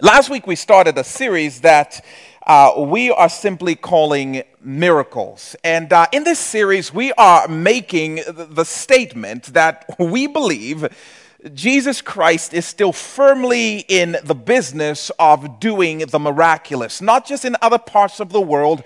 Last 0.00 0.30
week 0.30 0.46
we 0.46 0.54
started 0.54 0.96
a 0.96 1.02
series 1.02 1.62
that 1.62 2.04
uh, 2.46 2.72
we 2.86 3.10
are 3.10 3.28
simply 3.28 3.74
calling 3.74 4.44
miracles. 4.62 5.56
And 5.64 5.92
uh, 5.92 6.06
in 6.12 6.22
this 6.22 6.38
series, 6.38 6.94
we 6.94 7.12
are 7.14 7.48
making 7.48 8.20
the 8.28 8.62
statement 8.62 9.46
that 9.54 9.86
we 9.98 10.28
believe 10.28 10.86
Jesus 11.52 12.00
Christ 12.00 12.54
is 12.54 12.64
still 12.64 12.92
firmly 12.92 13.78
in 13.88 14.16
the 14.22 14.36
business 14.36 15.10
of 15.18 15.58
doing 15.58 15.98
the 15.98 16.20
miraculous, 16.20 17.00
not 17.02 17.26
just 17.26 17.44
in 17.44 17.56
other 17.60 17.78
parts 17.78 18.20
of 18.20 18.30
the 18.30 18.40
world, 18.40 18.84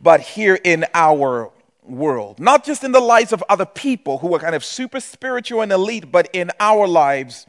but 0.00 0.22
here 0.22 0.58
in 0.64 0.86
our 0.94 1.50
world. 1.82 2.40
Not 2.40 2.64
just 2.64 2.84
in 2.84 2.92
the 2.92 3.00
lives 3.00 3.34
of 3.34 3.44
other 3.50 3.66
people 3.66 4.16
who 4.16 4.34
are 4.34 4.38
kind 4.38 4.54
of 4.54 4.64
super 4.64 5.00
spiritual 5.00 5.60
and 5.60 5.72
elite, 5.72 6.10
but 6.10 6.30
in 6.32 6.50
our 6.58 6.88
lives 6.88 7.46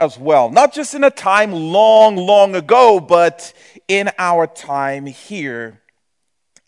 as 0.00 0.18
well. 0.18 0.50
Not 0.50 0.72
just 0.72 0.94
in 0.94 1.04
a 1.04 1.10
time 1.10 1.52
long, 1.52 2.16
long 2.16 2.54
ago, 2.54 3.00
but 3.00 3.52
in 3.88 4.10
our 4.18 4.46
time 4.46 5.06
here 5.06 5.80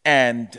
and 0.04 0.58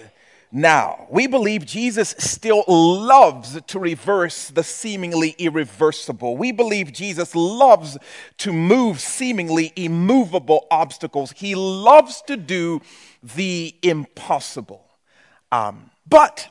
now. 0.51 1.07
We 1.09 1.27
believe 1.27 1.65
Jesus 1.65 2.13
still 2.17 2.63
loves 2.67 3.59
to 3.61 3.79
reverse 3.79 4.49
the 4.49 4.63
seemingly 4.63 5.35
irreversible. 5.37 6.35
We 6.37 6.51
believe 6.51 6.91
Jesus 6.91 7.35
loves 7.35 7.97
to 8.39 8.51
move 8.51 8.99
seemingly 8.99 9.71
immovable 9.75 10.67
obstacles. 10.69 11.31
He 11.31 11.55
loves 11.55 12.21
to 12.27 12.35
do 12.35 12.81
the 13.23 13.75
impossible. 13.81 14.85
Um, 15.51 15.91
but 16.07 16.49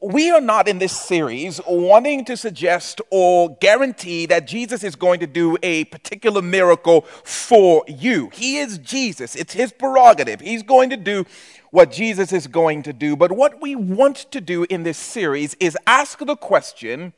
we 0.00 0.30
are 0.30 0.40
not 0.40 0.68
in 0.68 0.78
this 0.78 0.98
series 0.98 1.60
wanting 1.66 2.24
to 2.24 2.36
suggest 2.36 3.00
or 3.10 3.56
guarantee 3.60 4.26
that 4.26 4.46
Jesus 4.46 4.84
is 4.84 4.96
going 4.96 5.20
to 5.20 5.26
do 5.26 5.56
a 5.62 5.84
particular 5.84 6.42
miracle 6.42 7.02
for 7.24 7.84
you. 7.88 8.30
He 8.32 8.58
is 8.58 8.78
Jesus, 8.78 9.34
it's 9.34 9.52
his 9.52 9.72
prerogative. 9.72 10.40
He's 10.40 10.62
going 10.62 10.90
to 10.90 10.96
do 10.96 11.24
what 11.70 11.90
Jesus 11.90 12.32
is 12.32 12.46
going 12.46 12.82
to 12.84 12.92
do. 12.92 13.16
But 13.16 13.32
what 13.32 13.60
we 13.60 13.74
want 13.74 14.16
to 14.30 14.40
do 14.40 14.64
in 14.70 14.82
this 14.82 14.98
series 14.98 15.54
is 15.54 15.76
ask 15.86 16.18
the 16.18 16.36
question 16.36 17.12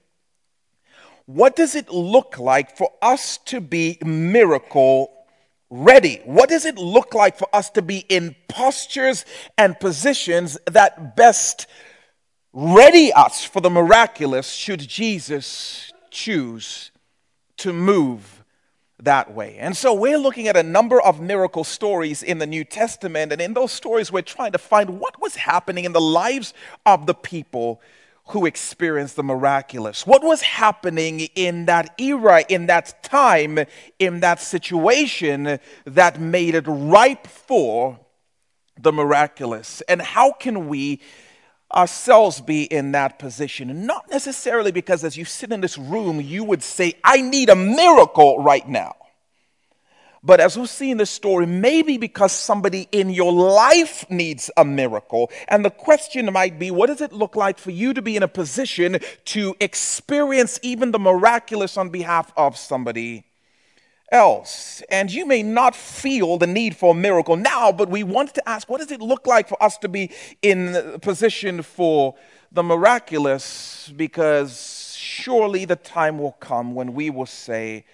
what 1.26 1.56
does 1.56 1.74
it 1.74 1.90
look 1.90 2.38
like 2.38 2.76
for 2.76 2.90
us 3.02 3.36
to 3.46 3.60
be 3.60 3.98
miracle 4.02 5.12
ready? 5.68 6.22
What 6.24 6.48
does 6.48 6.64
it 6.64 6.78
look 6.78 7.12
like 7.12 7.36
for 7.36 7.48
us 7.52 7.68
to 7.70 7.82
be 7.82 7.98
in 8.08 8.34
postures 8.48 9.26
and 9.58 9.78
positions 9.78 10.56
that 10.66 11.16
best 11.16 11.66
ready 12.52 13.12
us 13.12 13.44
for 13.44 13.60
the 13.60 13.70
miraculous 13.70 14.50
should 14.52 14.80
Jesus 14.80 15.92
choose 16.10 16.90
to 17.58 17.72
move 17.72 18.44
that 19.00 19.32
way. 19.32 19.56
And 19.58 19.76
so 19.76 19.94
we're 19.94 20.18
looking 20.18 20.48
at 20.48 20.56
a 20.56 20.62
number 20.62 21.00
of 21.00 21.20
miracle 21.20 21.64
stories 21.64 22.22
in 22.22 22.38
the 22.38 22.46
New 22.46 22.64
Testament. 22.64 23.32
And 23.32 23.40
in 23.40 23.54
those 23.54 23.72
stories, 23.72 24.10
we're 24.10 24.22
trying 24.22 24.52
to 24.52 24.58
find 24.58 24.98
what 24.98 25.20
was 25.20 25.36
happening 25.36 25.84
in 25.84 25.92
the 25.92 26.00
lives 26.00 26.52
of 26.84 27.06
the 27.06 27.14
people 27.14 27.80
who 28.28 28.44
experienced 28.44 29.16
the 29.16 29.22
miraculous. 29.22 30.06
What 30.06 30.22
was 30.22 30.42
happening 30.42 31.20
in 31.34 31.66
that 31.66 31.98
era, 31.98 32.44
in 32.48 32.66
that 32.66 33.02
time, 33.02 33.60
in 33.98 34.20
that 34.20 34.40
situation 34.40 35.58
that 35.86 36.20
made 36.20 36.54
it 36.54 36.64
ripe 36.66 37.26
for 37.26 37.98
the 38.78 38.92
miraculous? 38.92 39.80
And 39.82 40.02
how 40.02 40.32
can 40.32 40.68
we 40.68 41.00
ourselves 41.74 42.40
be 42.40 42.64
in 42.64 42.92
that 42.92 43.18
position. 43.18 43.86
Not 43.86 44.10
necessarily 44.10 44.72
because 44.72 45.04
as 45.04 45.16
you 45.16 45.24
sit 45.24 45.52
in 45.52 45.60
this 45.60 45.78
room, 45.78 46.20
you 46.20 46.44
would 46.44 46.62
say, 46.62 46.94
I 47.04 47.20
need 47.20 47.50
a 47.50 47.56
miracle 47.56 48.42
right 48.42 48.66
now. 48.66 48.96
But 50.22 50.40
as 50.40 50.58
we 50.58 50.66
see 50.66 50.90
in 50.90 50.98
this 50.98 51.10
story, 51.10 51.46
maybe 51.46 51.96
because 51.96 52.32
somebody 52.32 52.88
in 52.90 53.10
your 53.10 53.32
life 53.32 54.04
needs 54.10 54.50
a 54.56 54.64
miracle. 54.64 55.30
And 55.46 55.64
the 55.64 55.70
question 55.70 56.32
might 56.32 56.58
be, 56.58 56.70
what 56.70 56.88
does 56.88 57.00
it 57.00 57.12
look 57.12 57.36
like 57.36 57.58
for 57.58 57.70
you 57.70 57.94
to 57.94 58.02
be 58.02 58.16
in 58.16 58.24
a 58.24 58.28
position 58.28 58.98
to 59.26 59.54
experience 59.60 60.58
even 60.62 60.90
the 60.90 60.98
miraculous 60.98 61.76
on 61.76 61.90
behalf 61.90 62.32
of 62.36 62.56
somebody 62.56 63.27
else. 64.12 64.82
And 64.90 65.12
you 65.12 65.26
may 65.26 65.42
not 65.42 65.74
feel 65.74 66.38
the 66.38 66.46
need 66.46 66.76
for 66.76 66.92
a 66.92 66.96
miracle 66.96 67.36
now, 67.36 67.72
but 67.72 67.88
we 67.88 68.02
want 68.02 68.34
to 68.34 68.48
ask 68.48 68.68
what 68.68 68.80
does 68.80 68.90
it 68.90 69.00
look 69.00 69.26
like 69.26 69.48
for 69.48 69.62
us 69.62 69.78
to 69.78 69.88
be 69.88 70.10
in 70.42 70.98
position 71.00 71.62
for 71.62 72.14
the 72.50 72.62
miraculous? 72.62 73.92
Because 73.96 74.94
surely 74.96 75.64
the 75.64 75.76
time 75.76 76.18
will 76.18 76.32
come 76.32 76.74
when 76.74 76.94
we 76.94 77.10
will 77.10 77.26
say, 77.26 77.84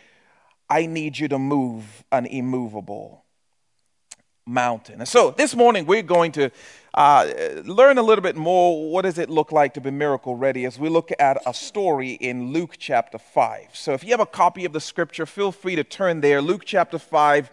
I 0.68 0.86
need 0.86 1.18
you 1.18 1.28
to 1.28 1.38
move 1.38 2.04
an 2.10 2.26
immovable 2.26 3.23
mountain. 4.46 5.00
And 5.00 5.08
so 5.08 5.30
this 5.30 5.54
morning 5.54 5.86
we're 5.86 6.02
going 6.02 6.32
to 6.32 6.50
uh, 6.92 7.28
learn 7.64 7.98
a 7.98 8.02
little 8.02 8.22
bit 8.22 8.36
more 8.36 8.90
what 8.90 9.02
does 9.02 9.18
it 9.18 9.30
look 9.30 9.52
like 9.52 9.74
to 9.74 9.80
be 9.80 9.90
miracle 9.90 10.36
ready 10.36 10.64
as 10.64 10.78
we 10.78 10.88
look 10.88 11.10
at 11.18 11.38
a 11.46 11.54
story 11.54 12.12
in 12.12 12.52
Luke 12.52 12.76
chapter 12.78 13.18
5. 13.18 13.70
So 13.72 13.94
if 13.94 14.04
you 14.04 14.10
have 14.10 14.20
a 14.20 14.26
copy 14.26 14.64
of 14.64 14.72
the 14.72 14.80
scripture, 14.80 15.26
feel 15.26 15.50
free 15.50 15.76
to 15.76 15.84
turn 15.84 16.20
there. 16.20 16.40
Luke 16.42 16.62
chapter 16.64 16.98
5. 16.98 17.50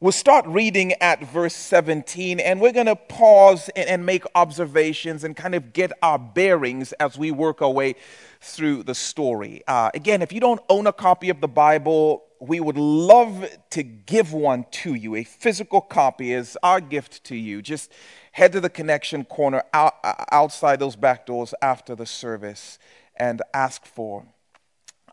We'll 0.00 0.12
start 0.12 0.46
reading 0.46 0.92
at 1.00 1.24
verse 1.24 1.56
17, 1.56 2.38
and 2.38 2.60
we're 2.60 2.70
going 2.70 2.86
to 2.86 2.94
pause 2.94 3.68
and, 3.74 3.88
and, 3.88 4.06
make 4.06 4.22
observations 4.36 5.24
and 5.24 5.36
kind 5.36 5.56
of 5.56 5.72
get 5.72 5.90
our 6.02 6.20
bearings 6.20 6.92
as 7.00 7.18
we 7.18 7.32
work 7.32 7.60
our 7.62 7.70
way 7.70 7.96
through 8.40 8.84
the 8.84 8.94
story. 8.94 9.64
Uh, 9.66 9.90
again, 9.94 10.22
if 10.22 10.32
you 10.32 10.38
don't 10.38 10.60
own 10.68 10.86
a 10.86 10.92
copy 10.92 11.30
of 11.30 11.40
the 11.40 11.48
Bible, 11.48 12.22
we 12.38 12.60
would 12.60 12.76
love 12.76 13.44
to 13.70 13.82
give 13.82 14.32
one 14.32 14.66
to 14.70 14.94
you. 14.94 15.16
A 15.16 15.24
physical 15.24 15.80
copy 15.80 16.32
is 16.32 16.56
our 16.62 16.80
gift 16.80 17.24
to 17.24 17.34
you. 17.34 17.60
Just 17.60 17.90
head 18.30 18.52
to 18.52 18.60
the 18.60 18.70
connection 18.70 19.24
corner 19.24 19.64
out, 19.74 19.94
outside 20.30 20.78
those 20.78 20.94
back 20.94 21.26
doors 21.26 21.54
after 21.60 21.96
the 21.96 22.06
service 22.06 22.78
and 23.16 23.42
ask 23.52 23.84
for 23.84 24.26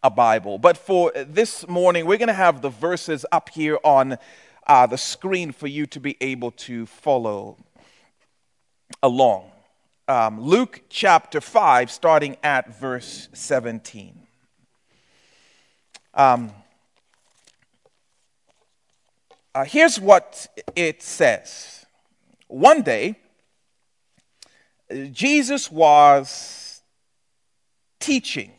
a 0.03 0.11
Bible. 0.11 0.59
But 0.59 0.77
for 0.77 1.11
this 1.15 1.67
morning, 1.67 2.05
we're 2.05 2.19
going 2.19 2.27
to 2.27 2.35
have 2.35 2.61
the 2.61 2.69
verses 2.69 3.25
up 3.31 3.49
here 3.49 3.79
on 3.83 4.19
uh, 4.67 4.85
the 4.87 4.97
screen 4.97 5.51
for 5.51 5.67
you 5.67 5.85
to 5.87 5.99
be 5.99 6.17
able 6.21 6.51
to 6.51 6.85
follow 6.85 7.57
along. 9.03 9.51
Um, 10.07 10.41
Luke 10.41 10.83
chapter 10.89 11.41
5, 11.41 11.89
starting 11.89 12.37
at 12.43 12.75
verse 12.79 13.27
17. 13.33 14.19
Um, 16.13 16.51
uh, 19.53 19.65
here's 19.65 19.99
what 19.99 20.47
it 20.75 21.01
says 21.01 21.85
one 22.47 22.81
day, 22.81 23.15
Jesus 25.11 25.71
was 25.71 26.81
teaching. 27.99 28.51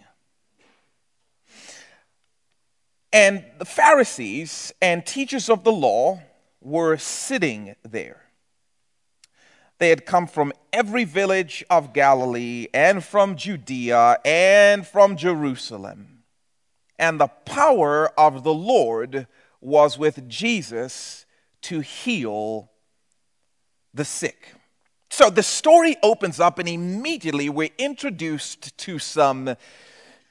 And 3.17 3.45
the 3.57 3.65
Pharisees 3.65 4.75
and 4.83 5.07
teachers 5.07 5.49
of 5.49 5.65
the 5.65 5.73
law 5.73 6.21
were 6.61 6.99
sitting 6.99 7.75
there. 7.83 8.21
They 9.79 9.89
had 9.89 10.05
come 10.05 10.27
from 10.27 10.53
every 10.71 11.05
village 11.05 11.65
of 11.71 11.95
Galilee 11.95 12.67
and 12.75 13.03
from 13.03 13.37
Judea 13.37 14.19
and 14.23 14.87
from 14.87 15.17
Jerusalem. 15.17 16.25
And 16.99 17.19
the 17.19 17.29
power 17.29 18.13
of 18.21 18.45
the 18.45 18.53
Lord 18.53 19.27
was 19.63 19.97
with 19.97 20.29
Jesus 20.29 21.25
to 21.63 21.81
heal 21.81 22.71
the 23.95 24.05
sick. 24.05 24.53
So 25.09 25.31
the 25.31 25.43
story 25.43 25.97
opens 26.03 26.39
up, 26.39 26.59
and 26.59 26.69
immediately 26.69 27.49
we're 27.49 27.71
introduced 27.79 28.77
to 28.77 28.99
some 28.99 29.57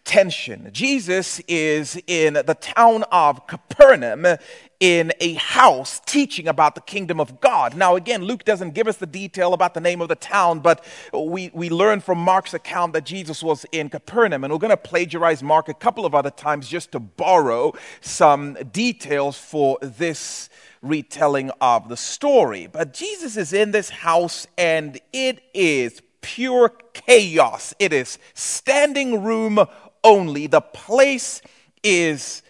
tension. 0.05 0.69
Jesus 0.71 1.41
is 1.47 2.01
in 2.07 2.35
the 2.35 2.57
town 2.59 3.03
of 3.11 3.45
Capernaum 3.47 4.38
in 4.79 5.11
a 5.19 5.33
house 5.33 5.99
teaching 6.05 6.47
about 6.47 6.75
the 6.75 6.81
kingdom 6.81 7.19
of 7.19 7.41
God. 7.41 7.75
Now, 7.75 7.96
again, 7.96 8.23
Luke 8.23 8.43
doesn't 8.46 8.75
give 8.75 8.87
us 8.87 8.97
the 8.97 9.07
detail 9.07 9.53
about 9.53 9.73
the 9.73 9.81
name 9.81 10.02
of 10.02 10.07
the 10.07 10.16
town, 10.16 10.59
but 10.59 10.85
we, 11.11 11.49
we 11.53 11.69
learn 11.69 12.02
from 12.02 12.19
Mark's 12.19 12.53
account 12.53 12.93
that 12.93 13.05
Jesus 13.05 13.41
was 13.41 13.66
in 13.72 13.90
Capernaum. 13.90 14.43
And 14.43 14.53
we're 14.53 14.59
going 14.59 14.69
to 14.69 14.78
plagiarize 14.78 15.41
Mark 15.41 15.69
a 15.69 15.73
couple 15.73 16.05
of 16.05 16.13
other 16.13 16.31
times 16.31 16.69
just 16.69 16.91
to 16.91 16.99
borrow 16.99 17.73
some 18.01 18.53
details 18.72 19.37
for 19.37 19.78
this 19.81 20.49
retelling 20.81 21.49
of 21.59 21.90
the 21.90 21.97
story. 21.97 22.67
But 22.67 22.93
Jesus 22.93 23.37
is 23.37 23.53
in 23.53 23.72
this 23.72 23.90
house 23.90 24.46
and 24.58 24.99
it 25.11 25.41
is 25.53 26.01
pure 26.22 26.69
chaos. 26.93 27.73
It 27.79 27.93
is 27.93 28.17
standing 28.34 29.23
room 29.23 29.59
only. 30.05 30.47
The 30.47 30.61
place 30.61 31.41
is 31.84 32.41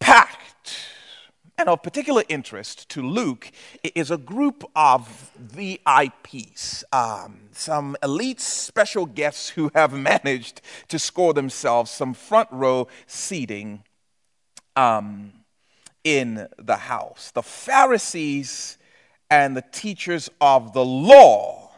packed. 0.00 0.40
And 1.56 1.68
of 1.68 1.82
particular 1.82 2.22
interest 2.28 2.88
to 2.90 3.02
Luke 3.02 3.50
is 3.94 4.10
a 4.10 4.16
group 4.16 4.64
of 4.74 5.30
VIPs, 5.38 6.84
um, 6.90 7.40
some 7.52 7.96
elite 8.02 8.40
special 8.40 9.04
guests 9.04 9.50
who 9.50 9.70
have 9.74 9.92
managed 10.12 10.62
to 10.88 10.98
score 10.98 11.34
themselves 11.34 11.90
some 11.90 12.14
front 12.14 12.48
row 12.50 12.88
seating 13.06 13.84
um, 14.74 15.32
in 16.02 16.48
the 16.58 16.76
house. 16.76 17.30
The 17.30 17.42
Pharisees 17.42 18.78
and 19.30 19.54
the 19.54 19.64
teachers 19.70 20.30
of 20.40 20.72
the 20.72 20.84
law 20.84 21.72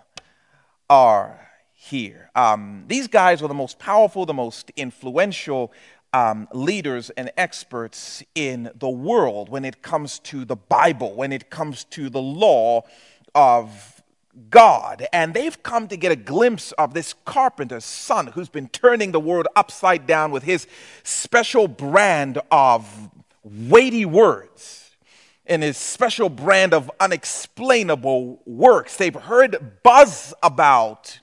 are 0.88 1.41
here. 1.82 2.30
Um, 2.36 2.84
these 2.86 3.08
guys 3.08 3.42
were 3.42 3.48
the 3.48 3.54
most 3.54 3.78
powerful, 3.80 4.24
the 4.24 4.32
most 4.32 4.70
influential 4.76 5.72
um, 6.12 6.46
leaders 6.52 7.10
and 7.10 7.32
experts 7.36 8.22
in 8.36 8.70
the 8.78 8.88
world 8.88 9.48
when 9.48 9.64
it 9.64 9.82
comes 9.82 10.20
to 10.20 10.44
the 10.44 10.54
Bible, 10.54 11.12
when 11.14 11.32
it 11.32 11.50
comes 11.50 11.82
to 11.84 12.08
the 12.08 12.20
law 12.20 12.82
of 13.34 14.00
God. 14.48 15.06
And 15.12 15.34
they've 15.34 15.60
come 15.64 15.88
to 15.88 15.96
get 15.96 16.12
a 16.12 16.16
glimpse 16.16 16.70
of 16.72 16.94
this 16.94 17.14
carpenter's 17.24 17.84
son 17.84 18.28
who's 18.28 18.48
been 18.48 18.68
turning 18.68 19.10
the 19.10 19.20
world 19.20 19.48
upside 19.56 20.06
down 20.06 20.30
with 20.30 20.44
his 20.44 20.68
special 21.02 21.66
brand 21.66 22.40
of 22.52 23.10
weighty 23.42 24.04
words 24.04 24.92
and 25.46 25.64
his 25.64 25.76
special 25.76 26.28
brand 26.28 26.72
of 26.72 26.90
unexplainable 27.00 28.40
works. 28.46 28.96
They've 28.96 29.12
heard 29.12 29.82
buzz 29.82 30.32
about 30.44 31.18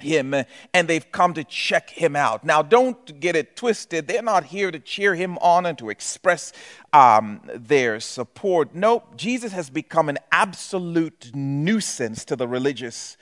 him 0.00 0.34
and 0.74 0.88
they've 0.88 1.10
come 1.12 1.34
to 1.34 1.44
check 1.44 1.90
him 1.90 2.16
out. 2.16 2.44
Now, 2.44 2.62
don't 2.62 3.20
get 3.20 3.36
it 3.36 3.56
twisted. 3.56 4.08
They're 4.08 4.22
not 4.22 4.44
here 4.44 4.70
to 4.70 4.78
cheer 4.78 5.14
him 5.14 5.38
on 5.38 5.66
and 5.66 5.76
to 5.78 5.90
express 5.90 6.52
um, 6.92 7.40
their 7.54 8.00
support. 8.00 8.74
Nope, 8.74 9.16
Jesus 9.16 9.52
has 9.52 9.70
become 9.70 10.08
an 10.08 10.18
absolute 10.32 11.30
nuisance 11.34 12.24
to 12.26 12.36
the 12.36 12.48
religious 12.48 13.16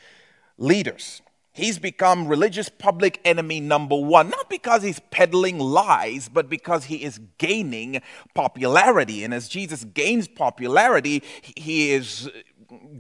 leaders. 0.59 1.23
He's 1.57 1.79
become 1.79 2.27
religious 2.27 2.69
public 2.69 3.21
enemy 3.25 3.61
number 3.61 3.95
one, 3.95 4.29
not 4.29 4.51
because 4.51 4.83
he's 4.83 4.99
peddling 5.13 5.61
lies, 5.61 6.29
but 6.29 6.49
because 6.49 6.87
he 6.87 7.05
is 7.05 7.21
gaining 7.39 8.03
popularity. 8.35 9.23
And 9.23 9.33
as 9.33 9.47
Jesus 9.47 9.85
gains 9.85 10.27
popularity, 10.27 11.23
he 11.43 11.93
is 11.93 12.29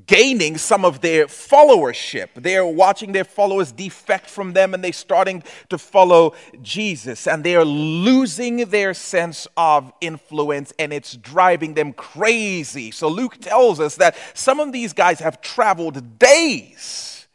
gaining 0.06 0.58
some 0.58 0.84
of 0.84 1.00
their 1.00 1.26
followership. 1.26 2.28
They're 2.34 2.66
watching 2.66 3.12
their 3.12 3.24
followers 3.24 3.72
defect 3.72 4.28
from 4.28 4.52
them 4.52 4.74
and 4.74 4.84
they're 4.84 4.92
starting 4.92 5.42
to 5.70 5.78
follow 5.78 6.34
Jesus. 6.62 7.26
And 7.26 7.44
they're 7.44 7.64
losing 7.64 8.66
their 8.66 8.94
sense 8.94 9.46
of 9.56 9.92
influence 10.00 10.72
and 10.78 10.92
it's 10.92 11.16
driving 11.16 11.74
them 11.74 11.92
crazy. 11.92 12.90
So 12.90 13.08
Luke 13.08 13.38
tells 13.40 13.80
us 13.80 13.96
that 13.96 14.16
some 14.34 14.60
of 14.60 14.72
these 14.72 14.92
guys 14.92 15.20
have 15.20 15.40
traveled 15.40 16.18
days 16.18 17.26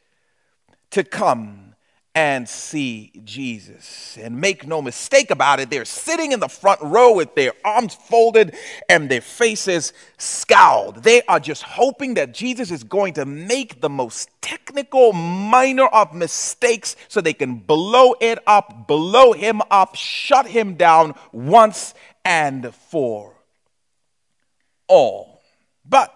to 0.91 1.03
come 1.03 1.68
and 2.15 2.49
see 2.49 3.11
Jesus. 3.23 4.17
And 4.19 4.41
make 4.41 4.65
no 4.65 4.81
mistake 4.81 5.29
about 5.29 5.59
it, 5.59 5.69
they're 5.69 5.85
sitting 5.85 6.31
in 6.31 6.39
the 6.39 6.49
front 6.49 6.81
row 6.81 7.13
with 7.13 7.35
their 7.35 7.53
arms 7.63 7.93
folded 7.93 8.55
and 8.89 9.09
their 9.09 9.21
faces 9.21 9.93
scowled. 10.17 11.03
They 11.03 11.21
are 11.23 11.39
just 11.39 11.63
hoping 11.63 12.15
that 12.15 12.33
Jesus 12.33 12.71
is 12.71 12.83
going 12.83 13.13
to 13.13 13.25
make 13.25 13.81
the 13.81 13.89
most 13.89 14.29
technical, 14.41 15.13
minor 15.13 15.85
of 15.85 16.13
mistakes 16.13 16.95
so 17.07 17.21
they 17.21 17.33
can 17.33 17.55
blow 17.55 18.15
it 18.19 18.39
up, 18.47 18.87
blow 18.87 19.33
him 19.33 19.61
up, 19.69 19.95
shut 19.95 20.47
him 20.47 20.73
down 20.73 21.15
once 21.31 21.93
and 22.25 22.73
for 22.73 23.35
all. 24.87 25.41
But, 25.87 26.13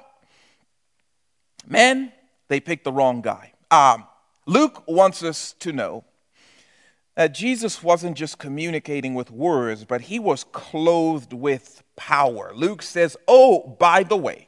man, 1.67 2.11
they 2.47 2.59
picked 2.59 2.83
the 2.83 2.91
wrong 2.91 3.21
guy. 3.21 3.53
Um, 3.71 4.05
Luke 4.45 4.83
wants 4.87 5.23
us 5.23 5.53
to 5.59 5.71
know 5.71 6.03
that 7.15 7.33
Jesus 7.33 7.83
wasn't 7.83 8.17
just 8.17 8.39
communicating 8.39 9.13
with 9.13 9.29
words, 9.29 9.85
but 9.85 10.01
he 10.01 10.19
was 10.19 10.43
clothed 10.43 11.31
with 11.31 11.83
power. 11.95 12.51
Luke 12.55 12.81
says, 12.81 13.15
Oh, 13.27 13.77
by 13.79 14.03
the 14.03 14.17
way, 14.17 14.47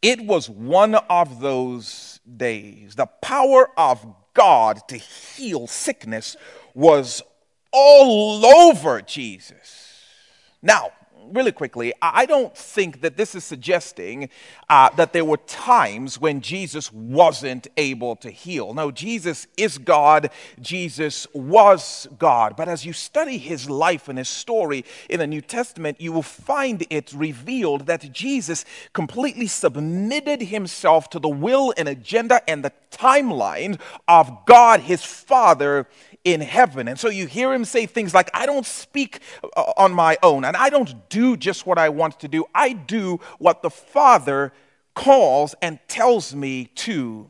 it 0.00 0.20
was 0.26 0.50
one 0.50 0.96
of 0.96 1.40
those 1.40 2.20
days. 2.36 2.96
The 2.96 3.06
power 3.06 3.68
of 3.78 4.04
God 4.34 4.80
to 4.88 4.96
heal 4.96 5.66
sickness 5.66 6.36
was 6.74 7.22
all 7.72 8.44
over 8.44 9.00
Jesus. 9.00 10.00
Now, 10.60 10.90
really 11.30 11.52
quickly, 11.52 11.92
I 12.00 12.26
don't 12.26 12.56
think 12.56 13.00
that 13.02 13.16
this 13.16 13.34
is 13.34 13.44
suggesting 13.44 14.28
uh, 14.68 14.90
that 14.96 15.12
there 15.12 15.24
were 15.24 15.38
times 15.38 16.20
when 16.20 16.40
Jesus 16.40 16.92
wasn't 16.92 17.66
able 17.76 18.16
to 18.16 18.30
heal. 18.30 18.74
No, 18.74 18.90
Jesus 18.90 19.46
is 19.56 19.78
God. 19.78 20.30
Jesus 20.60 21.26
was 21.32 22.08
God. 22.18 22.56
But 22.56 22.68
as 22.68 22.84
you 22.84 22.92
study 22.92 23.38
his 23.38 23.68
life 23.68 24.08
and 24.08 24.18
his 24.18 24.28
story 24.28 24.84
in 25.08 25.18
the 25.20 25.26
New 25.26 25.40
Testament, 25.40 26.00
you 26.00 26.12
will 26.12 26.22
find 26.22 26.86
it 26.90 27.12
revealed 27.12 27.86
that 27.86 28.12
Jesus 28.12 28.64
completely 28.92 29.46
submitted 29.46 30.42
himself 30.42 31.10
to 31.10 31.18
the 31.18 31.28
will 31.28 31.72
and 31.76 31.88
agenda 31.88 32.48
and 32.48 32.64
the 32.64 32.72
timeline 32.90 33.80
of 34.06 34.44
God, 34.46 34.80
his 34.80 35.04
Father 35.04 35.86
in 36.24 36.40
heaven. 36.40 36.88
And 36.88 36.98
so 36.98 37.08
you 37.08 37.26
hear 37.26 37.52
him 37.52 37.64
say 37.64 37.86
things 37.86 38.14
like, 38.14 38.30
I 38.34 38.46
don't 38.46 38.66
speak 38.66 39.20
uh, 39.56 39.72
on 39.76 39.92
my 39.92 40.18
own, 40.22 40.44
and 40.44 40.56
I 40.56 40.70
don't 40.70 41.08
do 41.08 41.36
just 41.36 41.66
what 41.66 41.78
I 41.78 41.88
want 41.88 42.20
to 42.20 42.28
do. 42.28 42.44
I 42.54 42.72
do 42.72 43.20
what 43.38 43.62
the 43.62 43.70
Father 43.70 44.52
calls 44.94 45.54
and 45.62 45.78
tells 45.88 46.34
me 46.34 46.66
to 46.66 47.28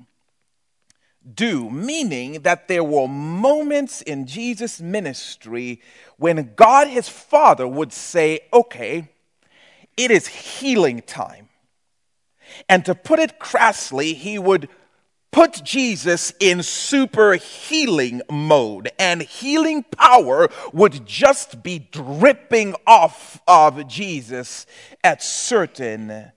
do, 1.35 1.71
meaning 1.71 2.43
that 2.43 2.69
there 2.69 2.85
were 2.85 3.07
moments 3.07 4.03
in 4.03 4.27
Jesus' 4.27 4.81
ministry 4.81 5.81
when 6.17 6.53
God, 6.57 6.89
his 6.89 7.09
Father, 7.09 7.67
would 7.67 7.93
say, 7.93 8.41
Okay, 8.53 9.09
it 9.97 10.11
is 10.11 10.27
healing 10.27 11.01
time. 11.03 11.49
And 12.69 12.85
to 12.85 12.95
put 12.95 13.19
it 13.19 13.39
crassly, 13.39 14.15
he 14.15 14.39
would 14.39 14.69
put 15.33 15.65
Jesus 15.65 16.33
in 16.39 16.63
super 16.63 17.35
healing 17.35 18.23
mode, 18.31 18.91
and 18.99 19.23
healing 19.23 19.83
power 19.83 20.49
would 20.73 21.05
just 21.07 21.63
be 21.63 21.81
dripping 21.91 22.77
off 22.87 23.41
of 23.49 23.89
Jesus 23.89 24.67
at 25.03 25.23
certain 25.23 26.31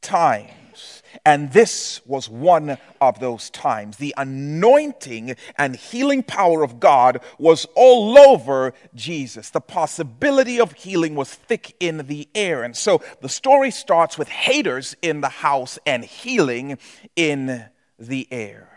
times. 0.00 1.02
And 1.24 1.50
this 1.52 2.02
was 2.04 2.28
one 2.28 2.76
of 3.00 3.20
those 3.20 3.48
times. 3.48 3.96
The 3.96 4.14
anointing 4.18 5.34
and 5.56 5.74
healing 5.74 6.22
power 6.22 6.62
of 6.62 6.78
God 6.78 7.20
was 7.38 7.66
all 7.74 8.18
over 8.18 8.74
Jesus. 8.94 9.48
The 9.48 9.62
possibility 9.62 10.60
of 10.60 10.72
healing 10.72 11.14
was 11.14 11.32
thick 11.32 11.74
in 11.80 12.06
the 12.06 12.28
air. 12.34 12.62
And 12.62 12.76
so 12.76 13.02
the 13.22 13.30
story 13.30 13.70
starts 13.70 14.18
with 14.18 14.28
haters 14.28 14.94
in 15.00 15.22
the 15.22 15.30
house 15.30 15.78
and 15.86 16.04
healing 16.04 16.78
in 17.16 17.64
the 17.98 18.28
air. 18.30 18.76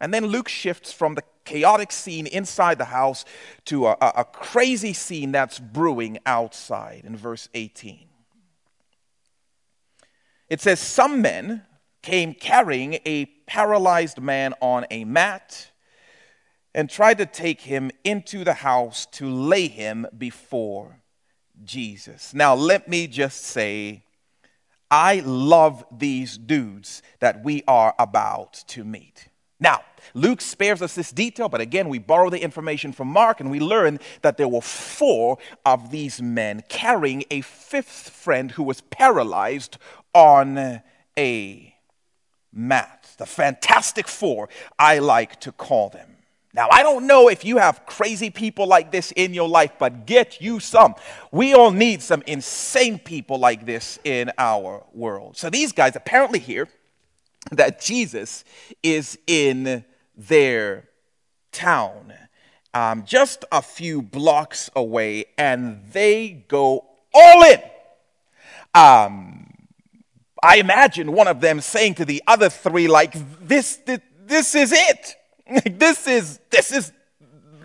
And 0.00 0.14
then 0.14 0.26
Luke 0.26 0.48
shifts 0.48 0.92
from 0.92 1.14
the 1.14 1.22
chaotic 1.44 1.92
scene 1.92 2.26
inside 2.26 2.78
the 2.78 2.86
house 2.86 3.24
to 3.66 3.88
a, 3.88 3.96
a, 4.00 4.24
crazy 4.24 4.92
scene 4.92 5.32
that's 5.32 5.58
brewing 5.58 6.18
outside 6.24 7.02
in 7.04 7.16
verse 7.16 7.48
18. 7.54 8.06
It 10.48 10.60
says, 10.60 10.80
Some 10.80 11.20
men 11.20 11.64
came 12.02 12.34
carrying 12.34 12.94
a 13.04 13.26
paralyzed 13.46 14.20
man 14.20 14.54
on 14.60 14.86
a 14.90 15.04
mat 15.04 15.70
and 16.74 16.88
tried 16.88 17.18
to 17.18 17.26
take 17.26 17.62
him 17.62 17.90
into 18.04 18.44
the 18.44 18.54
house 18.54 19.06
to 19.06 19.28
lay 19.28 19.66
him 19.66 20.06
before 20.16 21.00
Jesus. 21.64 22.32
Now, 22.32 22.54
let 22.54 22.88
me 22.88 23.06
just 23.06 23.42
say, 23.44 24.04
I 24.90 25.20
love 25.20 25.84
these 25.90 26.36
dudes 26.36 27.02
that 27.20 27.44
we 27.44 27.62
are 27.68 27.94
about 27.98 28.54
to 28.68 28.84
meet. 28.84 29.28
Now, 29.60 29.82
Luke 30.14 30.40
spares 30.40 30.80
us 30.80 30.94
this 30.94 31.12
detail, 31.12 31.48
but 31.48 31.60
again, 31.60 31.88
we 31.88 31.98
borrow 31.98 32.30
the 32.30 32.42
information 32.42 32.92
from 32.92 33.08
Mark 33.08 33.40
and 33.40 33.50
we 33.50 33.60
learn 33.60 34.00
that 34.22 34.38
there 34.38 34.48
were 34.48 34.62
four 34.62 35.38
of 35.66 35.90
these 35.90 36.22
men 36.22 36.62
carrying 36.68 37.24
a 37.30 37.42
fifth 37.42 38.08
friend 38.10 38.52
who 38.52 38.62
was 38.62 38.80
paralyzed 38.80 39.76
on 40.14 40.80
a 41.18 41.74
mat. 42.52 43.14
The 43.18 43.26
Fantastic 43.26 44.08
Four, 44.08 44.48
I 44.78 44.98
like 44.98 45.38
to 45.40 45.52
call 45.52 45.90
them. 45.90 46.09
Now, 46.52 46.68
I 46.70 46.82
don't 46.82 47.06
know 47.06 47.28
if 47.28 47.44
you 47.44 47.58
have 47.58 47.86
crazy 47.86 48.28
people 48.30 48.66
like 48.66 48.90
this 48.90 49.12
in 49.12 49.34
your 49.34 49.48
life, 49.48 49.72
but 49.78 50.04
get 50.04 50.40
you 50.40 50.58
some. 50.58 50.96
We 51.30 51.54
all 51.54 51.70
need 51.70 52.02
some 52.02 52.22
insane 52.26 52.98
people 52.98 53.38
like 53.38 53.66
this 53.66 54.00
in 54.02 54.32
our 54.36 54.84
world. 54.92 55.36
So, 55.36 55.48
these 55.48 55.70
guys 55.70 55.94
apparently 55.94 56.40
hear 56.40 56.68
that 57.52 57.80
Jesus 57.80 58.44
is 58.82 59.16
in 59.28 59.84
their 60.16 60.88
town, 61.52 62.12
um, 62.74 63.04
just 63.04 63.44
a 63.52 63.62
few 63.62 64.02
blocks 64.02 64.70
away, 64.74 65.26
and 65.38 65.80
they 65.92 66.44
go 66.48 66.84
all 67.14 67.44
in. 67.44 67.60
Um, 68.74 69.46
I 70.42 70.56
imagine 70.56 71.12
one 71.12 71.28
of 71.28 71.40
them 71.40 71.60
saying 71.60 71.94
to 71.96 72.04
the 72.04 72.22
other 72.26 72.48
three, 72.48 72.88
like, 72.88 73.14
this, 73.40 73.76
this, 73.76 74.00
this 74.26 74.54
is 74.56 74.72
it. 74.72 75.16
This 75.64 76.06
is 76.06 76.40
this 76.50 76.72
is 76.72 76.92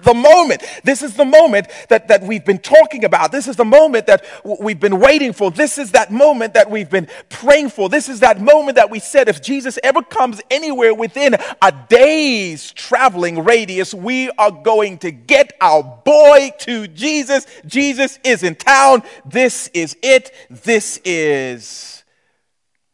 the 0.05 0.13
moment. 0.13 0.63
This 0.83 1.01
is 1.01 1.15
the 1.15 1.25
moment 1.25 1.67
that, 1.89 2.07
that 2.07 2.23
we've 2.23 2.45
been 2.45 2.59
talking 2.59 3.03
about. 3.03 3.31
This 3.31 3.47
is 3.47 3.57
the 3.57 3.65
moment 3.65 4.05
that 4.07 4.23
w- 4.43 4.57
we've 4.61 4.79
been 4.79 4.99
waiting 4.99 5.33
for. 5.33 5.51
This 5.51 5.77
is 5.77 5.91
that 5.91 6.11
moment 6.11 6.53
that 6.53 6.69
we've 6.69 6.89
been 6.89 7.09
praying 7.29 7.69
for. 7.69 7.89
This 7.89 8.07
is 8.07 8.21
that 8.21 8.39
moment 8.39 8.75
that 8.75 8.89
we 8.89 8.99
said 8.99 9.27
if 9.27 9.41
Jesus 9.41 9.77
ever 9.83 10.01
comes 10.01 10.41
anywhere 10.49 10.93
within 10.93 11.35
a 11.61 11.73
day's 11.89 12.71
traveling 12.71 13.43
radius, 13.43 13.93
we 13.93 14.29
are 14.37 14.51
going 14.51 14.99
to 14.99 15.11
get 15.11 15.53
our 15.59 15.83
boy 15.83 16.51
to 16.59 16.87
Jesus. 16.87 17.45
Jesus 17.65 18.19
is 18.23 18.43
in 18.43 18.55
town. 18.55 19.03
This 19.25 19.69
is 19.73 19.97
it. 20.01 20.31
This 20.49 21.01
is 21.03 22.03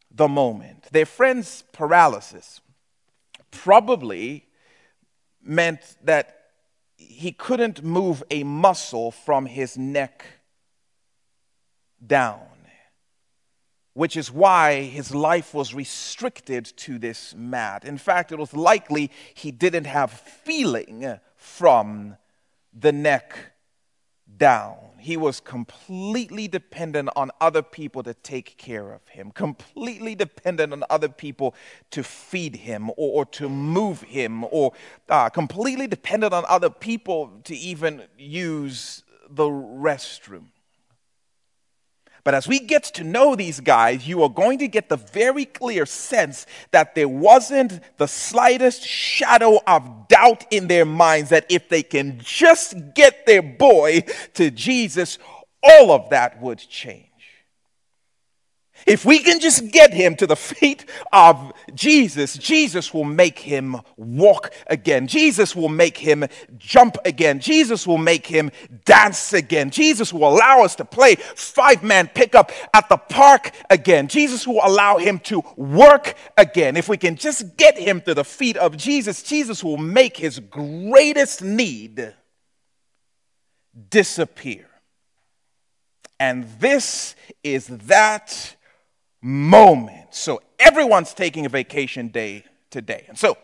the 0.09 0.27
moment. 0.27 0.87
Their 0.91 1.05
friend's 1.05 1.63
paralysis 1.73 2.61
probably 3.51 4.45
meant 5.43 5.95
that 6.03 6.37
he 6.97 7.31
couldn't 7.31 7.83
move 7.83 8.23
a 8.29 8.43
muscle 8.43 9.11
from 9.11 9.45
his 9.45 9.77
neck 9.77 10.25
down, 12.05 12.47
which 13.93 14.15
is 14.15 14.31
why 14.31 14.81
his 14.83 15.13
life 15.13 15.53
was 15.53 15.73
restricted 15.73 16.65
to 16.77 16.99
this 16.99 17.33
mat. 17.35 17.83
In 17.85 17.97
fact, 17.97 18.31
it 18.31 18.39
was 18.39 18.53
likely 18.53 19.11
he 19.33 19.51
didn't 19.51 19.85
have 19.85 20.11
feeling 20.11 21.19
from 21.35 22.17
the 22.73 22.91
neck 22.91 23.53
down 24.37 24.75
he 25.01 25.17
was 25.17 25.39
completely 25.39 26.47
dependent 26.47 27.09
on 27.15 27.31
other 27.41 27.61
people 27.61 28.03
to 28.03 28.13
take 28.13 28.55
care 28.57 28.91
of 28.91 29.05
him, 29.07 29.31
completely 29.31 30.15
dependent 30.15 30.71
on 30.71 30.83
other 30.89 31.09
people 31.09 31.55
to 31.89 32.03
feed 32.03 32.55
him 32.55 32.89
or, 32.91 32.95
or 33.21 33.25
to 33.25 33.49
move 33.49 34.03
him, 34.03 34.45
or 34.51 34.73
uh, 35.09 35.27
completely 35.29 35.87
dependent 35.87 36.33
on 36.33 36.45
other 36.47 36.69
people 36.69 37.31
to 37.43 37.55
even 37.55 38.03
use 38.17 39.03
the 39.29 39.45
restroom. 39.45 40.45
But 42.23 42.35
as 42.35 42.47
we 42.47 42.59
get 42.59 42.83
to 42.95 43.03
know 43.03 43.35
these 43.35 43.59
guys, 43.59 44.07
you 44.07 44.23
are 44.23 44.29
going 44.29 44.59
to 44.59 44.67
get 44.67 44.89
the 44.89 44.97
very 44.97 45.45
clear 45.45 45.85
sense 45.85 46.45
that 46.71 46.95
there 46.95 47.09
wasn't 47.09 47.79
the 47.97 48.07
slightest 48.07 48.83
shadow 48.83 49.59
of 49.65 50.07
doubt 50.07 50.45
in 50.51 50.67
their 50.67 50.85
minds 50.85 51.29
that 51.29 51.45
if 51.49 51.69
they 51.69 51.83
can 51.83 52.19
just 52.23 52.75
get 52.93 53.25
their 53.25 53.41
boy 53.41 54.03
to 54.35 54.51
Jesus, 54.51 55.17
all 55.63 55.91
of 55.91 56.09
that 56.09 56.41
would 56.41 56.59
change. 56.59 57.10
If 58.87 59.05
we 59.05 59.19
can 59.19 59.39
just 59.39 59.71
get 59.71 59.93
him 59.93 60.15
to 60.15 60.27
the 60.27 60.35
feet 60.35 60.85
of 61.11 61.53
Jesus, 61.73 62.37
Jesus 62.37 62.93
will 62.93 63.03
make 63.03 63.39
him 63.39 63.77
walk 63.97 64.53
again. 64.67 65.07
Jesus 65.07 65.55
will 65.55 65.69
make 65.69 65.97
him 65.97 66.25
jump 66.57 66.97
again. 67.05 67.39
Jesus 67.39 67.85
will 67.85 67.97
make 67.97 68.25
him 68.25 68.51
dance 68.85 69.33
again. 69.33 69.69
Jesus 69.69 70.11
will 70.13 70.27
allow 70.27 70.63
us 70.63 70.75
to 70.75 70.85
play 70.85 71.15
five 71.15 71.83
man 71.83 72.07
pickup 72.07 72.51
at 72.73 72.89
the 72.89 72.97
park 72.97 73.51
again. 73.69 74.07
Jesus 74.07 74.47
will 74.47 74.61
allow 74.63 74.97
him 74.97 75.19
to 75.19 75.43
work 75.55 76.15
again. 76.37 76.75
If 76.77 76.89
we 76.89 76.97
can 76.97 77.15
just 77.15 77.57
get 77.57 77.77
him 77.77 78.01
to 78.01 78.13
the 78.13 78.25
feet 78.25 78.57
of 78.57 78.77
Jesus, 78.77 79.23
Jesus 79.23 79.63
will 79.63 79.77
make 79.77 80.17
his 80.17 80.39
greatest 80.39 81.41
need 81.43 82.13
disappear. 83.89 84.67
And 86.19 86.45
this 86.59 87.15
is 87.43 87.67
that 87.67 88.55
moment. 89.21 90.13
So 90.13 90.41
everyone's 90.59 91.13
taking 91.13 91.45
a 91.45 91.49
vacation 91.49 92.09
day 92.09 92.43
today. 92.69 93.05
And 93.07 93.17
so 93.17 93.37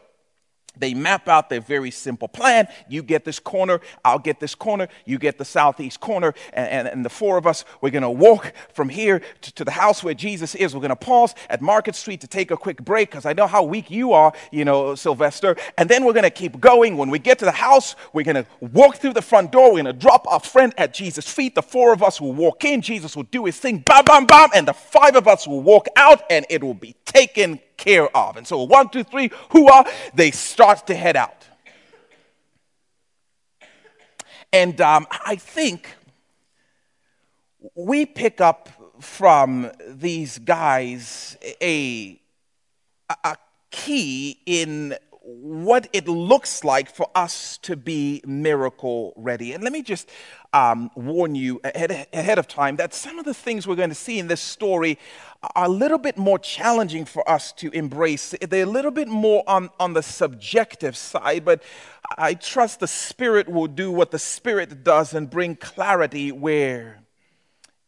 they 0.80 0.94
map 0.94 1.28
out 1.28 1.50
their 1.50 1.62
very 1.62 1.92
simple 1.92 2.28
plan. 2.28 2.68
You 2.88 3.04
get 3.04 3.26
this 3.26 3.40
corner, 3.40 3.82
I'll 4.04 4.20
get 4.20 4.40
this 4.40 4.56
corner, 4.56 4.88
you 5.06 5.18
get 5.18 5.38
the 5.38 5.46
southeast 5.46 6.00
corner, 6.00 6.34
and, 6.54 6.70
and, 6.70 6.88
and 6.88 7.06
the 7.06 7.10
four 7.10 7.38
of 7.38 7.48
us, 7.48 7.66
we're 7.82 7.90
going 7.90 8.04
to 8.04 8.10
walk 8.10 8.54
from 8.74 8.90
here 8.90 9.22
to, 9.42 9.54
to, 9.56 9.66
the 9.66 9.72
house 9.72 10.04
where 10.04 10.14
Jesus 10.14 10.56
is. 10.56 10.74
We're 10.74 10.82
going 10.82 10.90
to 10.90 10.96
pause 10.96 11.36
at 11.50 11.62
Market 11.62 11.96
Street 11.96 12.22
to 12.22 12.28
take 12.28 12.52
a 12.52 12.58
quick 12.58 12.84
break 12.84 13.10
because 13.10 13.26
I 13.26 13.34
know 13.34 13.48
how 13.48 13.64
weak 13.64 13.92
you 13.92 14.14
are, 14.14 14.34
you 14.52 14.64
know, 14.66 14.96
Sylvester. 14.96 15.56
And 15.78 15.90
then 15.90 16.06
we're 16.06 16.14
going 16.14 16.24
to 16.24 16.30
keep 16.30 16.60
going. 16.60 16.98
When 16.98 17.10
we 17.10 17.20
get 17.20 17.40
to 17.40 17.46
the 17.46 17.52
house, 17.52 17.96
we're 18.14 18.24
going 18.24 18.44
to 18.44 18.46
walk 18.60 18.98
through 18.98 19.14
the 19.14 19.22
front 19.22 19.52
door. 19.52 19.74
We're 19.74 19.84
going 19.84 19.86
to 19.86 19.94
drop 19.94 20.26
our 20.28 20.40
friend 20.40 20.74
at 20.78 20.94
Jesus' 20.94 21.28
feet. 21.28 21.56
The 21.56 21.62
four 21.62 21.94
of 21.94 22.02
us 22.02 22.22
will 22.22 22.34
walk 22.34 22.64
in. 22.64 22.82
Jesus 22.82 23.16
will 23.16 23.24
do 23.24 23.46
his 23.46 23.58
thing, 23.58 23.80
bam, 23.80 24.06
bam, 24.06 24.26
bam, 24.26 24.50
and 24.56 24.68
the 24.68 24.74
five 24.74 25.16
of 25.16 25.28
us 25.28 25.48
will 25.48 25.62
walk 25.62 25.88
out, 25.96 26.24
and 26.30 26.46
it 26.50 26.64
will 26.64 26.74
be 26.74 26.96
taken 27.06 27.60
care 27.88 28.15
of. 28.15 28.36
And 28.38 28.46
so, 28.46 28.63
one, 28.63 28.89
two, 28.89 29.03
three, 29.03 29.32
who 29.51 29.70
are 29.70 29.86
they 30.13 30.32
start 30.32 30.88
to 30.88 30.96
head 30.96 31.15
out. 31.15 31.48
And 34.51 34.79
um, 34.82 35.08
I 35.10 35.36
think 35.36 35.96
we 37.75 38.06
pick 38.06 38.41
up 38.41 38.70
from 39.00 39.72
these 39.88 40.39
guys 40.39 41.38
a, 41.62 42.20
a 43.24 43.38
key 43.72 44.39
in 44.46 44.96
what 45.22 45.89
it 45.91 46.08
looks 46.08 46.63
like 46.63 46.89
for 46.89 47.10
us 47.13 47.58
to 47.60 47.75
be 47.75 48.22
miracle 48.25 49.13
ready. 49.17 49.51
And 49.51 49.63
let 49.63 49.74
me 49.74 49.82
just 49.82 50.10
um, 50.58 50.90
warn 50.96 51.36
you 51.36 51.62
ahead, 51.64 52.08
ahead 52.12 52.40
of 52.40 52.48
time 52.48 52.78
that 52.78 52.92
some 52.92 53.20
of 53.20 53.26
the 53.26 53.34
things 53.34 53.68
we're 53.68 53.76
going 53.76 53.90
to 53.90 53.96
see 53.96 54.18
in 54.18 54.28
this 54.28 54.42
story 54.42 54.98
are 55.56 55.66
a 55.66 55.70
little 55.70 56.00
bit 56.00 56.18
more 56.18 56.40
challenging 56.40 57.06
for 57.06 57.28
us 57.30 57.52
to 57.52 57.70
embrace. 57.74 58.34
They're 58.42 58.64
a 58.64 58.66
little 58.66 58.90
bit 58.90 59.08
more 59.08 59.44
on, 59.46 59.70
on 59.80 59.94
the 59.94 60.02
subjective 60.02 60.98
side, 60.98 61.46
but 61.46 61.62
I 62.18 62.34
trust 62.34 62.80
the 62.80 62.88
Spirit 62.88 63.48
will 63.48 63.68
do 63.68 63.92
what 63.92 64.10
the 64.10 64.18
Spirit 64.18 64.84
does 64.84 65.14
and 65.14 65.30
bring 65.30 65.56
clarity 65.58 66.32
where 66.32 67.02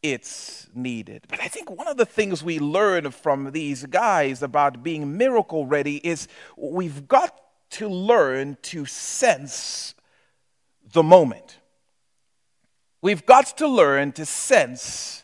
it's 0.04 0.68
needed. 0.76 1.26
But 1.28 1.42
I 1.42 1.48
think 1.48 1.72
one 1.72 1.88
of 1.88 1.98
the 1.98 2.06
things 2.06 2.44
we 2.44 2.60
learn 2.60 3.10
from 3.10 3.52
these 3.52 3.88
guys 3.88 4.44
about 4.44 4.84
being 4.84 5.18
miracle 5.18 5.66
ready 5.66 5.98
is 5.98 6.28
we've 6.56 7.08
got 7.08 7.36
to 7.72 7.90
learn 7.90 8.58
to 8.62 8.86
sense 8.86 9.96
the 10.94 11.04
moment. 11.04 11.59
We've 13.02 13.26
got 13.26 13.58
to 13.58 13.68
learn 13.68 14.12
to 14.14 14.26
sense 14.26 15.24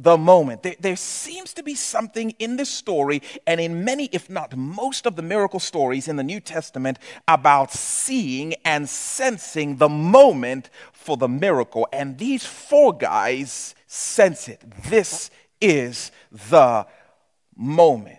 the 0.00 0.16
moment. 0.18 0.62
There, 0.62 0.74
there, 0.80 0.96
seems 0.96 1.54
to 1.54 1.62
be 1.62 1.74
something 1.74 2.30
in 2.38 2.56
this 2.56 2.68
story 2.68 3.22
and 3.46 3.60
in 3.60 3.84
many, 3.84 4.06
if 4.12 4.28
not 4.28 4.56
most, 4.56 5.06
of 5.06 5.14
the 5.16 5.22
miracle 5.22 5.60
stories 5.60 6.08
in 6.08 6.16
the 6.16 6.24
New 6.24 6.40
Testament 6.40 6.98
about 7.28 7.72
seeing 7.72 8.54
and 8.64 8.88
sensing 8.88 9.76
the 9.76 9.88
moment 9.88 10.70
for 10.92 11.16
the 11.16 11.28
miracle. 11.28 11.86
And 11.92 12.18
these 12.18 12.44
four 12.44 12.92
guys 12.92 13.74
sense 13.86 14.48
it. 14.48 14.62
This 14.88 15.30
is 15.60 16.10
the 16.30 16.86
moment. 17.56 18.18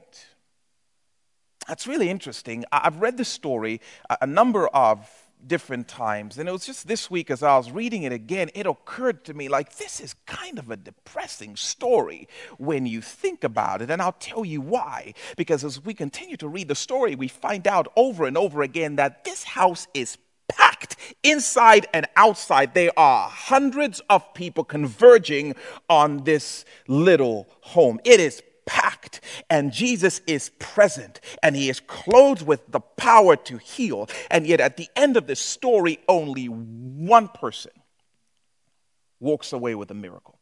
That's 1.68 1.88
really 1.88 2.10
interesting. 2.10 2.64
I've 2.72 3.02
read 3.02 3.18
the 3.18 3.26
story 3.26 3.82
a 4.22 4.28
number 4.28 4.68
of 4.68 5.10
different 5.48 5.88
times. 5.88 6.38
And 6.38 6.50
it 6.50 6.52
was 6.52 6.66
just 6.66 6.88
this 6.88 7.10
week 7.10 7.30
as 7.30 7.44
I 7.44 7.58
was 7.58 7.72
reading 7.72 8.04
it 8.04 8.12
again, 8.12 8.50
it 8.56 8.66
occurred 8.66 9.24
to 9.26 9.34
me 9.34 9.48
like 9.48 9.78
this 9.78 10.00
is 10.00 10.16
kind 10.26 10.60
of 10.60 10.70
a 10.70 10.78
depressing 10.78 11.56
story 11.56 12.28
when 12.58 12.86
you 12.86 13.02
think 13.02 13.44
about 13.44 13.82
it. 13.82 13.90
And 13.90 14.02
I'll 14.02 14.14
tell 14.14 14.46
you 14.46 14.62
why. 14.62 15.14
Because 15.38 15.64
as 15.64 15.84
we 15.84 15.94
continue 15.94 16.38
to 16.38 16.48
read 16.48 16.68
the 16.68 16.76
story, 16.76 17.16
we 17.16 17.28
find 17.28 17.68
out 17.68 17.92
over 17.96 18.26
and 18.26 18.38
over 18.38 18.62
again 18.62 18.96
that 18.98 19.24
this 19.24 19.44
house 19.44 19.88
is 19.94 20.18
packed 20.48 20.96
inside 21.24 21.88
and 21.94 22.08
outside. 22.16 22.74
There 22.74 22.92
are 22.98 23.30
hundreds 23.30 24.02
of 24.10 24.34
people 24.34 24.64
converging 24.64 25.56
on 25.90 26.24
this 26.24 26.66
little 26.88 27.48
home. 27.62 28.00
It 28.04 28.20
is 28.20 28.42
packed, 28.66 29.22
and 29.50 29.72
Jesus 29.72 30.22
is 30.28 30.50
present, 30.60 31.20
and 31.44 31.56
he 31.56 31.70
is 31.70 31.80
clothed 31.80 32.42
with 32.42 32.72
the 32.72 32.80
power 32.80 33.36
to 33.36 33.58
heal. 33.58 34.10
And 34.30 34.46
yet, 34.48 34.60
at 34.60 34.78
the 34.78 34.90
end 34.96 35.18
of 35.18 35.28
this 35.28 35.40
story, 35.40 36.00
only 36.08 36.46
one 36.46 37.28
person 37.28 37.72
walks 39.20 39.54
away 39.54 39.76
with 39.76 39.92
a 39.92 39.94
miracle. 39.94 40.40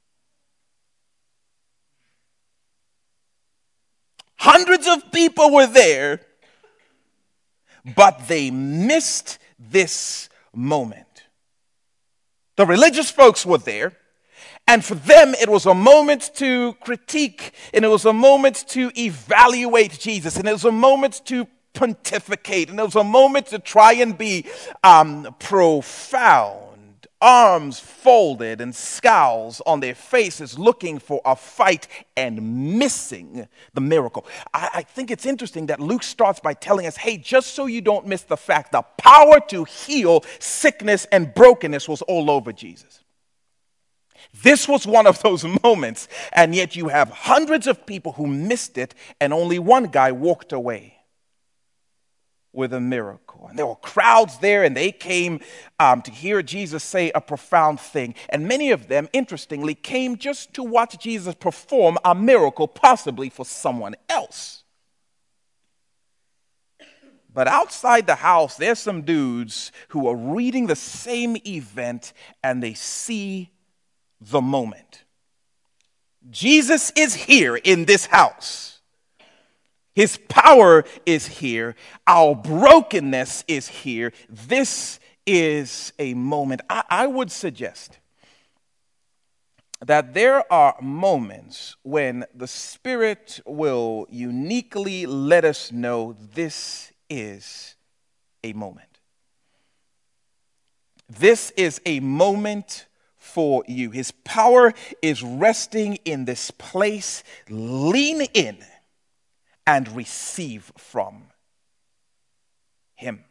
Hundreds 4.38 4.88
of 4.88 5.12
people 5.12 5.54
were 5.54 5.68
there, 5.68 6.20
but 7.96 8.28
they 8.28 8.52
missed 8.52 9.40
this 9.58 10.28
moment. 10.54 11.24
The 12.58 12.66
religious 12.66 13.10
folks 13.10 13.46
were 13.46 13.58
there. 13.58 13.94
And 14.68 14.84
for 14.84 14.96
them, 14.96 15.34
it 15.36 15.50
was 15.50 15.66
a 15.66 15.74
moment 15.74 16.32
to 16.36 16.74
critique, 16.76 17.54
and 17.74 17.84
it 17.84 17.90
was 17.90 18.06
a 18.06 18.14
moment 18.14 18.66
to 18.70 18.92
evaluate 18.98 20.00
Jesus, 20.00 20.38
and 20.38 20.48
it 20.48 20.54
was 20.54 20.66
a 20.66 20.72
moment 20.72 21.22
to 21.26 21.48
pontificate, 21.74 22.70
and 22.70 22.80
it 22.80 22.84
was 22.84 22.96
a 22.96 23.04
moment 23.04 23.48
to 23.48 23.60
try 23.60 23.94
and 23.94 24.18
be 24.18 24.46
um, 24.84 25.36
profound 25.40 26.64
arms 27.24 27.80
folded 27.80 28.60
and 28.60 28.76
scowls 28.76 29.62
on 29.66 29.80
their 29.80 29.96
faces, 29.96 30.60
looking 30.60 31.00
for 31.00 31.22
a 31.24 31.36
fight 31.36 31.88
and 32.18 32.78
missing 32.78 33.48
the 33.74 33.82
miracle. 33.82 34.28
I, 34.54 34.70
I, 34.74 34.82
think 34.82 35.10
it's 35.10 35.26
interesting 35.26 35.68
that 35.68 35.80
Luke 35.80 36.04
starts 36.04 36.42
by 36.42 36.54
telling 36.54 36.86
us 36.86 36.98
hey, 36.98 37.18
just 37.18 37.56
so 37.56 37.66
you 37.66 37.80
don't 37.80 38.06
miss 38.06 38.24
the 38.24 38.36
fact, 38.36 38.74
the 38.74 38.82
power 38.98 39.40
to 39.48 39.64
heal 39.64 40.26
sickness 40.40 41.06
and 41.14 41.34
brokenness 41.34 41.88
was 41.88 42.02
all 42.04 42.30
over 42.30 42.52
Jesus. 42.52 43.03
This 44.44 44.68
was 44.68 44.88
one 44.88 45.08
of 45.08 45.22
those 45.22 45.46
moments, 45.64 46.08
and 46.32 46.56
yet 46.56 46.76
you 46.76 46.88
have 46.88 47.10
hundreds 47.10 47.68
of 47.68 47.86
people 47.86 48.14
who 48.14 48.28
missed 48.28 48.78
it, 48.78 48.96
and 49.20 49.34
only 49.34 49.60
one 49.60 49.86
guy 49.86 50.12
walked 50.12 50.52
away 50.52 50.98
with 52.54 52.72
a 52.72 52.80
miracle. 52.80 53.48
And 53.50 53.58
there 53.58 53.66
were 53.66 53.76
crowds 53.76 54.38
there, 54.38 54.64
and 54.64 54.78
they 54.78 54.92
came 54.92 55.42
um, 55.80 56.02
to 56.04 56.12
hear 56.12 56.42
Jesus 56.42 56.84
say 56.84 57.12
a 57.14 57.22
profound 57.22 57.80
thing. 57.80 58.16
And 58.30 58.48
many 58.48 58.72
of 58.72 58.88
them, 58.88 59.10
interestingly, 59.12 59.74
came 59.74 60.18
just 60.18 60.54
to 60.54 60.64
watch 60.64 61.00
Jesus 61.00 61.36
perform 61.36 61.98
a 62.06 62.14
miracle, 62.16 62.68
possibly 62.68 63.30
for 63.30 63.46
someone 63.46 63.96
else. 64.08 64.64
But 67.34 67.48
outside 67.48 68.06
the 68.06 68.16
house, 68.16 68.58
there's 68.58 68.78
some 68.78 69.02
dudes 69.02 69.72
who 69.90 70.08
are 70.08 70.16
reading 70.16 70.68
the 70.68 70.76
same 70.76 71.36
event 71.48 72.14
and 72.44 72.62
they 72.62 72.76
see 72.76 73.50
the 74.30 74.42
moment. 74.42 75.04
Jesus 76.30 76.92
is 76.96 77.14
here 77.14 77.56
in 77.56 77.86
this 77.86 78.06
house. 78.06 78.80
His 79.94 80.18
power 80.18 80.86
is 81.06 81.28
here. 81.28 81.76
Our 82.08 82.36
brokenness 82.36 83.44
is 83.48 83.68
here. 83.68 84.12
This 84.30 85.00
is 85.26 85.94
a 86.00 86.14
moment. 86.14 86.62
I, 86.70 86.84
I, 86.90 87.08
would 87.08 87.32
suggest 87.32 88.00
that 89.86 90.14
there 90.14 90.52
are 90.52 90.76
moments 90.82 91.76
when 91.84 92.26
the 92.34 92.48
Spirit 92.48 93.40
will 93.46 94.08
uniquely 94.10 95.06
let 95.06 95.46
us 95.46 95.72
know 95.72 96.16
this 96.34 96.92
is 97.10 97.76
a 98.44 98.54
moment. 98.54 99.00
This 101.08 101.52
is 101.52 101.80
a 101.86 102.00
moment 102.00 102.88
for 103.24 103.64
you. 103.68 103.90
His 103.90 104.12
power 104.12 104.74
is 105.02 105.24
resting 105.24 105.98
in 106.04 106.26
this 106.26 106.52
place. 106.52 107.24
Lean 107.50 108.22
in 108.34 108.58
and 109.66 109.96
receive 109.96 110.72
from 110.78 111.24
Him. 112.96 113.24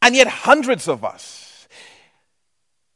And 0.00 0.14
yet, 0.14 0.28
hundreds 0.28 0.88
of 0.88 1.04
us, 1.04 1.66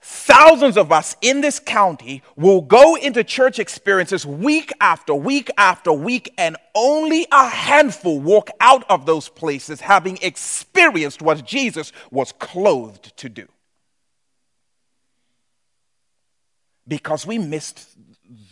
thousands 0.01 0.77
of 0.77 0.93
us 0.93 1.17
in 1.21 1.41
this 1.41 1.59
county 1.59 2.23
will 2.37 2.61
go 2.61 2.95
into 2.95 3.25
church 3.25 3.59
experiences 3.59 4.25
week 4.25 4.73
after 4.81 5.13
week 5.15 5.51
after 5.59 5.93
week, 5.93 6.33
and 6.39 6.57
only 6.75 7.27
a 7.33 7.49
handful 7.49 8.21
walk 8.21 8.51
out 8.61 8.85
of 8.89 9.07
those 9.07 9.29
places 9.29 9.81
having 9.81 10.19
experienced 10.23 11.21
what 11.21 11.45
Jesus 11.45 11.93
was 12.11 12.33
clothed 12.33 13.17
to 13.19 13.29
do. 13.29 13.49
Because 16.87 17.27
we 17.27 17.39
missed 17.39 17.89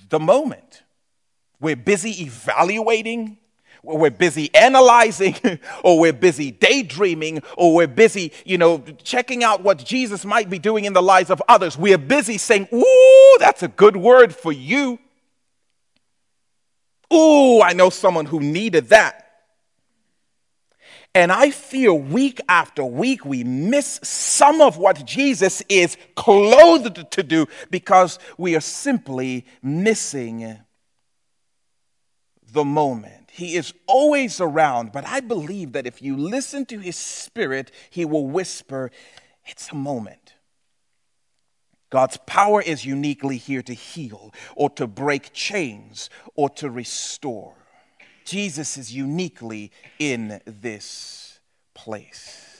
the 0.08 0.18
moment. 0.18 0.82
We're 1.60 1.76
busy 1.76 2.22
evaluating, 2.22 3.38
we're 3.82 4.10
busy 4.10 4.54
analyzing, 4.54 5.36
or 5.84 5.98
we're 5.98 6.12
busy 6.12 6.50
daydreaming, 6.50 7.42
or 7.56 7.74
we're 7.74 7.86
busy, 7.86 8.32
you 8.44 8.58
know, 8.58 8.78
checking 9.02 9.44
out 9.44 9.62
what 9.62 9.84
Jesus 9.84 10.24
might 10.24 10.50
be 10.50 10.58
doing 10.58 10.84
in 10.84 10.92
the 10.92 11.02
lives 11.02 11.30
of 11.30 11.42
others. 11.48 11.76
We're 11.78 11.98
busy 11.98 12.38
saying, 12.38 12.68
Ooh, 12.72 13.36
that's 13.38 13.62
a 13.62 13.68
good 13.68 13.96
word 13.96 14.34
for 14.34 14.52
you. 14.52 14.98
Ooh, 17.12 17.60
I 17.62 17.72
know 17.74 17.90
someone 17.90 18.26
who 18.26 18.40
needed 18.40 18.88
that. 18.88 19.23
And 21.14 21.30
I 21.30 21.50
feel 21.50 21.96
week 21.96 22.40
after 22.48 22.84
week 22.84 23.24
we 23.24 23.44
miss 23.44 24.00
some 24.02 24.60
of 24.60 24.78
what 24.78 25.04
Jesus 25.06 25.62
is 25.68 25.96
clothed 26.16 27.10
to 27.12 27.22
do 27.22 27.46
because 27.70 28.18
we 28.36 28.56
are 28.56 28.60
simply 28.60 29.46
missing 29.62 30.58
the 32.50 32.64
moment. 32.64 33.30
He 33.30 33.54
is 33.54 33.74
always 33.86 34.40
around, 34.40 34.92
but 34.92 35.06
I 35.06 35.20
believe 35.20 35.72
that 35.72 35.86
if 35.86 36.02
you 36.02 36.16
listen 36.16 36.66
to 36.66 36.78
his 36.78 36.96
spirit, 36.96 37.70
he 37.90 38.04
will 38.04 38.26
whisper, 38.26 38.90
It's 39.46 39.70
a 39.70 39.76
moment. 39.76 40.34
God's 41.90 42.16
power 42.26 42.60
is 42.60 42.84
uniquely 42.84 43.36
here 43.36 43.62
to 43.62 43.74
heal 43.74 44.34
or 44.56 44.68
to 44.70 44.88
break 44.88 45.32
chains 45.32 46.10
or 46.34 46.48
to 46.50 46.68
restore. 46.68 47.63
Jesus 48.24 48.76
is 48.76 48.92
uniquely 48.92 49.70
in 49.98 50.40
this 50.46 51.40
place. 51.74 52.50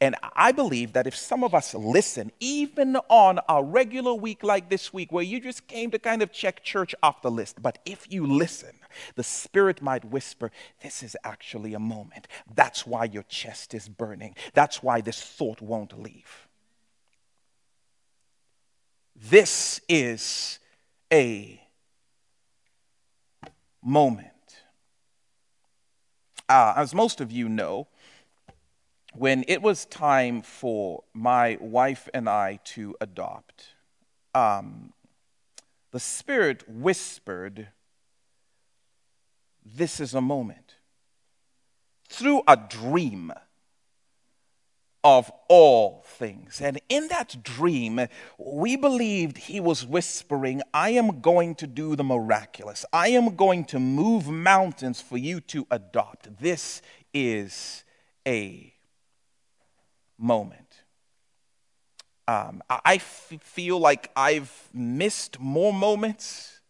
And 0.00 0.16
I 0.34 0.52
believe 0.52 0.92
that 0.92 1.06
if 1.06 1.16
some 1.16 1.44
of 1.44 1.54
us 1.54 1.74
listen, 1.74 2.32
even 2.40 2.96
on 3.08 3.38
a 3.48 3.62
regular 3.62 4.14
week 4.14 4.42
like 4.42 4.68
this 4.68 4.92
week, 4.92 5.12
where 5.12 5.24
you 5.24 5.40
just 5.40 5.66
came 5.66 5.90
to 5.92 5.98
kind 5.98 6.22
of 6.22 6.32
check 6.32 6.62
church 6.62 6.94
off 7.02 7.22
the 7.22 7.30
list, 7.30 7.62
but 7.62 7.78
if 7.84 8.12
you 8.12 8.26
listen, 8.26 8.74
the 9.14 9.22
Spirit 9.22 9.80
might 9.80 10.04
whisper, 10.04 10.50
This 10.82 11.02
is 11.02 11.16
actually 11.24 11.74
a 11.74 11.78
moment. 11.78 12.28
That's 12.54 12.86
why 12.86 13.04
your 13.04 13.22
chest 13.24 13.74
is 13.74 13.88
burning. 13.88 14.34
That's 14.54 14.82
why 14.82 15.00
this 15.00 15.22
thought 15.22 15.60
won't 15.60 16.00
leave. 16.00 16.48
This 19.14 19.80
is 19.88 20.58
a 21.12 21.60
moment. 23.82 24.29
Uh, 26.50 26.74
as 26.74 26.92
most 26.92 27.20
of 27.20 27.30
you 27.30 27.48
know, 27.48 27.86
when 29.14 29.44
it 29.46 29.62
was 29.62 29.86
time 29.86 30.42
for 30.42 31.04
my 31.14 31.56
wife 31.60 32.08
and 32.12 32.28
I 32.28 32.58
to 32.64 32.96
adopt, 33.00 33.68
um, 34.34 34.92
the 35.92 36.00
Spirit 36.00 36.68
whispered, 36.68 37.68
This 39.64 40.00
is 40.00 40.12
a 40.12 40.20
moment. 40.20 40.74
Through 42.08 42.42
a 42.48 42.56
dream 42.56 43.32
of 45.02 45.30
all 45.48 46.04
things. 46.06 46.60
And 46.60 46.80
in 46.88 47.08
that 47.08 47.42
dream, 47.42 48.06
we 48.38 48.76
believed 48.76 49.38
he 49.38 49.60
was 49.60 49.86
whispering, 49.86 50.62
I 50.74 50.90
am 50.90 51.20
going 51.20 51.54
to 51.56 51.66
do 51.66 51.96
the 51.96 52.04
miraculous. 52.04 52.84
I 52.92 53.08
am 53.08 53.34
going 53.36 53.64
to 53.66 53.78
move 53.78 54.28
mountains 54.28 55.00
for 55.00 55.16
you 55.16 55.40
to 55.42 55.66
adopt. 55.70 56.38
This 56.40 56.82
is 57.14 57.84
a 58.26 58.74
moment. 60.18 60.82
Um, 62.28 62.62
I 62.68 62.96
f- 62.96 63.32
feel 63.40 63.78
like 63.78 64.10
I've 64.14 64.68
missed 64.72 65.40
more 65.40 65.72
moments 65.72 66.60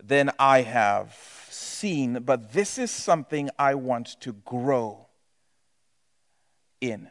than 0.00 0.30
I 0.38 0.62
have 0.62 1.16
seen, 1.50 2.20
but 2.20 2.52
this 2.52 2.78
is 2.78 2.90
something 2.90 3.50
I 3.58 3.74
want 3.74 4.20
to 4.20 4.34
grow 4.34 5.08
in. 6.80 7.08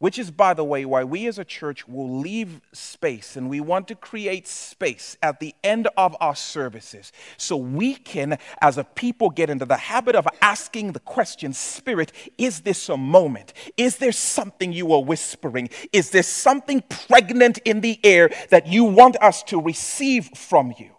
Which 0.00 0.18
is, 0.18 0.30
by 0.30 0.54
the 0.54 0.64
way, 0.64 0.86
why 0.86 1.04
we 1.04 1.26
as 1.26 1.38
a 1.38 1.44
church 1.44 1.86
will 1.86 2.20
leave 2.20 2.62
space 2.72 3.36
and 3.36 3.50
we 3.50 3.60
want 3.60 3.86
to 3.88 3.94
create 3.94 4.48
space 4.48 5.18
at 5.22 5.40
the 5.40 5.54
end 5.62 5.88
of 5.94 6.16
our 6.22 6.34
services 6.34 7.12
so 7.36 7.58
we 7.58 7.96
can, 7.96 8.38
as 8.62 8.78
a 8.78 8.84
people, 8.84 9.28
get 9.28 9.50
into 9.50 9.66
the 9.66 9.76
habit 9.76 10.16
of 10.16 10.26
asking 10.40 10.92
the 10.92 11.00
question 11.00 11.52
Spirit, 11.52 12.12
is 12.38 12.62
this 12.62 12.88
a 12.88 12.96
moment? 12.96 13.52
Is 13.76 13.98
there 13.98 14.10
something 14.10 14.72
you 14.72 14.90
are 14.94 15.04
whispering? 15.04 15.68
Is 15.92 16.08
there 16.08 16.22
something 16.22 16.82
pregnant 16.88 17.58
in 17.58 17.82
the 17.82 18.00
air 18.02 18.30
that 18.48 18.66
you 18.66 18.84
want 18.84 19.16
us 19.20 19.42
to 19.44 19.60
receive 19.60 20.30
from 20.34 20.72
you? 20.78 20.92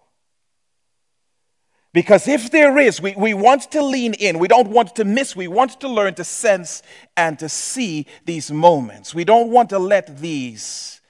Because 1.94 2.28
if 2.28 2.52
there 2.52 2.78
is, 2.78 3.02
we, 3.02 3.14
we 3.18 3.34
want 3.34 3.64
to 3.72 3.82
lean 3.82 4.14
in. 4.14 4.40
We 4.40 4.48
don't 4.48 4.70
want 4.70 4.96
to 4.96 5.04
miss. 5.04 5.36
We 5.36 5.50
want 5.50 5.80
to 5.82 5.90
learn 5.90 6.14
to 6.16 6.24
sense 6.24 6.84
and 7.18 7.38
to 7.40 7.50
see 7.50 8.08
these 8.26 8.50
moments. 8.50 9.14
We 9.14 9.26
don't 9.26 9.50
want 9.50 9.70
to 9.72 9.80
let 9.80 10.20
these 10.20 11.02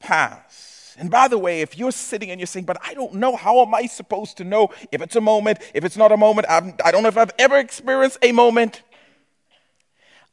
pass. 0.00 0.96
And 0.98 1.08
by 1.08 1.28
the 1.28 1.38
way, 1.38 1.60
if 1.60 1.78
you're 1.78 1.92
sitting 1.92 2.30
and 2.30 2.40
you're 2.40 2.48
saying, 2.48 2.66
but 2.66 2.78
I 2.84 2.94
don't 2.94 3.14
know, 3.14 3.36
how 3.36 3.60
am 3.60 3.72
I 3.74 3.86
supposed 3.86 4.38
to 4.38 4.44
know 4.44 4.70
if 4.90 5.00
it's 5.00 5.14
a 5.14 5.20
moment, 5.20 5.58
if 5.72 5.84
it's 5.84 5.96
not 5.96 6.10
a 6.10 6.16
moment? 6.16 6.48
I'm, 6.50 6.74
I 6.84 6.90
do 6.90 6.96
not 6.96 7.02
know 7.02 7.08
if 7.08 7.16
I've 7.16 7.32
ever 7.38 7.56
experienced 7.56 8.18
a 8.22 8.32
moment. 8.32 8.82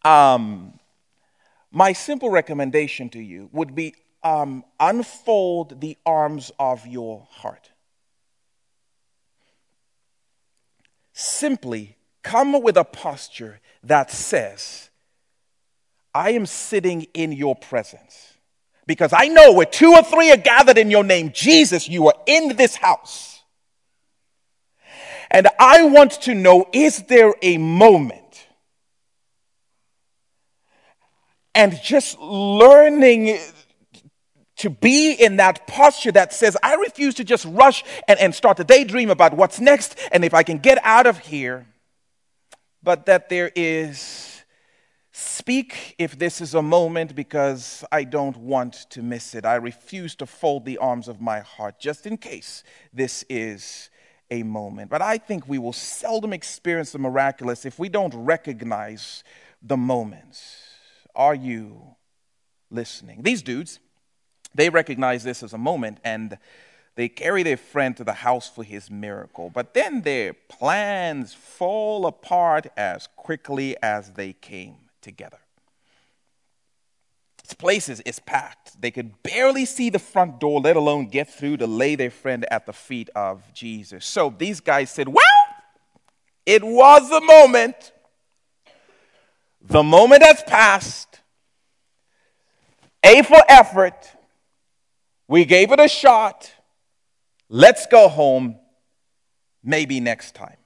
Um, 0.04 0.80
my 1.72 1.94
simple 1.94 2.32
recommendation 2.32 3.10
to 3.10 3.20
you 3.20 3.50
would 3.54 3.76
be 3.76 3.94
um, 4.24 4.66
unfold 4.80 5.80
the 5.80 5.96
arms 6.06 6.52
of 6.58 6.88
your 6.88 7.28
heart. 7.30 7.70
Simply 11.18 11.98
come 12.22 12.62
with 12.62 12.78
a 12.78 12.84
posture 12.84 13.60
that 13.84 14.12
says, 14.12 14.92
I 16.14 16.32
am 16.32 16.46
sitting 16.46 17.04
in 17.14 17.32
your 17.32 17.56
presence. 17.56 18.34
Because 18.86 19.12
I 19.14 19.28
know 19.28 19.52
where 19.52 19.66
two 19.66 19.94
or 19.94 20.04
three 20.04 20.32
are 20.32 20.38
gathered 20.38 20.78
in 20.78 20.92
your 20.92 21.04
name, 21.04 21.32
Jesus, 21.34 21.90
you 21.90 22.08
are 22.08 22.14
in 22.26 22.56
this 22.56 22.76
house. 22.76 23.42
And 25.30 25.48
I 25.60 25.84
want 25.86 26.12
to 26.24 26.36
know 26.36 26.68
is 26.72 27.04
there 27.04 27.34
a 27.42 27.58
moment? 27.58 28.48
And 31.54 31.80
just 31.82 32.20
learning 32.20 33.40
to 34.58 34.70
be 34.70 35.14
in 35.14 35.38
that 35.38 35.68
posture 35.68 36.12
that 36.12 36.34
says, 36.34 36.58
I 36.64 36.76
refuse 36.76 37.16
to 37.16 37.24
just 37.24 37.46
rush 37.46 37.84
and, 38.08 38.20
and 38.20 38.34
start 38.34 38.58
to 38.58 38.64
daydream 38.64 39.10
about 39.10 39.34
what's 39.34 39.60
next 39.60 39.98
and 40.12 40.26
if 40.26 40.34
I 40.34 40.44
can 40.44 40.58
get 40.58 40.80
out 40.84 41.08
of 41.08 41.20
here, 41.20 41.68
but 42.82 43.06
that 43.06 43.30
there 43.30 43.52
is 43.56 44.38
Speak 45.20 45.96
if 45.98 46.20
this 46.20 46.42
is 46.42 46.54
a 46.54 46.62
moment 46.62 47.16
because 47.16 47.84
I 47.92 48.04
don't 48.04 48.38
want 48.38 48.86
to 48.92 49.02
miss 49.02 49.34
it. 49.34 49.46
I 49.46 49.56
refuse 49.56 50.14
to 50.18 50.28
fold 50.28 50.64
the 50.64 50.78
arms 50.78 51.08
of 51.08 51.20
my 51.20 51.40
heart 51.40 51.80
just 51.80 52.06
in 52.06 52.18
case 52.18 52.64
this 52.94 53.26
is 53.28 53.90
a 54.30 54.44
moment. 54.44 54.92
But 54.92 55.02
I 55.02 55.18
think 55.18 55.48
we 55.48 55.58
will 55.58 55.74
seldom 55.74 56.34
experience 56.34 56.92
the 56.92 57.00
miraculous 57.00 57.66
if 57.66 57.80
we 57.80 57.90
don't 57.90 58.14
recognize 58.14 59.24
the 59.60 59.76
moments. 59.76 60.56
Are 61.16 61.34
you 61.34 61.96
listening? 62.70 63.24
These 63.24 63.42
dudes, 63.42 63.80
they 64.56 64.70
recognize 64.70 65.24
this 65.24 65.44
as 65.44 65.54
a 65.54 65.58
moment 65.58 66.00
and 66.04 66.38
they 66.96 67.08
carry 67.08 67.44
their 67.44 67.58
friend 67.58 67.96
to 67.98 68.04
the 68.04 68.14
house 68.14 68.50
for 68.50 68.64
his 68.64 68.90
miracle. 68.90 69.52
But 69.52 69.76
then 69.76 70.02
their 70.02 70.34
plans 70.34 71.34
fall 71.34 72.08
apart 72.08 72.68
as 72.76 73.08
quickly 73.16 73.76
as 73.84 74.14
they 74.14 74.34
came 74.34 74.78
together. 75.02 75.38
This 77.44 77.54
place 77.54 77.88
is, 77.88 78.02
is 78.02 78.20
packed. 78.20 78.82
They 78.82 78.92
could 78.92 79.24
barely 79.24 79.64
see 79.64 79.90
the 79.90 80.00
front 80.00 80.40
door, 80.40 80.60
let 80.60 80.76
alone 80.76 81.06
get 81.06 81.30
through 81.30 81.58
to 81.58 81.68
lay 81.68 81.96
their 81.96 82.10
friend 82.10 82.46
at 82.52 82.66
the 82.66 82.74
feet 82.74 83.10
of 83.16 83.54
Jesus. 83.54 84.06
So 84.06 84.34
these 84.36 84.60
guys 84.60 84.90
said, 84.90 85.08
Well, 85.08 85.24
it 86.46 86.64
was 86.64 87.10
the 87.10 87.22
moment. 87.22 87.94
The 89.62 89.84
moment 89.84 90.24
has 90.24 90.44
passed. 90.44 91.20
A 93.04 93.22
for 93.22 93.42
effort. 93.48 94.10
We 95.28 95.46
gave 95.46 95.72
it 95.72 95.80
a 95.80 95.88
shot. 95.88 96.52
Let's 97.50 97.86
go 97.88 98.08
home. 98.08 98.58
Maybe 99.64 100.00
next 100.00 100.36
time. 100.36 100.58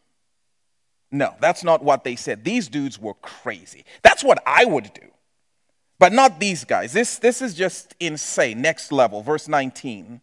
No, 1.12 1.36
that's 1.42 1.64
not 1.64 1.84
what 1.84 2.04
they 2.04 2.16
said. 2.16 2.44
These 2.44 2.70
dudes 2.70 3.00
were 3.00 3.16
crazy. 3.16 3.84
That's 4.02 4.24
what 4.24 4.42
I 4.46 4.66
would 4.66 4.94
do. 4.94 5.08
But 6.00 6.14
not 6.14 6.40
these 6.40 6.64
guys. 6.64 6.94
This, 6.94 7.18
this 7.20 7.42
is 7.42 7.54
just 7.54 7.96
insane. 8.00 8.62
Next 8.62 8.92
level, 8.92 9.22
verse 9.22 9.48
19. 9.48 10.22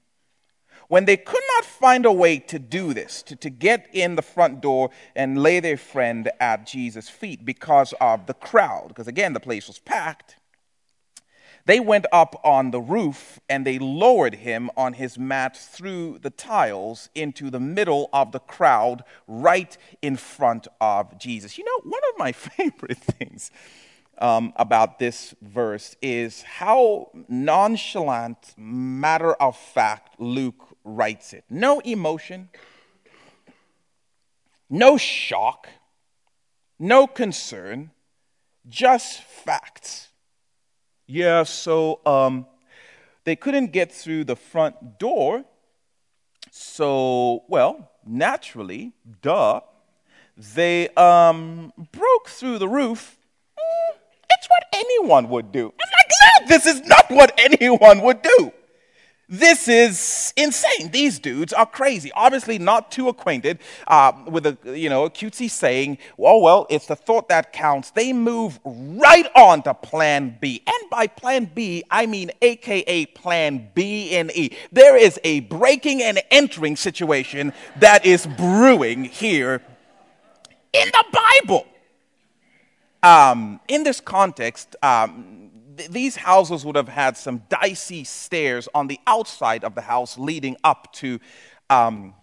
When 0.88 1.05
they 1.05 1.18
could 1.18 1.42
not 1.55 1.66
find 1.66 2.07
a 2.07 2.12
way 2.12 2.38
to 2.38 2.59
do 2.59 2.94
this, 2.94 3.22
to, 3.24 3.37
to 3.37 3.51
get 3.51 3.88
in 3.92 4.16
the 4.16 4.22
front 4.22 4.62
door 4.62 4.90
and 5.14 5.42
lay 5.42 5.61
their 5.61 5.77
friend 5.77 6.31
at 6.40 6.66
Jesus' 6.66 7.11
feet 7.11 7.44
because 7.44 7.92
of 8.01 8.27
the 8.27 8.33
crowd, 8.33 8.88
because 8.88 9.07
again, 9.07 9.35
the 9.35 9.40
place 9.40 9.68
was 9.68 9.79
packed, 9.79 10.37
they 11.69 11.81
went 11.81 12.07
up 12.13 12.41
on 12.45 12.71
the 12.71 12.81
roof 12.81 13.39
and 13.47 13.67
they 13.67 13.79
lowered 13.79 14.37
him 14.37 14.71
on 14.75 14.95
his 14.95 15.19
mat 15.19 15.55
through 15.55 16.19
the 16.21 16.31
tiles 16.31 17.11
into 17.15 17.51
the 17.51 17.61
middle 17.61 18.09
of 18.11 18.33
the 18.33 18.39
crowd, 18.39 19.05
right 19.27 19.77
in 20.01 20.17
front 20.17 20.67
of 20.81 21.19
Jesus. 21.19 21.59
You 21.59 21.65
know, 21.65 21.91
one 21.91 22.01
of 22.11 22.19
my 22.19 22.33
favorite 22.57 22.97
things 22.97 23.51
um, 24.17 24.55
about 24.57 24.99
this 24.99 25.35
verse 25.43 25.95
is 26.01 26.41
how 26.41 27.11
nonchalant, 27.29 28.55
matter 28.57 29.35
of 29.35 29.55
fact, 29.55 30.19
Luke 30.19 30.75
writes 30.85 31.35
it. 31.35 31.45
No 31.51 31.81
emotion, 31.81 32.49
no 34.71 34.97
shock, 34.97 35.69
no 36.79 37.07
concern, 37.07 37.91
just 38.67 39.21
facts. 39.21 40.08
Yeah, 41.11 41.44
so 41.44 42.01
um, 42.05 42.47
they 43.25 43.35
couldn't 43.35 43.73
get 43.73 43.90
through 43.90 44.25
the 44.25 44.37
front 44.37 44.99
door. 44.99 45.42
So, 46.51 47.44
well, 47.49 47.90
naturally, 48.07 48.92
duh, 49.23 49.62
they 50.37 50.88
um, 50.90 51.73
broke 51.92 52.29
through 52.29 52.59
the 52.59 52.68
roof. 52.68 53.16
Mm, 53.59 53.97
it's 54.31 54.49
what 54.49 54.64
anyone 54.75 55.31
would 55.31 55.51
do. 55.51 55.73
I'm 55.81 55.90
like, 55.99 56.11
no, 56.21 56.49
this 56.49 56.66
is 56.66 56.87
not 56.87 57.11
what 57.11 57.33
anyone 57.38 58.03
would 58.03 58.21
do. 58.21 58.53
This 59.31 59.69
is 59.69 60.33
insane. 60.38 60.91
These 60.91 61.19
dudes 61.19 61.53
are 61.53 61.67
crazy. 61.67 62.11
Obviously, 62.12 62.59
not 62.59 62.91
too 62.91 63.09
acquainted 63.09 63.59
uh, 63.87 64.12
with 64.27 64.47
a 64.47 64.57
you 64.64 64.88
know 64.88 65.05
a 65.05 65.11
cutesy 65.11 65.51
saying. 65.51 65.99
Well, 66.17 66.41
well, 66.41 66.67
it's 66.71 66.87
the 66.87 66.97
thought 66.97 67.29
that 67.29 67.53
counts. 67.53 67.91
They 67.91 68.14
move 68.14 68.59
right 68.64 69.27
on 69.37 69.62
to 69.64 69.75
Plan 69.75 70.38
B, 70.41 70.62
and 70.67 70.91
by 70.91 71.09
Plan 71.09 71.51
B, 71.55 71.85
I 71.91 72.07
mean 72.07 72.31
AKA 72.41 73.07
Plan 73.07 73.69
B 73.75 74.17
and 74.17 74.31
E. 74.35 74.57
There 74.73 74.97
is 74.97 75.21
a 75.23 75.41
breaking 75.41 76.03
and 76.03 76.23
entering 76.31 76.77
situation 76.77 77.53
that 77.81 78.07
is 78.07 78.27
brewing 78.27 79.05
here 79.05 79.61
in 80.73 80.88
the 80.88 81.05
Bible. 81.12 81.67
Um, 83.03 83.61
in 83.69 83.85
this 83.85 84.01
context, 84.01 84.75
um, 84.83 85.48
th- 85.79 85.91
these 85.91 86.17
houses 86.17 86.64
would 86.64 86.77
have 86.77 86.88
had 86.88 87.17
some 87.17 87.43
dicey 87.49 88.05
stairs 88.05 88.69
on 88.75 88.88
the 88.88 89.01
outside 89.07 89.64
of 89.64 89.75
the 89.75 89.81
house 89.81 90.19
leading 90.19 90.57
up 90.62 90.93
to 90.95 91.19
um, 91.71 92.14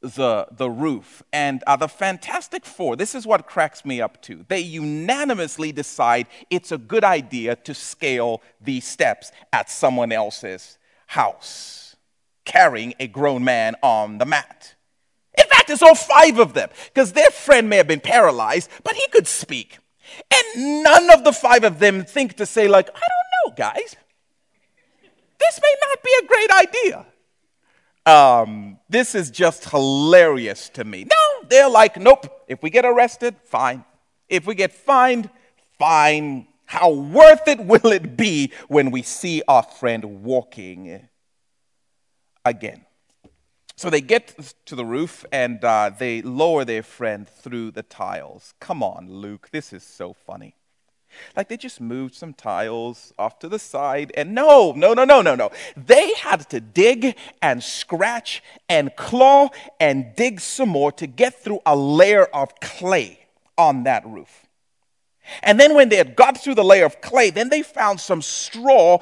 the, 0.00 0.46
the 0.52 0.68
roof. 0.68 1.22
And 1.32 1.62
uh, 1.66 1.76
the 1.76 1.88
Fantastic 1.88 2.64
Four, 2.64 2.96
this 2.96 3.14
is 3.14 3.26
what 3.26 3.46
cracks 3.46 3.84
me 3.84 4.00
up 4.00 4.20
too. 4.20 4.44
They 4.48 4.60
unanimously 4.60 5.72
decide 5.72 6.26
it's 6.50 6.72
a 6.72 6.78
good 6.78 7.04
idea 7.04 7.56
to 7.56 7.74
scale 7.74 8.42
these 8.60 8.86
steps 8.86 9.32
at 9.52 9.70
someone 9.70 10.12
else's 10.12 10.78
house, 11.06 11.96
carrying 12.44 12.94
a 13.00 13.06
grown 13.06 13.44
man 13.44 13.74
on 13.82 14.18
the 14.18 14.26
mat. 14.26 14.74
In 15.36 15.46
fact, 15.46 15.70
it's 15.70 15.82
all 15.82 15.94
five 15.94 16.38
of 16.38 16.52
them, 16.54 16.68
because 16.92 17.12
their 17.12 17.30
friend 17.30 17.68
may 17.68 17.76
have 17.76 17.86
been 17.86 18.00
paralyzed, 18.00 18.68
but 18.82 18.94
he 18.94 19.06
could 19.08 19.26
speak. 19.26 19.78
And 20.32 20.82
none 20.82 21.10
of 21.10 21.24
the 21.24 21.32
five 21.32 21.64
of 21.64 21.78
them 21.78 22.04
think 22.04 22.34
to 22.34 22.46
say, 22.46 22.68
like, 22.68 22.88
I 22.88 23.00
don't 23.00 23.28
know, 23.36 23.54
guys. 23.56 23.96
This 25.38 25.60
may 25.62 25.74
not 25.80 26.02
be 26.02 26.10
a 26.22 26.26
great 26.26 26.50
idea. 26.50 27.06
Um, 28.06 28.78
this 28.88 29.14
is 29.14 29.30
just 29.30 29.68
hilarious 29.68 30.70
to 30.70 30.84
me. 30.84 31.04
No, 31.04 31.48
they're 31.48 31.68
like, 31.68 31.96
nope. 31.98 32.44
If 32.48 32.62
we 32.62 32.70
get 32.70 32.84
arrested, 32.84 33.36
fine. 33.44 33.84
If 34.28 34.46
we 34.46 34.54
get 34.54 34.72
fined, 34.72 35.30
fine. 35.78 36.48
How 36.64 36.90
worth 36.90 37.46
it 37.48 37.60
will 37.60 37.92
it 37.92 38.16
be 38.16 38.52
when 38.68 38.90
we 38.90 39.02
see 39.02 39.42
our 39.48 39.62
friend 39.62 40.22
walking 40.22 41.08
again? 42.44 42.84
So 43.78 43.90
they 43.90 44.00
get 44.00 44.56
to 44.66 44.74
the 44.74 44.84
roof 44.84 45.24
and 45.30 45.64
uh, 45.64 45.92
they 45.96 46.20
lower 46.20 46.64
their 46.64 46.82
friend 46.82 47.28
through 47.28 47.70
the 47.70 47.84
tiles. 47.84 48.52
Come 48.58 48.82
on, 48.82 49.08
Luke, 49.08 49.50
this 49.52 49.72
is 49.72 49.84
so 49.84 50.12
funny. 50.12 50.56
Like 51.36 51.48
they 51.48 51.56
just 51.56 51.80
moved 51.80 52.16
some 52.16 52.34
tiles 52.34 53.14
off 53.20 53.38
to 53.38 53.48
the 53.48 53.60
side, 53.60 54.10
and 54.16 54.34
no, 54.34 54.72
no, 54.72 54.94
no, 54.94 55.04
no, 55.04 55.22
no, 55.22 55.36
no. 55.36 55.52
They 55.76 56.12
had 56.14 56.50
to 56.50 56.58
dig 56.58 57.16
and 57.40 57.62
scratch 57.62 58.42
and 58.68 58.96
claw 58.96 59.50
and 59.78 60.06
dig 60.16 60.40
some 60.40 60.70
more 60.70 60.90
to 60.92 61.06
get 61.06 61.40
through 61.40 61.60
a 61.64 61.76
layer 61.76 62.24
of 62.24 62.58
clay 62.58 63.28
on 63.56 63.84
that 63.84 64.04
roof. 64.04 64.48
And 65.42 65.60
then 65.60 65.74
when 65.74 65.88
they 65.88 65.96
had 65.96 66.16
got 66.16 66.42
through 66.42 66.54
the 66.54 66.64
layer 66.64 66.84
of 66.84 67.00
clay, 67.00 67.30
then 67.30 67.48
they 67.48 67.62
found 67.62 68.00
some 68.00 68.22
straw 68.22 68.98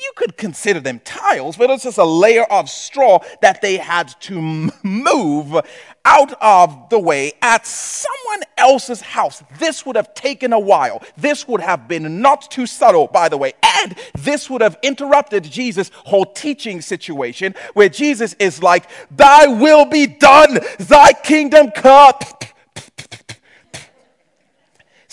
you 0.00 0.12
could 0.16 0.36
consider 0.36 0.80
them 0.80 1.00
tiles, 1.04 1.56
but 1.56 1.70
it's 1.70 1.84
just 1.84 1.98
a 1.98 2.04
layer 2.04 2.44
of 2.44 2.70
straw 2.70 3.20
that 3.42 3.60
they 3.60 3.76
had 3.76 4.08
to 4.20 4.40
move 4.82 5.56
out 6.04 6.32
of 6.40 6.88
the 6.88 6.98
way 6.98 7.32
at 7.42 7.66
someone 7.66 8.42
else's 8.56 9.00
house. 9.00 9.42
This 9.58 9.84
would 9.84 9.96
have 9.96 10.14
taken 10.14 10.52
a 10.52 10.58
while. 10.58 11.02
This 11.16 11.46
would 11.48 11.60
have 11.60 11.88
been 11.88 12.22
not 12.22 12.50
too 12.50 12.66
subtle, 12.66 13.08
by 13.08 13.28
the 13.28 13.36
way. 13.36 13.52
And 13.82 13.96
this 14.18 14.48
would 14.48 14.62
have 14.62 14.78
interrupted 14.82 15.44
Jesus' 15.44 15.90
whole 15.94 16.26
teaching 16.26 16.80
situation 16.80 17.54
where 17.74 17.88
Jesus 17.88 18.34
is 18.38 18.62
like, 18.62 18.88
Thy 19.10 19.46
will 19.46 19.84
be 19.84 20.06
done, 20.06 20.60
thy 20.78 21.12
kingdom 21.12 21.70
come 21.72 21.88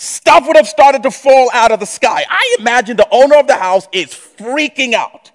stuff 0.06 0.46
would 0.46 0.56
have 0.56 0.68
started 0.68 1.02
to 1.02 1.10
fall 1.10 1.50
out 1.52 1.72
of 1.72 1.80
the 1.80 1.86
sky. 1.86 2.24
I 2.28 2.56
imagine 2.60 2.96
the 2.96 3.08
owner 3.10 3.36
of 3.36 3.46
the 3.46 3.56
house 3.56 3.88
is 3.92 4.08
freaking 4.08 4.94
out. 4.94 5.30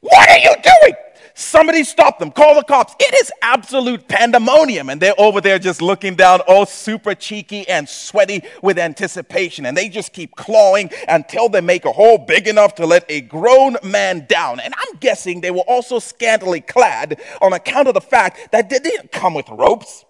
What 0.00 0.28
are 0.28 0.38
you 0.38 0.54
doing? 0.62 0.94
Somebody 1.36 1.82
stop 1.82 2.20
them. 2.20 2.30
Call 2.30 2.54
the 2.54 2.62
cops. 2.62 2.94
It 3.00 3.12
is 3.14 3.32
absolute 3.42 4.06
pandemonium. 4.06 4.88
And 4.88 5.00
they're 5.00 5.18
over 5.18 5.40
there 5.40 5.58
just 5.58 5.82
looking 5.82 6.14
down, 6.14 6.40
all 6.42 6.64
super 6.64 7.12
cheeky 7.14 7.68
and 7.68 7.88
sweaty 7.88 8.42
with 8.62 8.78
anticipation. 8.78 9.66
And 9.66 9.76
they 9.76 9.88
just 9.88 10.12
keep 10.12 10.36
clawing 10.36 10.90
until 11.08 11.48
they 11.48 11.60
make 11.60 11.86
a 11.86 11.92
hole 11.92 12.18
big 12.18 12.46
enough 12.46 12.76
to 12.76 12.86
let 12.86 13.04
a 13.08 13.20
grown 13.20 13.76
man 13.82 14.26
down. 14.28 14.60
And 14.60 14.74
I'm 14.76 14.98
guessing 14.98 15.40
they 15.40 15.50
were 15.50 15.64
also 15.66 15.98
scantily 15.98 16.60
clad 16.60 17.20
on 17.42 17.52
account 17.52 17.88
of 17.88 17.94
the 17.94 18.00
fact 18.00 18.52
that 18.52 18.70
they 18.70 18.78
didn't 18.78 19.10
come 19.10 19.34
with 19.34 19.48
ropes. 19.48 20.04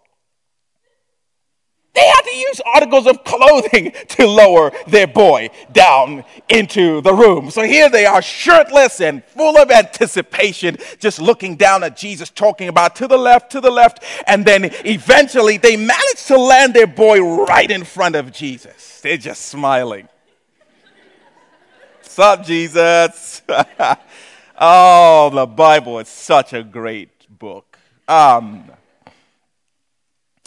They 1.94 2.04
had 2.04 2.22
to 2.22 2.36
use 2.36 2.60
articles 2.74 3.06
of 3.06 3.22
clothing 3.22 3.92
to 4.08 4.26
lower 4.26 4.72
their 4.88 5.06
boy 5.06 5.50
down 5.72 6.24
into 6.48 7.00
the 7.02 7.14
room. 7.14 7.50
So 7.50 7.62
here 7.62 7.88
they 7.88 8.04
are, 8.04 8.20
shirtless 8.20 9.00
and 9.00 9.24
full 9.24 9.56
of 9.56 9.70
anticipation, 9.70 10.78
just 10.98 11.20
looking 11.20 11.54
down 11.54 11.84
at 11.84 11.96
Jesus, 11.96 12.30
talking 12.30 12.68
about 12.68 12.96
to 12.96 13.06
the 13.06 13.16
left, 13.16 13.52
to 13.52 13.60
the 13.60 13.70
left. 13.70 14.02
And 14.26 14.44
then 14.44 14.70
eventually 14.84 15.56
they 15.56 15.76
manage 15.76 16.26
to 16.26 16.36
land 16.36 16.74
their 16.74 16.88
boy 16.88 17.20
right 17.20 17.70
in 17.70 17.84
front 17.84 18.16
of 18.16 18.32
Jesus. 18.32 19.00
They're 19.00 19.16
just 19.16 19.46
smiling. 19.46 20.08
What's 22.00 22.18
up, 22.18 22.44
Jesus? 22.44 23.42
oh, 24.58 25.30
the 25.30 25.46
Bible 25.46 26.00
is 26.00 26.08
such 26.08 26.52
a 26.52 26.64
great 26.64 27.38
book. 27.38 27.78
Um, 28.08 28.70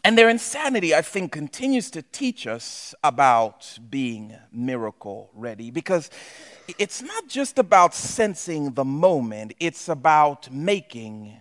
and 0.07 0.17
their 0.17 0.29
insanity, 0.29 0.95
I 0.95 1.01
think, 1.01 1.33
continues 1.33 1.91
to 1.91 2.01
teach 2.01 2.47
us 2.47 2.95
about 3.03 3.77
being 3.89 4.37
miracle 4.53 5.29
ready 5.33 5.69
because 5.69 6.09
it's 6.79 7.01
not 7.01 7.27
just 7.27 7.59
about 7.59 7.93
sensing 7.93 8.71
the 8.71 8.85
moment, 8.85 9.53
it's 9.59 9.89
about 9.89 10.49
making 10.49 11.35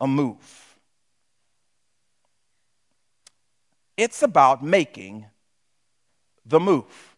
a 0.00 0.08
move. 0.08 0.76
It's 3.96 4.24
about 4.24 4.64
making 4.64 5.26
the 6.44 6.58
move. 6.58 7.16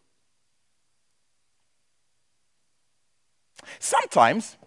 Sometimes 3.79 4.57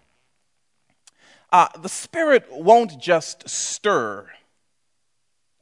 uh, 1.53 1.69
the 1.81 1.87
Spirit 1.87 2.47
won't 2.51 2.99
just 2.99 3.47
stir 3.47 4.27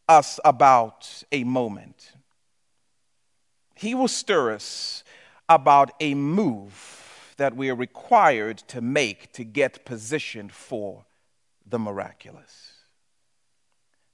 us 0.10 0.40
about 0.44 1.24
a 1.32 1.46
moment. 1.46 2.14
He 3.76 3.96
will 3.96 4.10
stir 4.10 4.54
us 4.54 5.06
about 5.48 5.92
a 6.02 6.16
move 6.16 7.34
that 7.38 7.56
we 7.56 7.70
are 7.70 7.76
required 7.76 8.58
to 8.68 8.82
make 8.82 9.32
to 9.34 9.46
get 9.46 9.86
positioned 9.86 10.52
for 10.52 11.06
the 11.66 11.80
miraculous. 11.80 12.74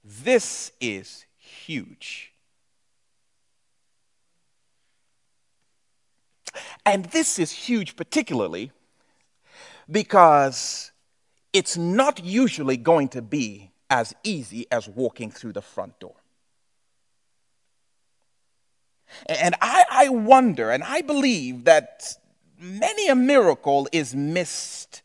This 0.04 0.70
is 0.80 1.24
huge. 1.36 2.32
And 6.84 7.06
this 7.06 7.38
is 7.38 7.50
huge, 7.50 7.96
particularly 7.96 8.70
because 9.90 10.92
it's 11.52 11.76
not 11.76 12.22
usually 12.22 12.76
going 12.76 13.08
to 13.08 13.22
be 13.22 13.72
as 13.88 14.14
easy 14.24 14.66
as 14.70 14.88
walking 14.88 15.30
through 15.30 15.52
the 15.52 15.62
front 15.62 15.98
door. 16.00 16.16
And 19.28 19.54
I, 19.60 19.84
I 19.90 20.08
wonder, 20.08 20.70
and 20.70 20.82
I 20.82 21.00
believe 21.00 21.64
that 21.64 22.16
many 22.58 23.08
a 23.08 23.14
miracle 23.14 23.88
is 23.92 24.14
missed 24.14 25.02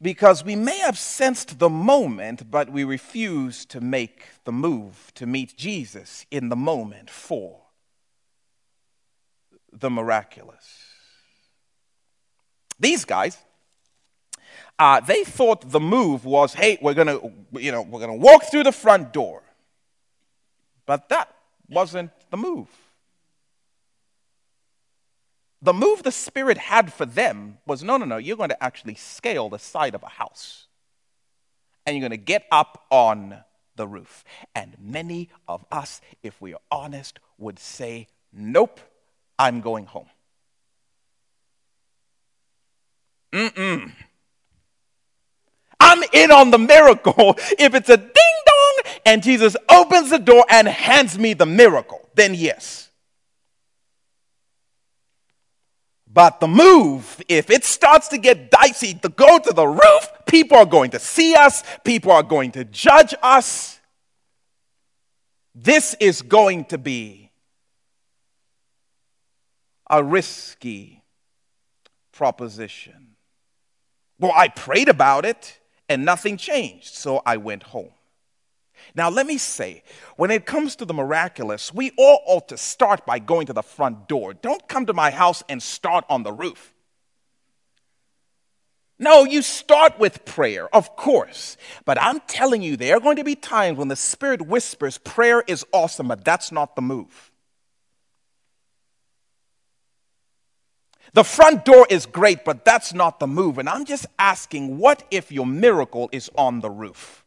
because 0.00 0.44
we 0.44 0.54
may 0.54 0.78
have 0.78 0.98
sensed 0.98 1.58
the 1.58 1.68
moment, 1.68 2.50
but 2.50 2.70
we 2.70 2.84
refuse 2.84 3.64
to 3.66 3.80
make 3.80 4.26
the 4.44 4.52
move 4.52 5.10
to 5.14 5.26
meet 5.26 5.56
Jesus 5.56 6.24
in 6.30 6.50
the 6.50 6.56
moment 6.56 7.10
for 7.10 7.62
the 9.72 9.90
miraculous. 9.90 10.84
These 12.78 13.04
guys, 13.04 13.36
uh, 14.78 15.00
they 15.00 15.24
thought 15.24 15.70
the 15.70 15.80
move 15.80 16.24
was, 16.24 16.54
hey, 16.54 16.78
we're 16.80 16.94
gonna, 16.94 17.18
you 17.52 17.72
know, 17.72 17.82
we're 17.82 18.00
gonna 18.00 18.14
walk 18.14 18.44
through 18.50 18.64
the 18.64 18.72
front 18.72 19.12
door. 19.12 19.42
But 20.86 21.08
that 21.10 21.34
wasn't 21.68 22.10
the 22.30 22.36
move. 22.36 22.68
The 25.60 25.72
move 25.72 26.02
the 26.02 26.12
Spirit 26.12 26.56
had 26.56 26.92
for 26.92 27.04
them 27.04 27.58
was 27.66 27.82
no, 27.82 27.96
no, 27.96 28.04
no, 28.04 28.16
you're 28.16 28.36
going 28.36 28.50
to 28.50 28.62
actually 28.62 28.94
scale 28.94 29.48
the 29.48 29.58
side 29.58 29.94
of 29.94 30.02
a 30.02 30.08
house. 30.08 30.66
And 31.84 31.96
you're 31.96 32.08
going 32.08 32.18
to 32.18 32.24
get 32.24 32.46
up 32.52 32.86
on 32.90 33.42
the 33.76 33.86
roof. 33.86 34.24
And 34.54 34.76
many 34.80 35.30
of 35.48 35.64
us, 35.72 36.00
if 36.22 36.40
we 36.40 36.54
are 36.54 36.60
honest, 36.70 37.18
would 37.38 37.58
say, 37.58 38.06
nope, 38.32 38.80
I'm 39.38 39.60
going 39.60 39.86
home. 39.86 40.08
Mm-mm. 43.32 43.92
I'm 45.98 46.08
in 46.12 46.30
on 46.30 46.50
the 46.50 46.58
miracle. 46.58 47.36
If 47.58 47.74
it's 47.74 47.88
a 47.88 47.96
ding 47.96 48.38
dong 48.46 48.92
and 49.04 49.22
Jesus 49.22 49.56
opens 49.68 50.10
the 50.10 50.18
door 50.18 50.44
and 50.48 50.68
hands 50.68 51.18
me 51.18 51.34
the 51.34 51.46
miracle, 51.46 52.08
then 52.14 52.34
yes. 52.34 52.90
But 56.10 56.40
the 56.40 56.48
move, 56.48 57.22
if 57.28 57.50
it 57.50 57.64
starts 57.64 58.08
to 58.08 58.18
get 58.18 58.50
dicey 58.50 58.94
to 58.94 59.08
go 59.08 59.38
to 59.38 59.52
the 59.52 59.66
roof, 59.66 60.08
people 60.26 60.56
are 60.56 60.66
going 60.66 60.90
to 60.92 60.98
see 60.98 61.34
us, 61.34 61.62
people 61.84 62.12
are 62.12 62.22
going 62.22 62.52
to 62.52 62.64
judge 62.64 63.14
us. 63.22 63.78
This 65.54 65.94
is 66.00 66.22
going 66.22 66.66
to 66.66 66.78
be 66.78 67.30
a 69.90 70.02
risky 70.02 71.02
proposition. 72.12 73.16
Well, 74.18 74.32
I 74.34 74.48
prayed 74.48 74.88
about 74.88 75.24
it 75.24 75.58
and 75.88 76.04
nothing 76.04 76.36
changed, 76.36 76.94
so 76.94 77.22
I 77.24 77.36
went 77.36 77.64
home. 77.64 77.90
Now, 78.94 79.10
let 79.10 79.26
me 79.26 79.38
say, 79.38 79.82
when 80.16 80.30
it 80.30 80.46
comes 80.46 80.76
to 80.76 80.84
the 80.84 80.94
miraculous, 80.94 81.74
we 81.74 81.92
all 81.98 82.22
ought 82.26 82.48
to 82.48 82.56
start 82.56 83.04
by 83.04 83.18
going 83.18 83.46
to 83.46 83.52
the 83.52 83.62
front 83.62 84.08
door. 84.08 84.34
Don't 84.34 84.66
come 84.68 84.86
to 84.86 84.94
my 84.94 85.10
house 85.10 85.42
and 85.48 85.62
start 85.62 86.04
on 86.08 86.22
the 86.22 86.32
roof. 86.32 86.74
No, 88.98 89.24
you 89.24 89.42
start 89.42 89.98
with 89.98 90.24
prayer, 90.24 90.74
of 90.74 90.96
course. 90.96 91.56
But 91.84 92.00
I'm 92.00 92.20
telling 92.26 92.62
you, 92.62 92.76
there 92.76 92.96
are 92.96 93.00
going 93.00 93.16
to 93.16 93.24
be 93.24 93.36
times 93.36 93.78
when 93.78 93.88
the 93.88 93.96
Spirit 93.96 94.42
whispers, 94.42 94.98
prayer 94.98 95.44
is 95.46 95.64
awesome, 95.72 96.08
but 96.08 96.24
that's 96.24 96.50
not 96.50 96.74
the 96.74 96.82
move. 96.82 97.30
The 101.14 101.24
front 101.24 101.64
door 101.64 101.86
is 101.88 102.06
great, 102.06 102.44
but 102.44 102.64
that's 102.64 102.92
not 102.92 103.18
the 103.18 103.26
move. 103.26 103.58
And 103.58 103.68
I'm 103.68 103.84
just 103.84 104.06
asking, 104.18 104.78
what 104.78 105.04
if 105.10 105.32
your 105.32 105.46
miracle 105.46 106.08
is 106.12 106.30
on 106.36 106.60
the 106.60 106.70
roof? 106.70 107.24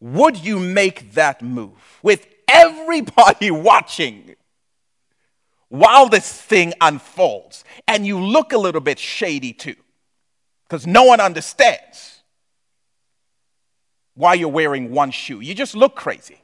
Would 0.00 0.36
you 0.36 0.58
make 0.58 1.12
that 1.12 1.42
move 1.42 2.00
with 2.02 2.26
everybody 2.48 3.50
watching 3.50 4.36
while 5.68 6.08
this 6.08 6.30
thing 6.30 6.74
unfolds? 6.80 7.64
And 7.88 8.06
you 8.06 8.20
look 8.20 8.52
a 8.52 8.58
little 8.58 8.80
bit 8.80 8.98
shady 8.98 9.52
too, 9.52 9.76
because 10.64 10.86
no 10.86 11.04
one 11.04 11.20
understands 11.20 12.22
why 14.14 14.34
you're 14.34 14.48
wearing 14.48 14.90
one 14.90 15.10
shoe. 15.10 15.40
You 15.40 15.54
just 15.54 15.74
look 15.74 15.94
crazy. 15.94 16.40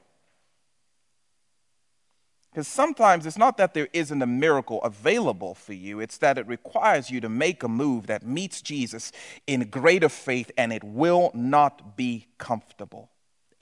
Because 2.52 2.68
sometimes 2.68 3.24
it's 3.24 3.38
not 3.38 3.56
that 3.56 3.72
there 3.72 3.88
isn't 3.94 4.20
a 4.20 4.26
miracle 4.26 4.82
available 4.82 5.54
for 5.54 5.72
you, 5.72 6.00
it's 6.00 6.18
that 6.18 6.36
it 6.36 6.46
requires 6.46 7.10
you 7.10 7.18
to 7.22 7.30
make 7.30 7.62
a 7.62 7.68
move 7.68 8.08
that 8.08 8.26
meets 8.26 8.60
Jesus 8.60 9.10
in 9.46 9.70
greater 9.70 10.10
faith 10.10 10.50
and 10.58 10.70
it 10.70 10.84
will 10.84 11.30
not 11.32 11.96
be 11.96 12.26
comfortable. 12.36 13.08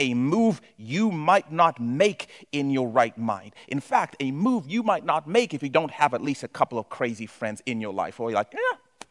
A 0.01 0.15
move 0.15 0.61
you 0.77 1.13
might 1.13 1.53
not 1.53 1.79
make 1.79 2.49
in 2.51 2.71
your 2.71 2.89
right 2.89 3.17
mind. 3.17 3.55
In 3.69 3.79
fact, 3.79 4.17
a 4.19 4.33
move 4.33 4.69
you 4.69 4.83
might 4.83 5.05
not 5.05 5.29
make 5.29 5.55
if 5.55 5.63
you 5.63 5.69
don't 5.69 5.93
have 5.93 6.13
at 6.13 6.23
least 6.23 6.43
a 6.43 6.49
couple 6.49 6.79
of 6.79 6.89
crazy 6.89 7.27
friends 7.27 7.63
in 7.67 7.81
your 7.81 7.93
life. 7.93 8.19
Or 8.19 8.31
you're 8.31 8.39
like, 8.39 8.53
yeah, 8.53 9.07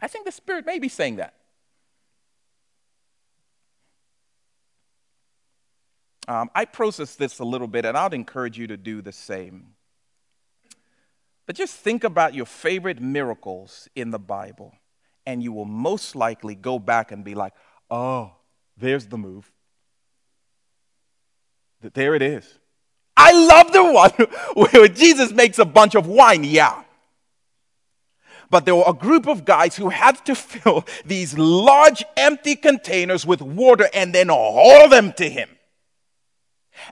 I 0.00 0.06
think 0.06 0.26
the 0.26 0.32
Spirit 0.32 0.64
may 0.64 0.78
be 0.78 0.88
saying 0.88 1.16
that. 1.16 1.34
Um, 6.28 6.50
I 6.54 6.64
process 6.64 7.14
this 7.14 7.38
a 7.38 7.44
little 7.44 7.68
bit, 7.68 7.84
and 7.84 7.96
I'd 7.96 8.14
encourage 8.14 8.58
you 8.58 8.66
to 8.68 8.76
do 8.76 9.00
the 9.00 9.12
same. 9.12 9.74
But 11.46 11.54
just 11.54 11.74
think 11.76 12.02
about 12.02 12.34
your 12.34 12.46
favorite 12.46 13.00
miracles 13.00 13.88
in 13.94 14.10
the 14.10 14.18
Bible, 14.18 14.74
and 15.24 15.42
you 15.42 15.52
will 15.52 15.64
most 15.64 16.16
likely 16.16 16.56
go 16.56 16.78
back 16.78 17.12
and 17.12 17.24
be 17.24 17.36
like, 17.36 17.52
oh, 17.90 18.32
there's 18.76 19.06
the 19.06 19.16
move. 19.16 19.50
There 21.80 22.16
it 22.16 22.22
is. 22.22 22.58
I 23.16 23.32
love 23.32 23.72
the 23.72 23.84
one 23.84 24.10
where 24.54 24.88
Jesus 24.88 25.32
makes 25.32 25.58
a 25.58 25.64
bunch 25.64 25.94
of 25.94 26.06
wine, 26.06 26.42
yeah. 26.42 26.82
but 28.50 28.64
there 28.64 28.74
were 28.74 28.84
a 28.86 28.92
group 28.92 29.28
of 29.28 29.44
guys 29.44 29.76
who 29.76 29.88
had 29.88 30.24
to 30.26 30.34
fill 30.34 30.84
these 31.04 31.38
large 31.38 32.04
empty 32.16 32.56
containers 32.56 33.24
with 33.24 33.40
water 33.40 33.88
and 33.94 34.12
then 34.12 34.28
haul 34.28 34.88
them 34.88 35.12
to 35.14 35.28
him. 35.28 35.48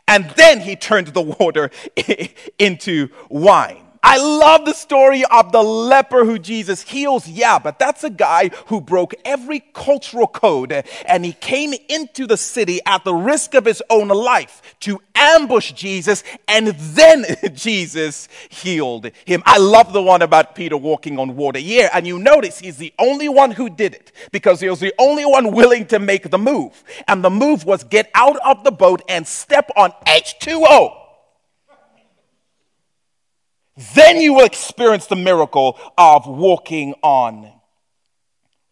And 0.07 0.31
then 0.37 0.61
he 0.61 0.77
turned 0.77 1.09
the 1.09 1.23
water 1.23 1.71
into 2.59 3.09
wine. 3.29 3.85
I 4.07 4.19
love 4.19 4.67
the 4.67 4.75
story 4.75 5.25
of 5.25 5.51
the 5.51 5.63
leper 5.63 6.27
who 6.27 6.39
Jesus 6.39 6.83
heals. 6.83 7.27
Yeah, 7.27 7.59
but 7.59 7.79
that's 7.79 8.05
a 8.05 8.11
guy 8.11 8.51
who 8.67 8.83
broke 8.83 9.15
every 9.25 9.61
cultural 9.73 10.27
code 10.27 10.85
and 11.07 11.25
he 11.25 11.33
came 11.33 11.73
into 11.89 12.27
the 12.27 12.37
city 12.37 12.81
at 12.85 13.05
the 13.05 13.15
risk 13.15 13.55
of 13.55 13.65
his 13.65 13.83
own 13.89 14.09
life 14.09 14.61
to 14.81 15.01
ambush 15.25 15.73
Jesus 15.73 16.23
and 16.47 16.69
then 16.69 17.25
Jesus 17.55 18.29
healed 18.49 19.11
him. 19.25 19.43
I 19.47 19.59
love 19.59 19.93
the 19.93 20.03
one 20.03 20.23
about 20.23 20.55
Peter 20.55 20.77
walking 20.77 21.19
on 21.19 21.37
water. 21.37 21.59
Yeah, 21.59 21.89
and 21.93 22.07
you 22.07 22.19
notice 22.19 22.59
he's 22.59 22.77
the 22.77 22.93
only 22.99 23.29
one 23.29 23.53
who 23.53 23.71
did 23.71 23.95
it 23.95 24.13
because 24.33 24.61
he 24.61 24.69
was 24.69 24.81
the 24.81 24.95
only 24.99 25.25
one 25.25 25.53
willing 25.53 25.87
to 25.87 25.99
make 25.99 26.31
the 26.31 26.39
move. 26.39 26.85
And 27.09 27.25
the 27.25 27.31
move 27.31 27.65
was 27.65 27.85
get 27.85 28.11
out 28.15 28.37
of 28.45 28.65
the 28.65 28.73
boat 28.73 29.03
and 29.09 29.27
step 29.27 29.71
on 29.77 29.93
H2O. 30.07 31.01
Then 33.95 34.21
you 34.21 34.35
will 34.35 34.45
experience 34.45 35.07
the 35.07 35.17
miracle 35.17 35.79
of 35.99 36.27
walking 36.27 36.95
on 37.03 37.54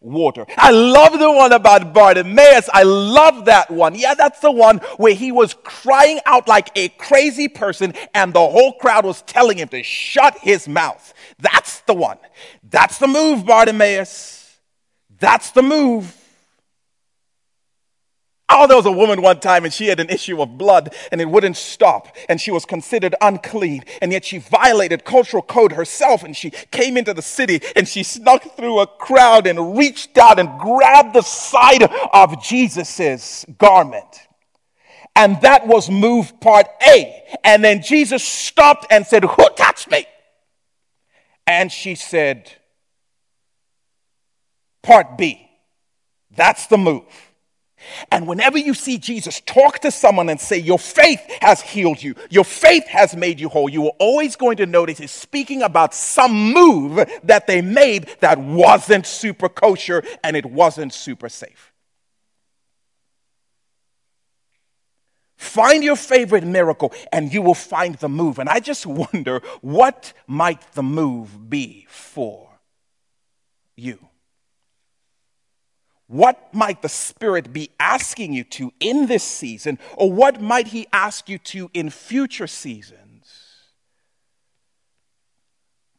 water. 0.03 0.45
I 0.57 0.71
love 0.71 1.17
the 1.17 1.31
one 1.31 1.53
about 1.53 1.93
Bartimaeus. 1.93 2.69
I 2.71 2.83
love 2.83 3.45
that 3.45 3.71
one. 3.71 3.95
Yeah, 3.95 4.13
that's 4.13 4.39
the 4.39 4.51
one 4.51 4.77
where 4.97 5.13
he 5.13 5.31
was 5.31 5.55
crying 5.63 6.19
out 6.25 6.47
like 6.47 6.69
a 6.75 6.89
crazy 6.89 7.47
person 7.47 7.93
and 8.13 8.33
the 8.33 8.39
whole 8.39 8.73
crowd 8.73 9.05
was 9.05 9.21
telling 9.23 9.57
him 9.57 9.69
to 9.69 9.81
shut 9.81 10.37
his 10.39 10.67
mouth. 10.67 11.13
That's 11.39 11.79
the 11.81 11.93
one. 11.93 12.17
That's 12.69 12.97
the 12.97 13.07
move, 13.07 13.45
Bartimaeus. 13.45 14.59
That's 15.19 15.51
the 15.51 15.63
move. 15.63 16.22
Oh, 18.55 18.67
there 18.67 18.77
was 18.77 18.85
a 18.85 18.91
woman 18.91 19.21
one 19.21 19.39
time 19.39 19.65
and 19.65 19.73
she 19.73 19.87
had 19.87 19.99
an 19.99 20.09
issue 20.09 20.41
of 20.41 20.57
blood 20.57 20.93
and 21.11 21.19
it 21.19 21.29
wouldn't 21.29 21.57
stop 21.57 22.15
and 22.29 22.39
she 22.39 22.51
was 22.51 22.65
considered 22.65 23.15
unclean 23.19 23.83
and 24.01 24.11
yet 24.11 24.23
she 24.23 24.37
violated 24.37 25.03
cultural 25.03 25.41
code 25.41 25.71
herself 25.71 26.23
and 26.23 26.37
she 26.37 26.51
came 26.51 26.95
into 26.95 27.13
the 27.13 27.21
city 27.21 27.61
and 27.75 27.87
she 27.87 28.03
snuck 28.03 28.55
through 28.55 28.79
a 28.79 28.87
crowd 28.87 29.47
and 29.47 29.75
reached 29.75 30.17
out 30.19 30.37
and 30.37 30.59
grabbed 30.59 31.13
the 31.13 31.23
side 31.23 31.83
of 32.13 32.43
Jesus's 32.43 33.43
garment. 33.57 34.27
And 35.15 35.41
that 35.41 35.67
was 35.67 35.89
move 35.89 36.39
part 36.39 36.67
A. 36.87 37.23
And 37.43 37.63
then 37.63 37.81
Jesus 37.81 38.23
stopped 38.23 38.87
and 38.89 39.05
said, 39.05 39.23
Who 39.23 39.49
touched 39.55 39.89
me? 39.89 40.05
And 41.45 41.71
she 41.71 41.95
said, 41.95 42.51
Part 44.81 45.17
B. 45.17 45.49
That's 46.35 46.67
the 46.67 46.77
move. 46.77 47.03
And 48.11 48.27
whenever 48.27 48.57
you 48.57 48.73
see 48.73 48.97
Jesus 48.97 49.41
talk 49.41 49.79
to 49.79 49.91
someone 49.91 50.29
and 50.29 50.39
say, 50.39 50.57
Your 50.57 50.79
faith 50.79 51.21
has 51.41 51.61
healed 51.61 52.01
you, 52.01 52.15
your 52.29 52.45
faith 52.45 52.87
has 52.87 53.15
made 53.15 53.39
you 53.39 53.49
whole, 53.49 53.69
you 53.69 53.85
are 53.85 53.95
always 53.99 54.35
going 54.35 54.57
to 54.57 54.65
notice 54.65 54.97
he's 54.97 55.11
speaking 55.11 55.61
about 55.61 55.93
some 55.93 56.53
move 56.53 57.09
that 57.23 57.47
they 57.47 57.61
made 57.61 58.09
that 58.19 58.37
wasn't 58.37 59.05
super 59.05 59.49
kosher 59.49 60.03
and 60.23 60.35
it 60.35 60.45
wasn't 60.45 60.93
super 60.93 61.29
safe. 61.29 61.73
Find 65.43 65.83
your 65.83 65.97
favorite 65.97 66.45
miracle 66.45 66.93
and 67.11 67.33
you 67.33 67.41
will 67.41 67.53
find 67.53 67.95
the 67.95 68.07
move. 68.07 68.39
And 68.39 68.47
I 68.47 68.59
just 68.59 68.85
wonder 68.85 69.41
what 69.61 70.13
might 70.25 70.71
the 70.71 70.83
move 70.83 71.49
be 71.49 71.85
for 71.89 72.49
you? 73.75 73.99
What 76.13 76.53
might 76.53 76.83
the 76.83 76.89
Spirit 76.89 77.51
be 77.51 77.71
asking 77.79 78.33
you 78.33 78.43
to 78.43 78.71
in 78.79 79.07
this 79.07 79.23
season, 79.23 79.79
or 79.97 80.11
what 80.11 80.39
might 80.39 80.67
He 80.67 80.85
ask 80.93 81.27
you 81.27 81.39
to 81.39 81.71
in 81.73 81.89
future 81.89 82.45
seasons 82.45 83.25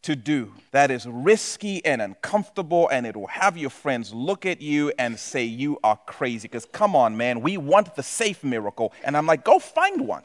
to 0.02 0.14
do 0.14 0.52
that 0.70 0.92
is 0.92 1.04
risky 1.04 1.84
and 1.84 2.00
uncomfortable, 2.00 2.88
and 2.90 3.08
it 3.08 3.16
will 3.16 3.26
have 3.26 3.56
your 3.56 3.70
friends 3.70 4.14
look 4.14 4.46
at 4.46 4.62
you 4.62 4.92
and 5.00 5.18
say, 5.18 5.42
You 5.42 5.80
are 5.82 5.98
crazy? 6.06 6.46
Because 6.46 6.66
come 6.66 6.94
on, 6.94 7.16
man, 7.16 7.40
we 7.40 7.56
want 7.56 7.96
the 7.96 8.04
safe 8.04 8.44
miracle. 8.44 8.92
And 9.02 9.16
I'm 9.16 9.26
like, 9.26 9.42
Go 9.42 9.58
find 9.58 10.06
one. 10.06 10.22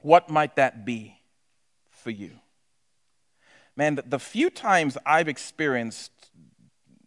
What 0.00 0.30
might 0.30 0.56
that 0.56 0.84
be 0.84 1.20
for 1.90 2.10
you? 2.10 2.32
Man, 3.76 4.00
the 4.04 4.18
few 4.18 4.50
times 4.50 4.96
I've 5.06 5.28
experienced 5.28 6.12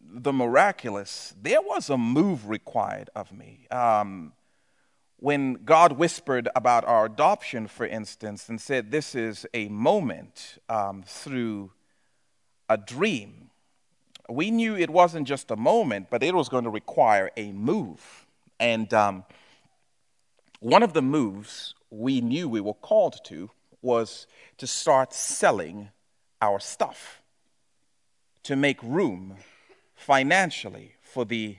the 0.04 0.32
miraculous, 0.32 1.34
there 1.40 1.62
was 1.62 1.88
a 1.90 1.98
move 1.98 2.48
required 2.48 3.10
of 3.14 3.32
me. 3.32 3.66
Um, 3.70 4.32
when 5.16 5.54
God 5.64 5.92
whispered 5.92 6.48
about 6.56 6.84
our 6.84 7.06
adoption, 7.06 7.66
for 7.66 7.86
instance, 7.86 8.48
and 8.48 8.60
said, 8.60 8.90
This 8.90 9.14
is 9.14 9.46
a 9.54 9.68
moment 9.68 10.58
um, 10.68 11.04
through 11.06 11.70
a 12.68 12.76
dream, 12.76 13.50
we 14.28 14.50
knew 14.50 14.76
it 14.76 14.90
wasn't 14.90 15.28
just 15.28 15.50
a 15.50 15.56
moment, 15.56 16.08
but 16.10 16.22
it 16.22 16.34
was 16.34 16.48
going 16.48 16.64
to 16.64 16.70
require 16.70 17.30
a 17.36 17.52
move. 17.52 18.26
And 18.58 18.92
um, 18.94 19.24
one 20.60 20.82
of 20.82 20.92
the 20.92 21.02
moves 21.02 21.74
we 21.92 22.22
knew 22.22 22.48
we 22.48 22.60
were 22.60 22.72
called 22.72 23.22
to 23.24 23.50
was 23.82 24.26
to 24.56 24.66
start 24.66 25.12
selling 25.12 25.90
our 26.40 26.58
stuff 26.58 27.20
to 28.44 28.56
make 28.56 28.82
room 28.82 29.36
financially 29.94 30.94
for 31.02 31.24
the 31.24 31.58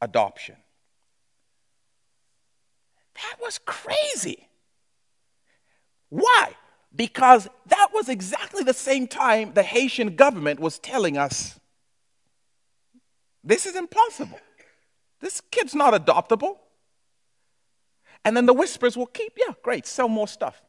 adoption. 0.00 0.56
That 3.14 3.36
was 3.40 3.58
crazy. 3.58 4.48
Why? 6.10 6.54
Because 6.94 7.48
that 7.66 7.88
was 7.92 8.08
exactly 8.08 8.62
the 8.62 8.72
same 8.72 9.08
time 9.08 9.54
the 9.54 9.64
Haitian 9.64 10.14
government 10.14 10.60
was 10.60 10.78
telling 10.78 11.18
us 11.18 11.58
this 13.42 13.66
is 13.66 13.74
impossible. 13.74 14.38
This 15.20 15.42
kid's 15.50 15.74
not 15.74 15.92
adoptable. 15.92 16.58
And 18.24 18.36
then 18.36 18.46
the 18.46 18.54
whispers 18.54 18.96
will 18.96 19.06
keep, 19.06 19.34
yeah, 19.36 19.54
great, 19.62 19.86
sell 19.86 20.08
more 20.08 20.28
stuff. 20.28 20.62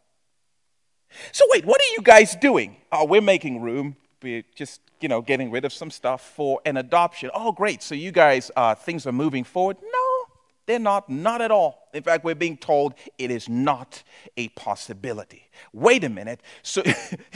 So, 1.32 1.46
wait, 1.50 1.66
what 1.66 1.80
are 1.80 1.94
you 1.94 2.02
guys 2.02 2.36
doing? 2.36 2.78
Oh, 2.92 3.06
we're 3.06 3.22
making 3.22 3.62
room. 3.62 3.96
We're 4.22 4.44
just, 4.56 4.82
you 5.00 5.08
know, 5.08 5.22
getting 5.22 5.52
rid 5.52 5.66
of 5.66 5.72
some 5.72 5.92
stuff 5.92 6.22
for 6.36 6.60
an 6.66 6.78
adoption. 6.78 7.30
Oh, 7.34 7.52
great. 7.52 7.82
So, 7.82 7.96
you 7.96 8.12
guys, 8.12 8.52
uh, 8.56 8.76
things 8.76 9.08
are 9.08 9.12
moving 9.12 9.44
forward? 9.44 9.78
No, 9.82 10.36
they're 10.66 10.80
not. 10.80 11.10
Not 11.10 11.42
at 11.42 11.52
all. 11.52 11.88
In 11.94 12.04
fact, 12.04 12.26
we're 12.26 12.36
being 12.36 12.58
told 12.58 12.96
it 13.18 13.32
is 13.32 13.48
not 13.48 14.04
a 14.36 14.50
possibility. 14.50 15.50
Wait 15.72 16.04
a 16.04 16.10
minute. 16.10 16.42
So, 16.64 16.84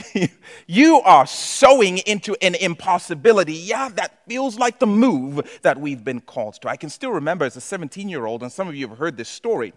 you 0.66 1.00
are 1.00 1.26
sowing 1.26 1.98
into 1.98 2.36
an 2.42 2.56
impossibility. 2.56 3.54
Yeah, 3.54 3.88
that 3.94 4.18
feels 4.28 4.58
like 4.58 4.78
the 4.78 4.86
move 4.86 5.60
that 5.62 5.80
we've 5.80 6.04
been 6.04 6.20
called 6.20 6.60
to. 6.60 6.68
I 6.68 6.76
can 6.76 6.90
still 6.90 7.12
remember 7.12 7.46
as 7.46 7.56
a 7.56 7.62
17 7.62 8.10
year 8.10 8.26
old, 8.26 8.42
and 8.42 8.52
some 8.52 8.68
of 8.68 8.74
you 8.74 8.88
have 8.88 8.98
heard 8.98 9.16
this 9.16 9.28
story 9.28 9.72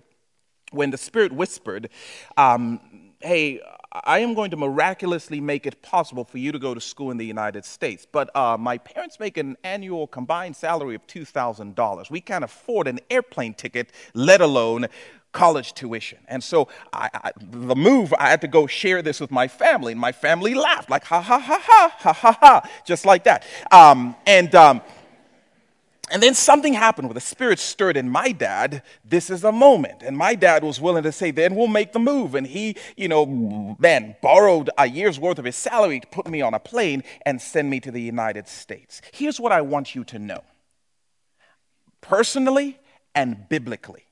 when 0.74 0.92
the 0.92 0.98
Spirit 0.98 1.32
whispered, 1.32 1.90
um, 2.38 2.80
Hey, 3.22 3.62
I 3.94 4.20
am 4.20 4.34
going 4.34 4.52
to 4.52 4.58
miraculously 4.58 5.40
make 5.40 5.66
it 5.66 5.82
possible 5.82 6.26
for 6.26 6.40
you 6.40 6.52
to 6.52 6.60
go 6.60 6.74
to 6.74 6.82
school 6.82 7.12
in 7.12 7.18
the 7.18 7.26
United 7.26 7.64
States. 7.64 8.08
But 8.12 8.36
uh, 8.36 8.58
my 8.58 8.80
parents 8.80 9.20
make 9.20 9.38
an 9.38 9.56
annual 9.64 10.08
combined 10.08 10.56
salary 10.56 10.96
of 10.96 11.06
$2,000. 11.08 12.10
We 12.10 12.20
can't 12.20 12.44
afford 12.44 12.88
an 12.88 13.00
airplane 13.10 13.54
ticket, 13.54 13.92
let 14.14 14.42
alone 14.42 14.88
college 15.32 15.74
tuition. 15.74 16.20
And 16.28 16.44
so 16.44 16.68
I, 16.92 17.10
I, 17.14 17.32
the 17.38 17.76
move, 17.76 18.14
I 18.18 18.30
had 18.30 18.42
to 18.42 18.48
go 18.48 18.68
share 18.68 19.02
this 19.02 19.20
with 19.20 19.32
my 19.32 19.48
family, 19.48 19.92
and 19.92 20.02
my 20.02 20.12
family 20.12 20.54
laughed, 20.54 20.90
like, 20.90 21.04
ha, 21.04 21.22
ha, 21.22 21.40
ha, 21.40 21.60
ha, 21.62 21.96
ha, 21.98 22.14
ha, 22.14 22.38
ha, 22.40 22.70
just 22.86 23.06
like 23.06 23.26
that. 23.26 23.46
Um, 23.72 24.16
and 24.26 24.54
um, 24.56 24.82
and 26.13 26.21
then 26.21 26.36
something 26.36 26.73
happened 26.73 27.08
where 27.08 27.15
the 27.15 27.19
spirit 27.19 27.58
stirred 27.58 27.97
in 27.97 28.08
my 28.08 28.32
dad. 28.32 28.84
This 29.04 29.32
is 29.32 29.43
a 29.43 29.52
moment. 29.52 30.04
And 30.04 30.15
my 30.15 30.36
dad 30.36 30.63
was 30.63 30.80
willing 30.80 31.02
to 31.02 31.12
say, 31.12 31.32
then 31.32 31.56
we'll 31.56 31.65
make 31.65 31.91
the 31.91 31.97
move. 31.97 32.36
And 32.36 32.45
he, 32.45 32.78
you 32.95 33.08
know, 33.08 33.26
man, 33.80 34.15
borrowed 34.21 34.69
a 34.78 34.88
year's 34.88 35.19
worth 35.19 35.39
of 35.39 35.45
his 35.45 35.56
salary 35.56 35.99
to 35.99 36.06
put 36.06 36.28
me 36.28 36.39
on 36.39 36.54
a 36.54 36.60
plane 36.60 37.04
and 37.26 37.41
send 37.41 37.67
me 37.71 37.80
to 37.80 37.89
the 37.89 37.99
United 37.99 38.47
States. 38.47 39.02
Here's 39.12 39.40
what 39.40 39.52
I 39.52 39.62
want 39.62 39.96
you 39.96 40.04
to 40.04 40.19
know 40.19 40.44
personally 42.00 42.77
and 43.15 43.50
biblically. 43.50 44.06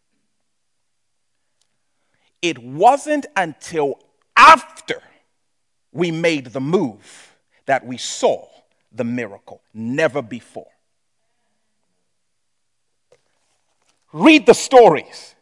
It 2.41 2.57
wasn't 2.57 3.28
until 3.38 3.99
after 4.36 5.03
we 5.91 6.09
made 6.09 6.47
the 6.47 6.61
move 6.61 7.36
that 7.67 7.86
we 7.86 7.97
saw 7.97 8.47
the 8.91 9.03
miracle, 9.03 9.61
never 9.71 10.23
before. 10.23 10.71
Read 14.14 14.45
the 14.45 14.53
stories. 14.53 15.36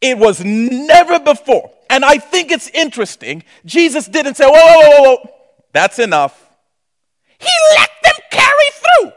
It 0.00 0.16
was 0.16 0.42
never 0.44 1.20
before. 1.20 1.70
And 1.90 2.04
I 2.04 2.18
think 2.18 2.50
it's 2.50 2.68
interesting. 2.68 3.42
Jesus 3.64 4.06
didn't 4.06 4.36
say, 4.36 4.46
whoa, 4.46 4.52
whoa, 4.54 4.90
whoa, 4.90 5.16
whoa. 5.16 5.30
that's 5.72 5.98
enough. 5.98 6.48
He 7.38 7.50
let 7.76 7.90
them 8.02 8.14
carry 8.30 8.70
through. 8.72 9.12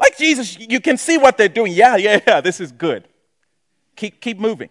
Like 0.00 0.16
Jesus, 0.16 0.58
you 0.58 0.80
can 0.80 0.96
see 0.96 1.18
what 1.18 1.36
they're 1.36 1.48
doing. 1.48 1.72
Yeah, 1.72 1.96
yeah, 1.96 2.20
yeah, 2.26 2.40
this 2.40 2.60
is 2.60 2.72
good. 2.72 3.08
Keep, 3.96 4.20
keep 4.20 4.38
moving. 4.38 4.70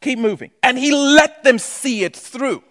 Keep 0.00 0.18
moving. 0.20 0.52
And 0.62 0.78
he 0.78 0.92
let 0.92 1.42
them 1.42 1.58
see 1.58 2.04
it 2.04 2.16
through. 2.16 2.62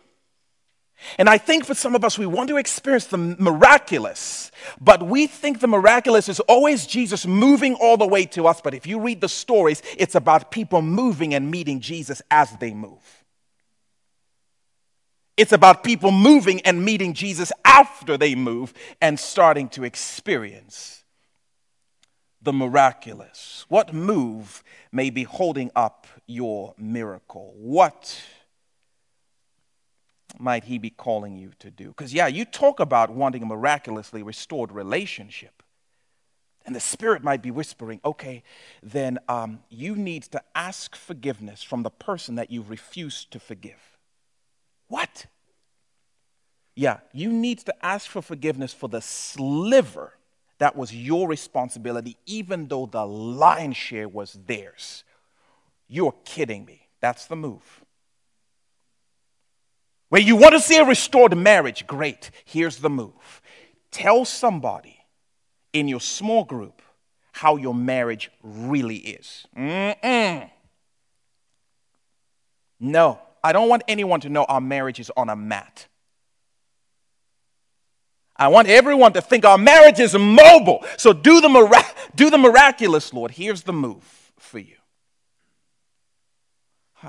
And 1.17 1.29
I 1.29 1.37
think 1.37 1.65
for 1.65 1.73
some 1.73 1.95
of 1.95 2.03
us, 2.03 2.17
we 2.17 2.25
want 2.25 2.49
to 2.49 2.57
experience 2.57 3.05
the 3.05 3.17
miraculous, 3.17 4.51
but 4.79 5.01
we 5.01 5.27
think 5.27 5.59
the 5.59 5.67
miraculous 5.67 6.29
is 6.29 6.39
always 6.41 6.85
Jesus 6.85 7.25
moving 7.25 7.75
all 7.75 7.97
the 7.97 8.07
way 8.07 8.25
to 8.27 8.47
us. 8.47 8.61
But 8.61 8.73
if 8.73 8.85
you 8.85 8.99
read 8.99 9.21
the 9.21 9.29
stories, 9.29 9.81
it's 9.97 10.15
about 10.15 10.51
people 10.51 10.81
moving 10.81 11.33
and 11.33 11.49
meeting 11.49 11.79
Jesus 11.79 12.21
as 12.29 12.51
they 12.57 12.73
move. 12.73 13.23
It's 15.37 15.53
about 15.53 15.85
people 15.85 16.11
moving 16.11 16.59
and 16.61 16.83
meeting 16.83 17.13
Jesus 17.13 17.53
after 17.63 18.17
they 18.17 18.35
move 18.35 18.73
and 19.01 19.17
starting 19.17 19.69
to 19.69 19.85
experience 19.85 21.05
the 22.41 22.51
miraculous. 22.51 23.65
What 23.69 23.93
move 23.93 24.63
may 24.91 25.09
be 25.09 25.23
holding 25.23 25.71
up 25.77 26.07
your 26.27 26.73
miracle? 26.77 27.53
What 27.55 28.21
might 30.37 30.65
he 30.65 30.77
be 30.77 30.89
calling 30.89 31.35
you 31.35 31.51
to 31.59 31.71
do? 31.71 31.87
Because, 31.87 32.13
yeah, 32.13 32.27
you 32.27 32.45
talk 32.45 32.79
about 32.79 33.09
wanting 33.09 33.43
a 33.43 33.45
miraculously 33.45 34.21
restored 34.21 34.71
relationship. 34.71 35.63
And 36.65 36.75
the 36.75 36.79
Spirit 36.79 37.23
might 37.23 37.41
be 37.41 37.51
whispering, 37.51 37.99
okay, 38.05 38.43
then 38.83 39.17
um, 39.27 39.61
you 39.69 39.95
need 39.95 40.23
to 40.23 40.41
ask 40.53 40.95
forgiveness 40.95 41.63
from 41.63 41.83
the 41.83 41.89
person 41.89 42.35
that 42.35 42.51
you've 42.51 42.69
refused 42.69 43.31
to 43.31 43.39
forgive. 43.39 43.97
What? 44.87 45.25
Yeah, 46.75 46.99
you 47.11 47.31
need 47.31 47.59
to 47.59 47.85
ask 47.85 48.09
for 48.09 48.21
forgiveness 48.21 48.73
for 48.73 48.87
the 48.87 49.01
sliver 49.01 50.13
that 50.59 50.75
was 50.75 50.93
your 50.93 51.27
responsibility, 51.27 52.17
even 52.25 52.67
though 52.67 52.85
the 52.85 53.05
lion's 53.05 53.77
share 53.77 54.07
was 54.07 54.37
theirs. 54.45 55.03
You're 55.87 56.15
kidding 56.25 56.65
me. 56.65 56.87
That's 56.99 57.25
the 57.25 57.35
move. 57.35 57.83
Where 60.09 60.21
you 60.21 60.35
want 60.35 60.53
to 60.53 60.59
see 60.59 60.77
a 60.77 60.83
restored 60.83 61.37
marriage, 61.37 61.87
great. 61.87 62.31
Here's 62.45 62.77
the 62.77 62.89
move 62.89 63.41
tell 63.91 64.25
somebody 64.25 64.97
in 65.73 65.87
your 65.87 65.99
small 65.99 66.43
group 66.43 66.81
how 67.31 67.55
your 67.55 67.73
marriage 67.73 68.29
really 68.43 68.97
is. 68.97 69.45
Mm-mm. 69.55 70.49
No, 72.79 73.19
I 73.43 73.51
don't 73.51 73.69
want 73.69 73.83
anyone 73.87 74.19
to 74.21 74.29
know 74.29 74.45
our 74.45 74.61
marriage 74.61 74.99
is 74.99 75.11
on 75.15 75.29
a 75.29 75.35
mat. 75.35 75.87
I 78.35 78.47
want 78.47 78.69
everyone 78.69 79.13
to 79.13 79.21
think 79.21 79.43
our 79.43 79.57
marriage 79.57 79.99
is 79.99 80.13
mobile. 80.15 80.85
So 80.97 81.11
do 81.11 81.41
the, 81.41 81.49
mira- 81.49 81.83
do 82.15 82.29
the 82.29 82.37
miraculous, 82.37 83.13
Lord. 83.13 83.31
Here's 83.31 83.63
the 83.63 83.73
move 83.73 84.31
for 84.37 84.59
you. 84.59 84.78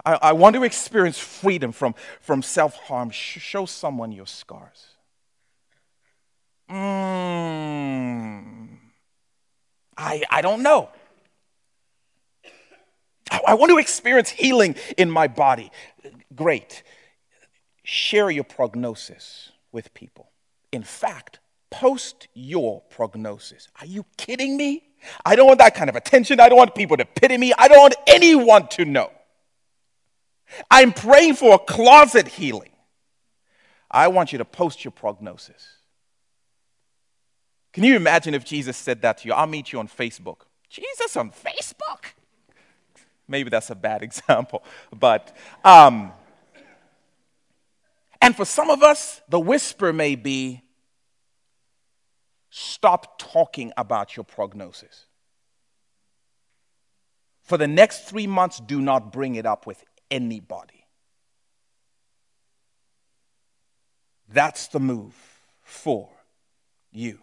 I, 0.04 0.18
I 0.22 0.32
want 0.32 0.56
to 0.56 0.62
experience 0.62 1.18
freedom 1.18 1.72
from, 1.72 1.94
from 2.20 2.42
self 2.42 2.76
harm. 2.76 3.10
Sh- 3.10 3.38
show 3.40 3.66
someone 3.66 4.12
your 4.12 4.26
scars. 4.26 4.86
Mm, 6.70 8.68
I, 9.96 10.22
I 10.30 10.42
don't 10.42 10.62
know. 10.62 10.88
I, 13.30 13.40
I 13.48 13.54
want 13.54 13.70
to 13.70 13.78
experience 13.78 14.30
healing 14.30 14.76
in 14.96 15.10
my 15.10 15.26
body. 15.26 15.72
Great. 16.34 16.84
Share 17.82 18.30
your 18.30 18.44
prognosis 18.44 19.50
with 19.72 19.92
people. 19.94 20.30
In 20.70 20.84
fact, 20.84 21.40
post 21.70 22.28
your 22.34 22.82
prognosis. 22.82 23.68
Are 23.80 23.86
you 23.86 24.04
kidding 24.16 24.56
me? 24.56 24.84
I 25.24 25.34
don't 25.34 25.46
want 25.48 25.58
that 25.58 25.74
kind 25.74 25.90
of 25.90 25.96
attention. 25.96 26.38
I 26.38 26.48
don't 26.48 26.58
want 26.58 26.74
people 26.76 26.96
to 26.96 27.04
pity 27.04 27.36
me. 27.36 27.52
I 27.58 27.66
don't 27.66 27.80
want 27.80 27.96
anyone 28.06 28.68
to 28.68 28.84
know. 28.84 29.10
I'm 30.70 30.92
praying 30.92 31.34
for 31.34 31.54
a 31.54 31.58
closet 31.58 32.28
healing. 32.28 32.70
I 33.90 34.08
want 34.08 34.32
you 34.32 34.38
to 34.38 34.44
post 34.44 34.84
your 34.84 34.92
prognosis. 34.92 35.76
Can 37.72 37.84
you 37.84 37.96
imagine 37.96 38.34
if 38.34 38.44
Jesus 38.44 38.76
said 38.76 39.02
that 39.02 39.18
to 39.18 39.28
you? 39.28 39.34
I'll 39.34 39.46
meet 39.46 39.72
you 39.72 39.78
on 39.78 39.88
Facebook. 39.88 40.42
Jesus 40.68 41.16
on 41.16 41.30
Facebook? 41.30 42.12
Maybe 43.28 43.50
that's 43.50 43.70
a 43.70 43.74
bad 43.74 44.02
example, 44.02 44.64
but 44.92 45.36
um, 45.64 46.12
and 48.20 48.36
for 48.36 48.44
some 48.44 48.70
of 48.70 48.82
us, 48.82 49.20
the 49.28 49.40
whisper 49.40 49.92
may 49.92 50.14
be 50.14 50.62
stop 52.50 53.18
talking 53.18 53.72
about 53.76 54.16
your 54.16 54.24
prognosis. 54.24 55.06
For 57.42 57.56
the 57.56 57.68
next 57.68 58.04
three 58.04 58.26
months, 58.26 58.60
do 58.60 58.80
not 58.80 59.12
bring 59.12 59.36
it 59.36 59.46
up 59.46 59.66
with 59.66 59.82
anybody. 60.10 60.86
That's 64.32 64.68
the 64.68 64.80
move 64.80 65.14
for 65.62 66.08
you. 66.92 67.18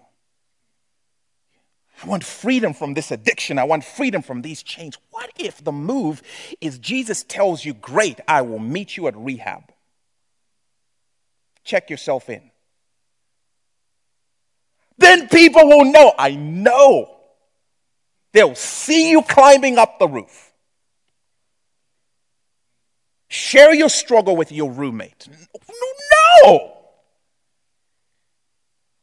I 2.03 2.07
want 2.07 2.23
freedom 2.23 2.73
from 2.73 2.93
this 2.93 3.11
addiction. 3.11 3.57
I 3.57 3.63
want 3.63 3.83
freedom 3.83 4.21
from 4.21 4.41
these 4.41 4.61
chains. 4.61 4.97
What 5.09 5.31
if 5.37 5.63
the 5.63 5.71
move 5.71 6.21
is 6.61 6.77
Jesus 6.77 7.23
tells 7.23 7.65
you, 7.65 7.73
Great, 7.73 8.19
I 8.27 8.43
will 8.43 8.59
meet 8.59 8.97
you 8.97 9.07
at 9.07 9.17
rehab? 9.17 9.63
Check 11.63 11.89
yourself 11.89 12.29
in. 12.29 12.51
Then 14.97 15.27
people 15.27 15.67
will 15.67 15.85
know. 15.85 16.13
I 16.17 16.31
know. 16.31 17.15
They'll 18.31 18.55
see 18.55 19.09
you 19.11 19.21
climbing 19.23 19.77
up 19.77 19.99
the 19.99 20.07
roof. 20.07 20.46
Share 23.27 23.73
your 23.73 23.89
struggle 23.89 24.35
with 24.35 24.51
your 24.51 24.71
roommate. 24.71 25.27
No! 26.43 26.73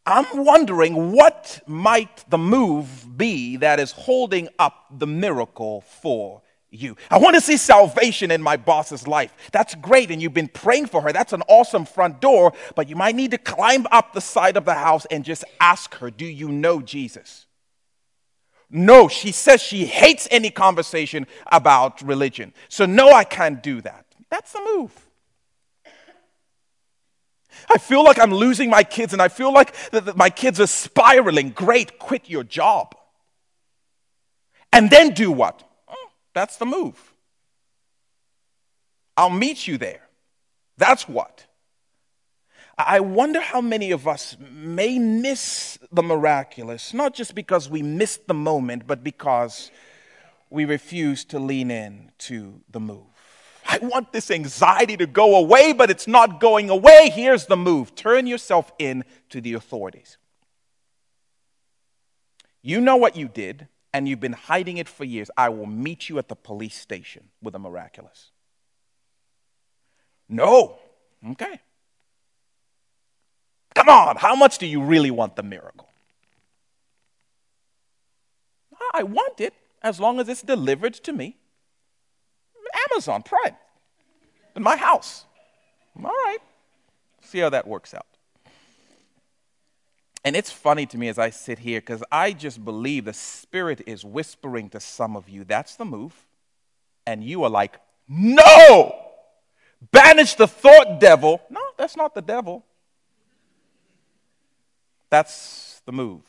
I'm 0.06 0.44
wondering 0.44 1.12
what 1.12 1.62
might 1.66 2.24
the 2.28 2.38
move 2.38 3.06
be 3.16 3.56
that 3.56 3.80
is 3.80 3.92
holding 3.92 4.48
up 4.58 4.86
the 4.90 5.06
miracle 5.06 5.80
for 5.80 6.42
you. 6.70 6.96
I 7.10 7.18
want 7.18 7.34
to 7.36 7.40
see 7.40 7.56
salvation 7.56 8.30
in 8.30 8.42
my 8.42 8.56
boss's 8.56 9.06
life. 9.06 9.32
That's 9.52 9.74
great, 9.76 10.10
and 10.10 10.20
you've 10.20 10.34
been 10.34 10.48
praying 10.48 10.86
for 10.86 11.00
her. 11.02 11.12
That's 11.12 11.32
an 11.32 11.42
awesome 11.48 11.86
front 11.86 12.20
door, 12.20 12.52
but 12.74 12.88
you 12.88 12.96
might 12.96 13.14
need 13.14 13.30
to 13.30 13.38
climb 13.38 13.86
up 13.90 14.12
the 14.12 14.20
side 14.20 14.56
of 14.56 14.64
the 14.64 14.74
house 14.74 15.06
and 15.10 15.24
just 15.24 15.44
ask 15.60 15.94
her, 15.96 16.10
Do 16.10 16.26
you 16.26 16.48
know 16.48 16.82
Jesus? 16.82 17.46
No, 18.70 19.08
she 19.08 19.30
says 19.30 19.62
she 19.62 19.86
hates 19.86 20.26
any 20.30 20.50
conversation 20.50 21.26
about 21.46 22.02
religion. 22.02 22.52
So, 22.68 22.86
no, 22.86 23.10
I 23.12 23.24
can't 23.24 23.62
do 23.62 23.80
that. 23.82 24.04
That's 24.30 24.52
the 24.52 24.60
move. 24.74 24.92
I 27.72 27.78
feel 27.78 28.04
like 28.04 28.18
I'm 28.18 28.34
losing 28.34 28.68
my 28.68 28.82
kids 28.82 29.12
and 29.12 29.22
I 29.22 29.28
feel 29.28 29.52
like 29.52 29.74
that 29.90 30.16
my 30.16 30.30
kids 30.30 30.60
are 30.60 30.66
spiraling. 30.66 31.50
Great, 31.50 31.98
quit 31.98 32.28
your 32.28 32.44
job. 32.44 32.94
And 34.72 34.90
then 34.90 35.10
do 35.14 35.30
what? 35.30 35.62
Oh, 35.88 36.08
that's 36.34 36.56
the 36.56 36.66
move. 36.66 37.14
I'll 39.16 39.30
meet 39.30 39.68
you 39.68 39.78
there. 39.78 40.08
That's 40.76 41.08
what. 41.08 41.46
I 42.76 42.98
wonder 42.98 43.40
how 43.40 43.60
many 43.60 43.92
of 43.92 44.08
us 44.08 44.36
may 44.40 44.98
miss 44.98 45.78
the 45.92 46.02
miraculous, 46.02 46.92
not 46.92 47.14
just 47.14 47.36
because 47.36 47.70
we 47.70 47.82
missed 47.82 48.26
the 48.26 48.34
moment, 48.34 48.84
but 48.88 49.04
because 49.04 49.70
we 50.50 50.64
refuse 50.64 51.24
to 51.26 51.38
lean 51.38 51.70
in 51.70 52.10
to 52.18 52.62
the 52.68 52.80
move. 52.80 53.13
I 53.74 53.78
want 53.84 54.12
this 54.12 54.30
anxiety 54.30 54.96
to 54.98 55.06
go 55.06 55.34
away, 55.34 55.72
but 55.72 55.90
it's 55.90 56.06
not 56.06 56.38
going 56.38 56.70
away. 56.70 57.10
Here's 57.12 57.46
the 57.46 57.56
move 57.56 57.94
turn 57.96 58.26
yourself 58.26 58.72
in 58.78 59.04
to 59.30 59.40
the 59.40 59.54
authorities. 59.54 60.16
You 62.62 62.80
know 62.80 62.96
what 62.96 63.16
you 63.16 63.26
did, 63.26 63.66
and 63.92 64.08
you've 64.08 64.20
been 64.20 64.32
hiding 64.32 64.76
it 64.76 64.88
for 64.88 65.02
years. 65.02 65.28
I 65.36 65.48
will 65.48 65.66
meet 65.66 66.08
you 66.08 66.18
at 66.18 66.28
the 66.28 66.36
police 66.36 66.76
station 66.76 67.30
with 67.42 67.56
a 67.56 67.58
miraculous. 67.58 68.30
No. 70.28 70.76
Okay. 71.32 71.60
Come 73.74 73.88
on, 73.88 74.16
how 74.16 74.36
much 74.36 74.58
do 74.58 74.66
you 74.66 74.80
really 74.82 75.10
want 75.10 75.34
the 75.34 75.42
miracle? 75.42 75.88
I 78.92 79.02
want 79.02 79.40
it 79.40 79.52
as 79.82 79.98
long 79.98 80.20
as 80.20 80.28
it's 80.28 80.42
delivered 80.42 80.94
to 80.94 81.12
me. 81.12 81.38
Amazon 82.92 83.24
Prime 83.24 83.56
in 84.54 84.62
my 84.62 84.76
house. 84.76 85.24
All 85.96 86.10
right. 86.10 86.38
See 87.22 87.38
how 87.38 87.50
that 87.50 87.66
works 87.66 87.94
out. 87.94 88.06
And 90.24 90.34
it's 90.34 90.50
funny 90.50 90.86
to 90.86 90.96
me 90.96 91.08
as 91.08 91.18
I 91.18 91.30
sit 91.30 91.58
here 91.58 91.80
because 91.80 92.02
I 92.10 92.32
just 92.32 92.64
believe 92.64 93.04
the 93.04 93.12
Spirit 93.12 93.82
is 93.86 94.04
whispering 94.04 94.70
to 94.70 94.80
some 94.80 95.16
of 95.16 95.28
you 95.28 95.44
that's 95.44 95.76
the 95.76 95.84
move. 95.84 96.14
And 97.06 97.22
you 97.22 97.44
are 97.44 97.50
like, 97.50 97.78
no! 98.08 98.96
Banish 99.90 100.34
the 100.34 100.48
thought, 100.48 100.98
devil. 100.98 101.42
No, 101.50 101.60
that's 101.76 101.96
not 101.96 102.14
the 102.14 102.22
devil. 102.22 102.64
That's 105.10 105.82
the 105.84 105.92
move. 105.92 106.22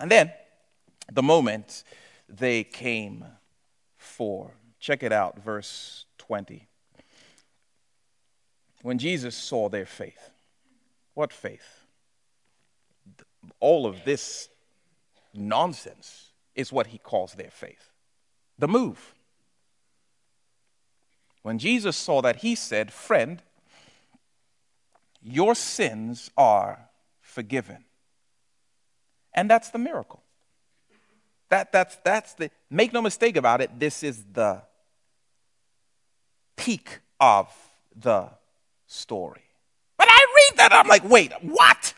And 0.00 0.10
then, 0.10 0.32
the 1.12 1.22
moment 1.22 1.84
they 2.28 2.64
came 2.64 3.24
for, 3.96 4.52
check 4.78 5.02
it 5.02 5.12
out, 5.12 5.42
verse 5.42 6.06
20. 6.18 6.66
When 8.82 8.98
Jesus 8.98 9.36
saw 9.36 9.68
their 9.68 9.86
faith, 9.86 10.30
what 11.14 11.32
faith? 11.32 11.84
All 13.60 13.86
of 13.86 14.04
this 14.04 14.48
nonsense 15.34 16.30
is 16.54 16.72
what 16.72 16.88
he 16.88 16.98
calls 16.98 17.34
their 17.34 17.50
faith. 17.50 17.92
The 18.58 18.68
move. 18.68 19.14
When 21.42 21.58
Jesus 21.58 21.96
saw 21.96 22.20
that, 22.22 22.36
he 22.36 22.54
said, 22.54 22.92
Friend, 22.92 23.42
your 25.22 25.54
sins 25.54 26.30
are 26.36 26.88
forgiven. 27.20 27.84
And 29.34 29.48
that's 29.48 29.70
the 29.70 29.78
miracle. 29.78 30.22
That, 31.50 31.72
that's, 31.72 31.96
that's 32.04 32.34
the, 32.34 32.50
make 32.70 32.92
no 32.92 33.00
mistake 33.00 33.36
about 33.36 33.60
it, 33.60 33.78
this 33.78 34.02
is 34.02 34.22
the 34.32 34.62
peak 36.56 37.00
of 37.18 37.48
the 37.96 38.28
story. 38.86 39.42
But 39.96 40.08
I 40.10 40.26
read 40.50 40.58
that, 40.58 40.72
I'm 40.72 40.88
like, 40.88 41.08
wait, 41.08 41.32
what? 41.42 41.94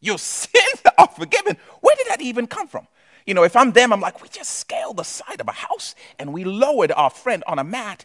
Your 0.00 0.18
sins 0.18 0.82
are 0.98 1.08
forgiven? 1.08 1.56
Where 1.80 1.96
did 1.96 2.06
that 2.08 2.20
even 2.20 2.46
come 2.46 2.66
from? 2.66 2.88
You 3.26 3.34
know, 3.34 3.42
if 3.42 3.56
I'm 3.56 3.72
them, 3.72 3.92
I'm 3.92 4.00
like, 4.00 4.22
we 4.22 4.28
just 4.28 4.58
scaled 4.58 4.98
the 4.98 5.04
side 5.04 5.40
of 5.40 5.48
a 5.48 5.52
house 5.52 5.94
and 6.18 6.32
we 6.32 6.44
lowered 6.44 6.92
our 6.92 7.10
friend 7.10 7.42
on 7.46 7.58
a 7.58 7.64
mat 7.64 8.04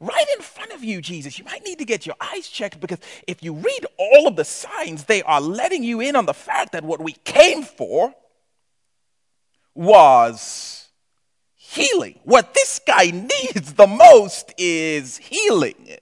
right 0.00 0.26
in 0.36 0.42
front 0.42 0.72
of 0.72 0.82
you, 0.82 1.00
Jesus. 1.00 1.38
You 1.38 1.44
might 1.44 1.64
need 1.64 1.78
to 1.78 1.84
get 1.84 2.04
your 2.04 2.16
eyes 2.20 2.48
checked 2.48 2.80
because 2.80 2.98
if 3.26 3.42
you 3.42 3.54
read 3.54 3.86
all 3.96 4.26
of 4.26 4.36
the 4.36 4.44
signs, 4.44 5.04
they 5.04 5.22
are 5.22 5.40
letting 5.40 5.84
you 5.84 6.00
in 6.00 6.16
on 6.16 6.26
the 6.26 6.34
fact 6.34 6.72
that 6.72 6.84
what 6.84 7.00
we 7.00 7.12
came 7.24 7.62
for 7.62 8.14
was 9.76 10.88
healing. 11.54 12.20
What 12.24 12.54
this 12.54 12.80
guy 12.86 13.10
needs 13.10 13.74
the 13.74 13.86
most 13.86 14.52
is 14.56 15.18
healing. 15.18 15.96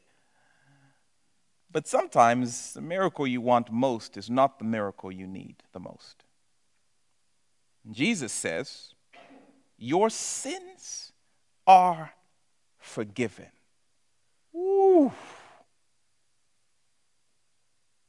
But 1.70 1.88
sometimes 1.88 2.72
the 2.74 2.80
miracle 2.80 3.26
you 3.26 3.40
want 3.40 3.72
most 3.72 4.16
is 4.16 4.30
not 4.30 4.58
the 4.58 4.64
miracle 4.64 5.10
you 5.10 5.26
need 5.26 5.56
the 5.72 5.80
most. 5.80 6.22
Jesus 7.90 8.32
says, 8.32 8.94
Your 9.76 10.08
sins 10.08 11.12
are 11.66 12.12
forgiven. 12.78 13.48
Ooh. 14.54 15.12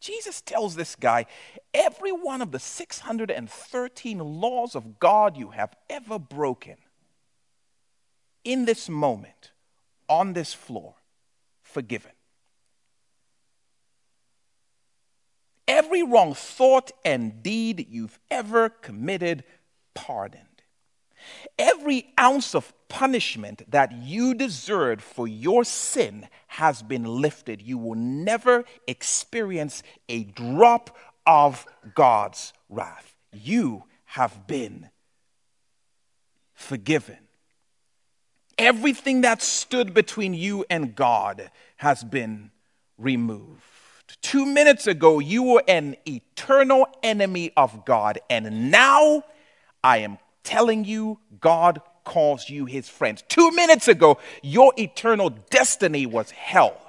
Jesus 0.05 0.39
tells 0.39 0.75
this 0.75 0.95
guy, 0.95 1.25
every 1.73 2.11
one 2.11 2.43
of 2.43 2.51
the 2.51 2.59
613 2.59 4.19
laws 4.19 4.75
of 4.75 4.99
God 4.99 5.35
you 5.35 5.49
have 5.49 5.75
ever 5.89 6.19
broken, 6.19 6.75
in 8.43 8.65
this 8.65 8.87
moment, 8.87 9.51
on 10.07 10.33
this 10.33 10.53
floor, 10.53 10.93
forgiven. 11.63 12.11
Every 15.67 16.03
wrong 16.03 16.35
thought 16.35 16.91
and 17.03 17.41
deed 17.41 17.87
you've 17.89 18.19
ever 18.29 18.69
committed, 18.69 19.43
pardoned. 19.95 20.44
Every 21.57 22.07
ounce 22.19 22.55
of 22.55 22.73
punishment 22.87 23.69
that 23.71 23.91
you 23.91 24.33
deserved 24.33 25.01
for 25.01 25.27
your 25.27 25.63
sin 25.63 26.27
has 26.47 26.81
been 26.81 27.03
lifted. 27.03 27.61
You 27.61 27.77
will 27.77 27.95
never 27.95 28.65
experience 28.87 29.83
a 30.07 30.23
drop 30.23 30.95
of 31.25 31.65
God's 31.93 32.53
wrath. 32.69 33.15
You 33.33 33.83
have 34.05 34.47
been 34.47 34.89
forgiven. 36.53 37.17
Everything 38.57 39.21
that 39.21 39.41
stood 39.41 39.93
between 39.93 40.33
you 40.33 40.65
and 40.69 40.95
God 40.95 41.51
has 41.77 42.03
been 42.03 42.51
removed. 42.97 43.61
Two 44.21 44.45
minutes 44.45 44.87
ago, 44.87 45.19
you 45.19 45.43
were 45.43 45.63
an 45.67 45.97
eternal 46.07 46.87
enemy 47.03 47.51
of 47.57 47.83
God, 47.85 48.19
and 48.29 48.71
now 48.71 49.23
I 49.83 49.97
am 49.97 50.17
telling 50.45 50.85
you 50.85 51.19
God 51.41 51.81
calls 52.05 52.49
you 52.49 52.65
his 52.65 52.87
friends. 52.87 53.23
Two 53.27 53.51
minutes 53.51 53.89
ago, 53.89 54.19
your 54.41 54.71
eternal 54.77 55.31
destiny 55.49 56.05
was 56.05 56.31
hell. 56.31 56.81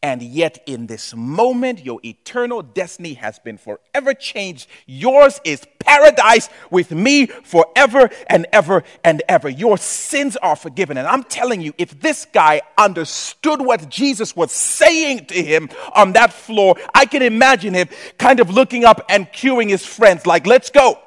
And 0.00 0.22
yet, 0.22 0.62
in 0.66 0.86
this 0.86 1.12
moment, 1.14 1.84
your 1.84 1.98
eternal 2.04 2.62
destiny 2.62 3.14
has 3.14 3.40
been 3.40 3.58
forever 3.58 4.14
changed. 4.14 4.68
Yours 4.86 5.40
is 5.44 5.66
paradise 5.80 6.48
with 6.70 6.92
me 6.92 7.26
forever 7.26 8.08
and 8.28 8.46
ever 8.52 8.84
and 9.02 9.22
ever. 9.28 9.48
Your 9.48 9.76
sins 9.76 10.36
are 10.36 10.54
forgiven. 10.54 10.96
And 10.96 11.08
I'm 11.08 11.24
telling 11.24 11.60
you, 11.60 11.74
if 11.78 12.00
this 12.00 12.26
guy 12.32 12.62
understood 12.78 13.60
what 13.60 13.88
Jesus 13.88 14.36
was 14.36 14.52
saying 14.52 15.26
to 15.26 15.42
him 15.42 15.68
on 15.96 16.12
that 16.12 16.32
floor, 16.32 16.76
I 16.94 17.06
can 17.06 17.22
imagine 17.22 17.74
him 17.74 17.88
kind 18.18 18.38
of 18.38 18.50
looking 18.50 18.84
up 18.84 19.04
and 19.08 19.26
cueing 19.32 19.68
his 19.68 19.84
friends, 19.84 20.26
like, 20.26 20.46
let's 20.46 20.70
go. 20.70 21.00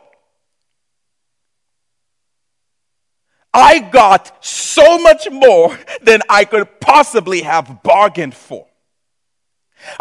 I 3.56 3.80
got 3.80 4.46
so 4.46 5.00
much 5.00 5.32
more 5.32 5.80
than 6.02 6.22
I 6.30 6.44
could 6.44 6.82
possibly 6.82 7.42
have 7.42 7.82
bargained 7.84 8.36
for. 8.36 8.68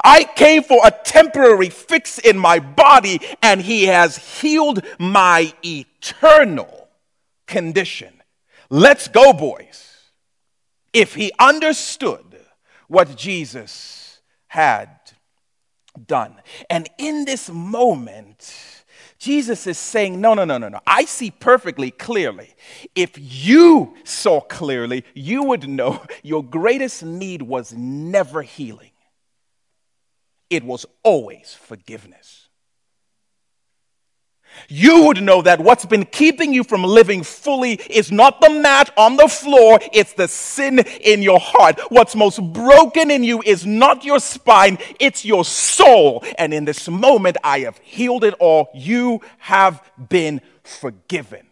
I 0.03 0.25
came 0.25 0.65
for 0.65 0.81
a 0.85 0.91
temporary 0.91 1.69
fix 1.69 2.19
in 2.19 2.37
my 2.37 2.59
body, 2.59 3.21
and 3.43 3.61
He 3.61 3.85
has 3.85 4.41
healed 4.41 4.83
my 4.99 5.53
eternal 5.65 6.89
condition. 7.47 8.23
Let's 8.71 9.07
go, 9.07 9.33
boys. 9.33 10.11
If 10.93 11.15
He 11.15 11.31
understood 11.39 12.41
what 12.89 13.17
Jesus 13.17 14.21
had 14.49 14.91
done. 16.07 16.41
And 16.69 16.89
in 16.99 17.25
this 17.25 17.49
moment, 17.49 18.74
Jesus 19.25 19.67
is 19.67 19.79
saying, 19.79 20.21
No, 20.21 20.35
no, 20.35 20.45
no, 20.45 20.59
no, 20.59 20.69
no. 20.69 20.81
I 20.87 21.07
see 21.07 21.31
perfectly 21.31 21.91
clearly. 21.91 22.55
If 22.95 23.13
you 23.17 23.95
saw 24.05 24.43
clearly, 24.43 25.03
you 25.15 25.45
would 25.45 25.67
know 25.67 26.03
your 26.23 26.45
greatest 26.45 27.03
need 27.03 27.41
was 27.41 27.73
never 27.73 28.43
healing, 28.43 28.91
it 30.51 30.63
was 30.63 30.85
always 31.03 31.55
forgiveness 31.55 32.44
you 34.69 35.07
would 35.07 35.23
know 35.23 35.43
that 35.43 35.61
what's 35.61 35.85
been 35.85 36.05
keeping 36.05 36.53
you 36.53 36.65
from 36.65 36.83
living 36.83 37.23
fully 37.23 37.75
is 37.75 38.11
not 38.11 38.41
the 38.41 38.51
mat 38.51 38.91
on 38.97 39.17
the 39.17 39.29
floor, 39.29 39.79
it's 39.93 40.13
the 40.15 40.29
sin 40.29 40.81
in 41.01 41.23
your 41.23 41.41
heart. 41.41 41.81
What's 41.91 42.15
most 42.15 42.41
broken 42.53 43.11
in 43.11 43.25
you 43.25 43.43
is 43.43 43.65
not 43.67 44.05
your 44.05 44.21
spine, 44.21 44.79
it's 45.01 45.25
your 45.25 45.45
soul. 45.45 46.25
And 46.39 46.53
in 46.53 46.65
this 46.65 46.89
moment, 46.89 47.37
I 47.45 47.61
have 47.61 47.79
healed 47.79 48.25
it 48.25 48.35
all. 48.35 48.69
You 48.75 49.21
have 49.39 49.83
been 50.09 50.41
forgiven. 50.63 51.47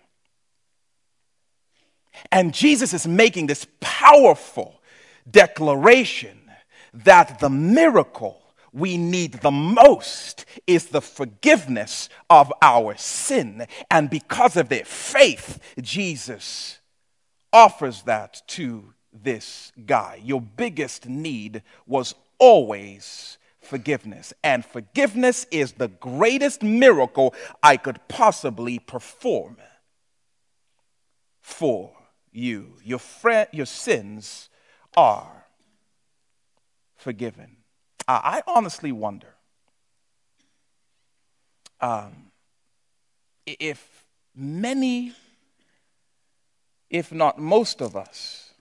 And 2.31 2.55
Jesus 2.55 2.95
is 2.95 3.07
making 3.07 3.47
this 3.47 3.67
powerful 3.81 4.81
declaration 5.31 6.39
that 6.95 7.39
the 7.41 7.51
miracle 7.51 8.42
we 8.73 8.97
need 8.97 9.35
the 9.35 9.51
most 9.51 10.47
is 10.67 10.87
the 10.87 11.03
forgiveness 11.03 12.09
of 12.31 12.53
our 12.63 12.97
sin. 12.97 13.67
And 13.91 14.09
because 14.09 14.57
of 14.57 14.69
their 14.69 14.85
faith, 14.85 15.59
Jesus 15.81 16.81
offers 17.53 18.03
that 18.03 18.43
to 18.49 18.95
this 19.13 19.73
guy. 19.85 20.21
Your 20.23 20.41
biggest 20.41 21.07
need 21.07 21.63
was 21.87 22.15
always 22.39 23.37
forgiveness. 23.61 24.33
And 24.43 24.65
forgiveness 24.65 25.47
is 25.51 25.73
the 25.73 25.89
greatest 25.89 26.63
miracle 26.63 27.35
I 27.63 27.77
could 27.77 28.01
possibly 28.09 28.79
perform 28.79 29.59
for 31.41 31.93
you. 32.33 32.79
Your, 32.83 32.99
friend, 32.99 33.49
your 33.53 33.67
sins 33.67 34.49
are 34.97 35.47
forgiven. 36.97 37.57
I 38.23 38.43
honestly 38.47 38.93
wonder 38.93 39.35
um, 41.81 42.31
if 43.47 44.07
many, 44.35 45.13
if 46.89 47.13
not 47.13 47.39
most 47.39 47.81
of 47.81 47.97
us, 47.97 48.55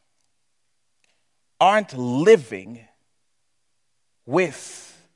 aren't 1.60 1.96
living 1.98 2.88
with 4.26 5.08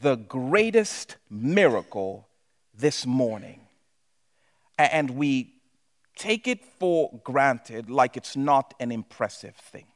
the 0.00 0.16
greatest 0.16 1.16
miracle 1.28 2.28
this 2.72 3.04
morning. 3.04 3.60
And 4.78 5.10
we 5.10 5.54
take 6.16 6.46
it 6.46 6.64
for 6.78 7.20
granted 7.24 7.90
like 7.90 8.16
it's 8.16 8.36
not 8.36 8.72
an 8.78 8.92
impressive 8.92 9.56
thing. 9.56 9.86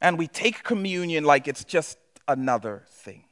And 0.00 0.18
we 0.18 0.26
take 0.26 0.62
communion 0.62 1.24
like 1.24 1.46
it's 1.46 1.64
just 1.64 1.98
another 2.28 2.84
thing. 2.88 3.24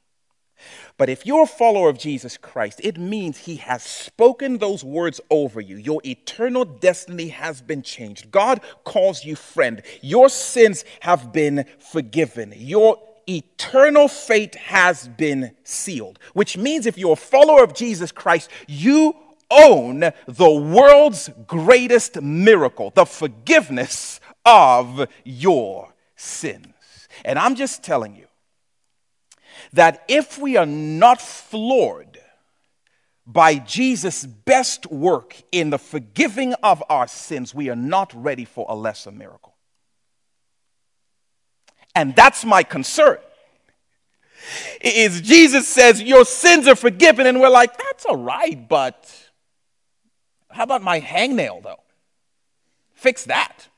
But 0.97 1.09
if 1.09 1.27
you're 1.27 1.43
a 1.43 1.47
follower 1.47 1.89
of 1.89 1.99
Jesus 1.99 2.37
Christ, 2.37 2.81
it 2.85 2.99
means 2.99 3.39
he 3.39 3.57
has 3.57 3.83
spoken 3.83 4.59
those 4.59 4.85
words 4.85 5.21
over 5.31 5.61
you. 5.61 5.77
Your 5.77 6.01
eternal 6.05 6.65
destiny 6.65 7.29
has 7.29 7.61
been 7.61 7.83
changed. 7.83 8.31
God 8.31 8.61
calls 8.85 9.25
you 9.25 9.35
friend. 9.35 9.83
Your 10.01 10.29
sins 10.29 10.85
have 11.01 11.33
been 11.33 11.65
forgiven. 11.79 12.55
Your 12.57 12.99
eternal 13.29 14.09
fate 14.09 14.55
has 14.57 15.09
been 15.09 15.53
sealed, 15.65 16.19
which 16.35 16.57
means 16.57 16.87
if 16.87 16.99
you're 16.99 17.13
a 17.13 17.17
follower 17.17 17.65
of 17.65 17.75
Jesus 17.75 18.13
Christ, 18.13 18.51
you 18.67 19.17
own 19.51 20.01
the 20.27 20.51
world's 20.51 21.31
greatest 21.47 22.21
miracle, 22.21 22.93
the 22.95 23.05
forgiveness 23.05 24.21
of 24.45 25.09
your 25.25 25.93
sins. 26.17 26.67
And 27.25 27.39
I'm 27.39 27.55
just 27.55 27.83
telling 27.83 28.17
you 28.17 28.27
that 29.73 30.05
if 30.09 30.39
we 30.39 30.57
are 30.57 30.67
not 30.67 31.21
floored 31.21 32.19
by 33.27 33.55
Jesus' 33.57 34.27
best 34.27 34.91
work 34.91 35.37
in 35.53 35.71
the 35.71 35.79
forgiving 35.79 36.55
of 36.63 36.83
our 36.89 37.07
sins, 37.07 37.55
we 37.55 37.71
are 37.71 37.77
not 37.77 38.13
ready 38.15 38.45
for 38.45 38.67
a 38.69 38.75
lesser 38.75 39.11
miracle. 39.11 39.55
And 41.95 42.15
that's 42.17 42.45
my 42.45 42.63
concern. 42.63 43.19
Is 44.81 45.21
Jesus 45.21 45.69
says, 45.69 46.03
Your 46.03 46.25
sins 46.25 46.67
are 46.67 46.75
forgiven, 46.75 47.27
and 47.27 47.41
we're 47.41 47.49
like, 47.49 47.77
That's 47.79 48.05
all 48.07 48.17
right, 48.17 48.69
but 48.69 49.09
how 50.51 50.65
about 50.65 50.83
my 50.83 51.01
hangnail, 51.01 51.63
though? 51.63 51.81
Fix 52.95 53.25
that. 53.25 53.69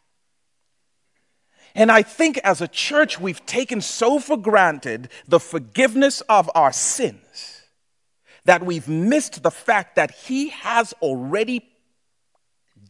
And 1.75 1.91
I 1.91 2.03
think 2.03 2.39
as 2.39 2.61
a 2.61 2.68
church, 2.68 3.18
we've 3.18 3.45
taken 3.47 3.81
so 3.81 4.18
for 4.18 4.37
granted 4.37 5.09
the 5.27 5.41
forgiveness 5.41 6.20
of 6.22 6.51
our 6.55 6.72
sins 6.72 7.62
that 8.45 8.64
we've 8.64 8.89
missed 8.89 9.43
the 9.43 9.51
fact 9.51 9.97
that 9.97 10.12
He 10.12 10.51
has 10.51 10.93
already 11.03 11.68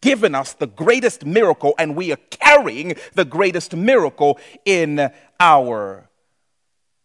given 0.03 0.35
us 0.35 0.53
the 0.53 0.67
greatest 0.67 1.25
miracle, 1.25 1.75
and 1.79 1.97
we 1.97 2.13
are 2.13 2.19
carrying 2.29 2.95
the 3.15 3.25
greatest 3.25 3.75
miracle 3.75 4.39
in 4.67 5.11
our 5.41 6.11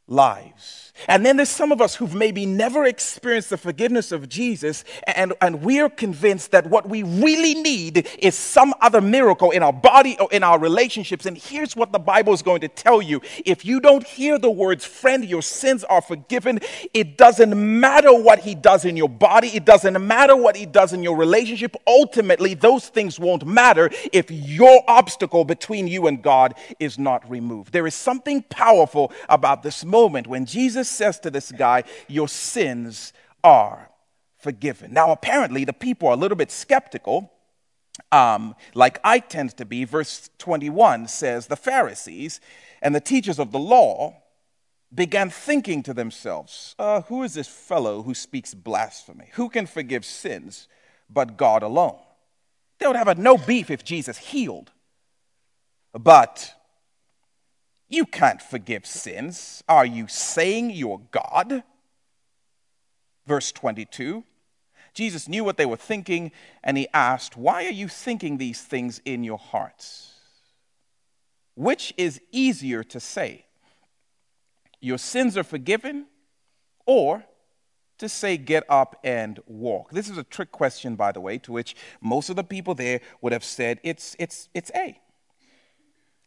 lives. 0.05 0.88
And 1.07 1.25
then 1.25 1.37
there's 1.37 1.49
some 1.49 1.71
of 1.71 1.81
us 1.81 1.95
who've 1.95 2.15
maybe 2.15 2.45
never 2.45 2.85
experienced 2.85 3.49
the 3.49 3.57
forgiveness 3.57 4.11
of 4.11 4.29
Jesus, 4.29 4.83
and, 5.07 5.33
and 5.41 5.61
we're 5.61 5.89
convinced 5.89 6.51
that 6.51 6.67
what 6.67 6.89
we 6.89 7.03
really 7.03 7.55
need 7.55 8.07
is 8.19 8.35
some 8.35 8.73
other 8.81 9.01
miracle 9.01 9.51
in 9.51 9.63
our 9.63 9.73
body 9.73 10.17
or 10.19 10.27
in 10.31 10.43
our 10.43 10.59
relationships. 10.59 11.25
And 11.25 11.37
here's 11.37 11.75
what 11.75 11.91
the 11.91 11.99
Bible 11.99 12.33
is 12.33 12.41
going 12.41 12.61
to 12.61 12.67
tell 12.67 13.01
you 13.01 13.21
if 13.45 13.65
you 13.65 13.79
don't 13.79 14.05
hear 14.05 14.37
the 14.37 14.51
words, 14.51 14.85
friend, 14.85 15.25
your 15.25 15.41
sins 15.41 15.83
are 15.83 16.01
forgiven, 16.01 16.59
it 16.93 17.17
doesn't 17.17 17.79
matter 17.79 18.13
what 18.13 18.39
He 18.39 18.55
does 18.55 18.85
in 18.85 18.97
your 18.97 19.09
body, 19.09 19.49
it 19.49 19.65
doesn't 19.65 20.05
matter 20.05 20.35
what 20.35 20.55
He 20.55 20.65
does 20.65 20.93
in 20.93 21.03
your 21.03 21.15
relationship. 21.15 21.75
Ultimately, 21.87 22.53
those 22.53 22.89
things 22.89 23.19
won't 23.19 23.45
matter 23.45 23.89
if 24.11 24.31
your 24.31 24.83
obstacle 24.87 25.45
between 25.45 25.87
you 25.87 26.07
and 26.07 26.21
God 26.21 26.55
is 26.79 26.97
not 26.97 27.29
removed. 27.29 27.73
There 27.73 27.87
is 27.87 27.95
something 27.95 28.43
powerful 28.43 29.11
about 29.27 29.63
this 29.63 29.85
moment 29.85 30.27
when 30.27 30.45
Jesus 30.45 30.88
says 30.89 31.19
to 31.21 31.31
this 31.31 31.51
guy, 31.51 31.83
Your 32.07 32.27
sins 32.27 33.13
are 33.43 33.89
forgiven. 34.37 34.93
Now, 34.93 35.11
apparently, 35.11 35.65
the 35.65 35.73
people 35.73 36.07
are 36.07 36.13
a 36.13 36.17
little 36.17 36.37
bit 36.37 36.51
skeptical. 36.51 37.31
Um, 38.11 38.55
like 38.73 38.99
I 39.03 39.19
tend 39.19 39.57
to 39.57 39.65
be, 39.65 39.83
verse 39.83 40.29
21 40.37 41.07
says, 41.07 41.47
The 41.47 41.55
Pharisees 41.55 42.39
and 42.81 42.95
the 42.95 43.01
teachers 43.01 43.39
of 43.39 43.51
the 43.51 43.59
law 43.59 44.21
began 44.93 45.29
thinking 45.29 45.83
to 45.83 45.93
themselves, 45.93 46.75
uh, 46.79 47.01
Who 47.03 47.23
is 47.23 47.33
this 47.33 47.47
fellow 47.47 48.03
who 48.03 48.13
speaks 48.13 48.53
blasphemy? 48.53 49.29
Who 49.33 49.49
can 49.49 49.65
forgive 49.65 50.05
sins 50.05 50.67
but 51.09 51.37
God 51.37 51.63
alone? 51.63 51.99
They 52.79 52.87
would 52.87 52.95
have 52.95 53.07
a 53.07 53.15
no 53.15 53.37
beef 53.37 53.69
if 53.69 53.83
Jesus 53.83 54.17
healed. 54.17 54.71
But 55.93 56.53
you 57.89 58.05
can't 58.05 58.41
forgive 58.41 58.85
sins. 58.85 59.63
Are 59.67 59.85
you 59.85 60.07
saying 60.07 60.69
you're 60.69 61.01
God? 61.11 61.63
Verse 63.25 63.51
22 63.51 64.23
Jesus 64.93 65.27
knew 65.27 65.43
what 65.43 65.57
they 65.57 65.65
were 65.65 65.77
thinking, 65.77 66.31
and 66.63 66.77
he 66.77 66.87
asked, 66.93 67.37
Why 67.37 67.65
are 67.65 67.71
you 67.71 67.87
thinking 67.87 68.37
these 68.37 68.61
things 68.61 69.01
in 69.05 69.23
your 69.23 69.37
hearts? 69.37 70.13
Which 71.55 71.93
is 71.95 72.19
easier 72.31 72.83
to 72.85 72.99
say, 72.99 73.45
Your 74.81 74.97
sins 74.97 75.37
are 75.37 75.43
forgiven, 75.43 76.07
or 76.85 77.23
to 77.99 78.09
say, 78.09 78.35
Get 78.35 78.63
up 78.67 78.99
and 79.03 79.39
walk? 79.45 79.91
This 79.91 80.09
is 80.09 80.17
a 80.17 80.23
trick 80.23 80.51
question, 80.51 80.95
by 80.95 81.11
the 81.11 81.21
way, 81.21 81.37
to 81.39 81.51
which 81.51 81.75
most 82.01 82.29
of 82.29 82.35
the 82.35 82.43
people 82.43 82.73
there 82.73 82.99
would 83.21 83.31
have 83.31 83.43
said, 83.43 83.79
It's, 83.83 84.15
it's, 84.19 84.49
it's 84.53 84.71
A. 84.75 84.99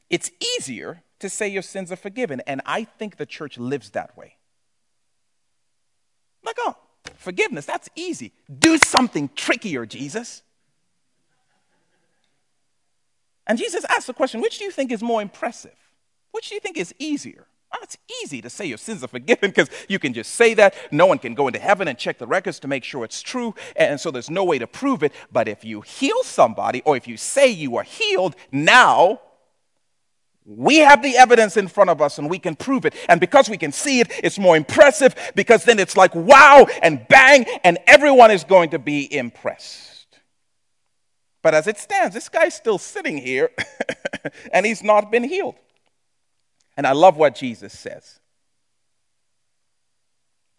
It's 0.09 0.31
easier 0.57 1.03
to 1.23 1.31
say 1.31 1.49
your 1.49 1.63
sins 1.63 1.91
are 1.91 1.97
forgiven. 1.97 2.43
And 2.47 2.61
I 2.67 2.85
think 2.85 3.17
the 3.17 3.27
church 3.27 3.57
lives 3.57 3.91
that 3.91 4.17
way. 4.17 4.37
Like, 6.45 6.57
oh, 6.59 6.77
forgiveness, 7.17 7.65
that's 7.65 7.89
easy. 7.97 8.33
Do 8.59 8.77
something 8.77 9.31
trickier, 9.35 9.87
Jesus. 9.87 10.43
And 13.47 13.59
Jesus 13.59 13.85
asked 13.89 14.07
the 14.07 14.15
question 14.15 14.41
which 14.41 14.59
do 14.59 14.65
you 14.65 14.71
think 14.71 14.93
is 14.93 15.03
more 15.03 15.23
impressive? 15.23 15.77
Which 16.33 16.49
do 16.49 16.55
you 16.55 16.61
think 16.61 16.77
is 16.77 16.95
easier? 16.99 17.47
Oh, 17.73 17.79
it's 17.83 17.97
easy 18.23 18.43
to 18.43 18.51
say 18.51 18.67
your 18.67 18.79
sins 18.79 19.03
are 19.03 19.09
forgiven 19.09 19.51
because 19.51 19.71
you 19.89 19.99
can 19.99 20.13
just 20.13 20.33
say 20.33 20.55
that. 20.55 20.75
No 20.91 21.07
one 21.07 21.19
can 21.19 21.35
go 21.35 21.47
into 21.47 21.59
heaven 21.59 21.89
and 21.89 21.97
check 21.97 22.19
the 22.19 22.27
records 22.27 22.59
to 22.61 22.69
make 22.69 22.85
sure 22.85 23.05
it's 23.05 23.23
true. 23.23 23.55
And 23.77 23.99
so 24.01 24.11
there's 24.11 24.29
no 24.29 24.45
way 24.45 24.59
to 24.59 24.67
prove 24.67 25.03
it. 25.03 25.13
But 25.33 25.49
if 25.49 25.65
you 25.65 25.81
heal 25.81 26.23
somebody 26.23 26.83
or 26.85 26.97
if 26.97 27.07
you 27.09 27.17
say 27.17 27.49
you 27.49 27.77
are 27.77 27.85
healed, 27.85 28.37
now 28.51 29.21
we 30.45 30.79
have 30.79 31.03
the 31.03 31.17
evidence 31.17 31.57
in 31.57 31.69
front 31.69 31.91
of 31.91 32.03
us 32.03 32.19
and 32.19 32.29
we 32.29 32.39
can 32.39 32.57
prove 32.57 32.85
it. 32.85 32.95
And 33.09 33.21
because 33.21 33.49
we 33.49 33.57
can 33.57 33.73
see 33.73 34.01
it, 34.01 34.11
it's 34.25 34.39
more 34.39 34.57
impressive 34.57 35.15
because 35.35 35.65
then 35.65 35.79
it's 35.79 35.97
like 35.97 36.15
wow 36.15 36.67
and 36.83 37.07
bang, 37.09 37.45
and 37.65 37.79
everyone 37.87 38.31
is 38.31 38.45
going 38.45 38.71
to 38.71 38.79
be 38.79 39.13
impressed. 39.15 40.19
But 41.43 41.55
as 41.55 41.67
it 41.67 41.79
stands, 41.79 42.15
this 42.15 42.29
guy's 42.29 42.55
still 42.55 42.79
sitting 42.79 43.19
here 43.19 43.51
and 44.53 44.65
he's 44.65 44.83
not 44.83 45.11
been 45.11 45.25
healed. 45.25 45.57
And 46.77 46.87
I 46.87 46.93
love 46.93 47.17
what 47.17 47.35
Jesus 47.35 47.77
says. 47.79 48.21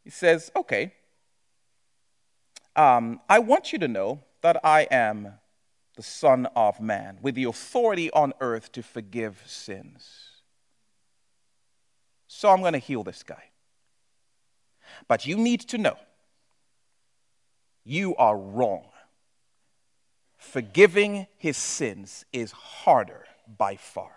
He 0.03 0.09
says, 0.09 0.51
Okay, 0.55 0.93
um, 2.75 3.21
I 3.29 3.39
want 3.39 3.71
you 3.71 3.79
to 3.79 3.87
know 3.87 4.19
that 4.41 4.59
I 4.63 4.87
am 4.91 5.33
the 5.95 6.03
Son 6.03 6.47
of 6.55 6.79
Man, 6.79 7.19
with 7.21 7.35
the 7.35 7.43
authority 7.43 8.11
on 8.11 8.33
earth 8.39 8.71
to 8.73 8.83
forgive 8.83 9.43
sins. 9.45 10.31
So 12.27 12.49
I'm 12.49 12.61
going 12.61 12.73
to 12.73 12.79
heal 12.79 13.03
this 13.03 13.23
guy. 13.23 13.43
But 15.07 15.25
you 15.25 15.37
need 15.37 15.61
to 15.61 15.77
know 15.77 15.97
you 17.83 18.15
are 18.15 18.37
wrong. 18.37 18.85
Forgiving 20.37 21.27
his 21.37 21.57
sins 21.57 22.25
is 22.33 22.51
harder 22.51 23.25
by 23.57 23.75
far. 23.75 24.11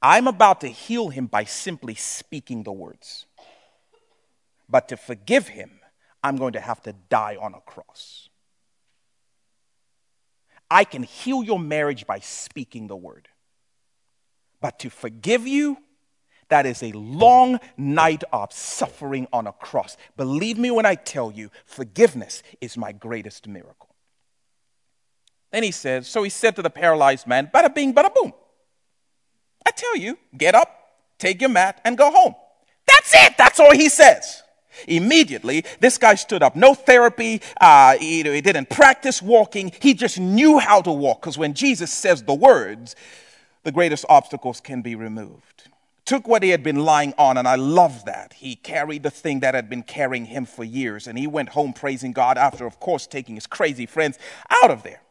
I'm 0.00 0.26
about 0.26 0.60
to 0.60 0.68
heal 0.68 1.08
him 1.08 1.26
by 1.26 1.44
simply 1.44 1.94
speaking 1.94 2.62
the 2.62 2.72
words. 2.72 3.26
But 4.68 4.88
to 4.88 4.96
forgive 4.96 5.48
him, 5.48 5.80
I'm 6.22 6.36
going 6.36 6.52
to 6.52 6.60
have 6.60 6.82
to 6.82 6.92
die 7.08 7.36
on 7.40 7.54
a 7.54 7.60
cross. 7.60 8.27
I 10.70 10.84
can 10.84 11.02
heal 11.02 11.42
your 11.42 11.58
marriage 11.58 12.06
by 12.06 12.18
speaking 12.20 12.86
the 12.86 12.96
word. 12.96 13.28
But 14.60 14.78
to 14.80 14.90
forgive 14.90 15.46
you, 15.46 15.78
that 16.48 16.66
is 16.66 16.82
a 16.82 16.92
long 16.92 17.60
night 17.76 18.24
of 18.32 18.52
suffering 18.52 19.28
on 19.32 19.46
a 19.46 19.52
cross. 19.52 19.96
Believe 20.16 20.58
me 20.58 20.70
when 20.70 20.86
I 20.86 20.94
tell 20.94 21.30
you, 21.30 21.50
forgiveness 21.64 22.42
is 22.60 22.76
my 22.76 22.92
greatest 22.92 23.46
miracle. 23.46 23.94
Then 25.52 25.62
he 25.62 25.70
says, 25.70 26.06
So 26.06 26.22
he 26.22 26.30
said 26.30 26.56
to 26.56 26.62
the 26.62 26.70
paralyzed 26.70 27.26
man, 27.26 27.50
Bada 27.52 27.74
bing, 27.74 27.94
bada 27.94 28.14
boom. 28.14 28.32
I 29.66 29.70
tell 29.70 29.96
you, 29.96 30.18
get 30.36 30.54
up, 30.54 30.70
take 31.18 31.40
your 31.40 31.50
mat, 31.50 31.80
and 31.84 31.96
go 31.96 32.10
home. 32.10 32.34
That's 32.86 33.14
it. 33.14 33.36
That's 33.36 33.60
all 33.60 33.72
he 33.72 33.88
says. 33.88 34.42
Immediately, 34.86 35.64
this 35.80 35.98
guy 35.98 36.14
stood 36.14 36.42
up. 36.42 36.54
No 36.56 36.74
therapy. 36.74 37.40
Uh, 37.60 37.96
he, 37.98 38.22
he 38.22 38.40
didn't 38.40 38.70
practice 38.70 39.20
walking. 39.20 39.72
He 39.80 39.94
just 39.94 40.18
knew 40.18 40.58
how 40.58 40.80
to 40.82 40.92
walk 40.92 41.20
because 41.20 41.38
when 41.38 41.54
Jesus 41.54 41.92
says 41.92 42.22
the 42.22 42.34
words, 42.34 42.94
the 43.64 43.72
greatest 43.72 44.04
obstacles 44.08 44.60
can 44.60 44.82
be 44.82 44.94
removed. 44.94 45.68
took 46.04 46.26
what 46.26 46.42
he 46.42 46.48
had 46.48 46.62
been 46.62 46.84
lying 46.84 47.12
on, 47.18 47.36
and 47.36 47.46
I 47.46 47.56
love 47.56 48.06
that. 48.06 48.32
He 48.32 48.56
carried 48.56 49.02
the 49.02 49.10
thing 49.10 49.40
that 49.40 49.54
had 49.54 49.68
been 49.68 49.82
carrying 49.82 50.24
him 50.24 50.46
for 50.46 50.64
years, 50.64 51.06
and 51.06 51.18
he 51.18 51.26
went 51.26 51.50
home 51.50 51.74
praising 51.74 52.12
God 52.12 52.38
after, 52.38 52.64
of 52.64 52.80
course, 52.80 53.06
taking 53.06 53.34
his 53.34 53.46
crazy 53.46 53.84
friends 53.84 54.18
out 54.50 54.70
of 54.70 54.82
there. 54.84 55.02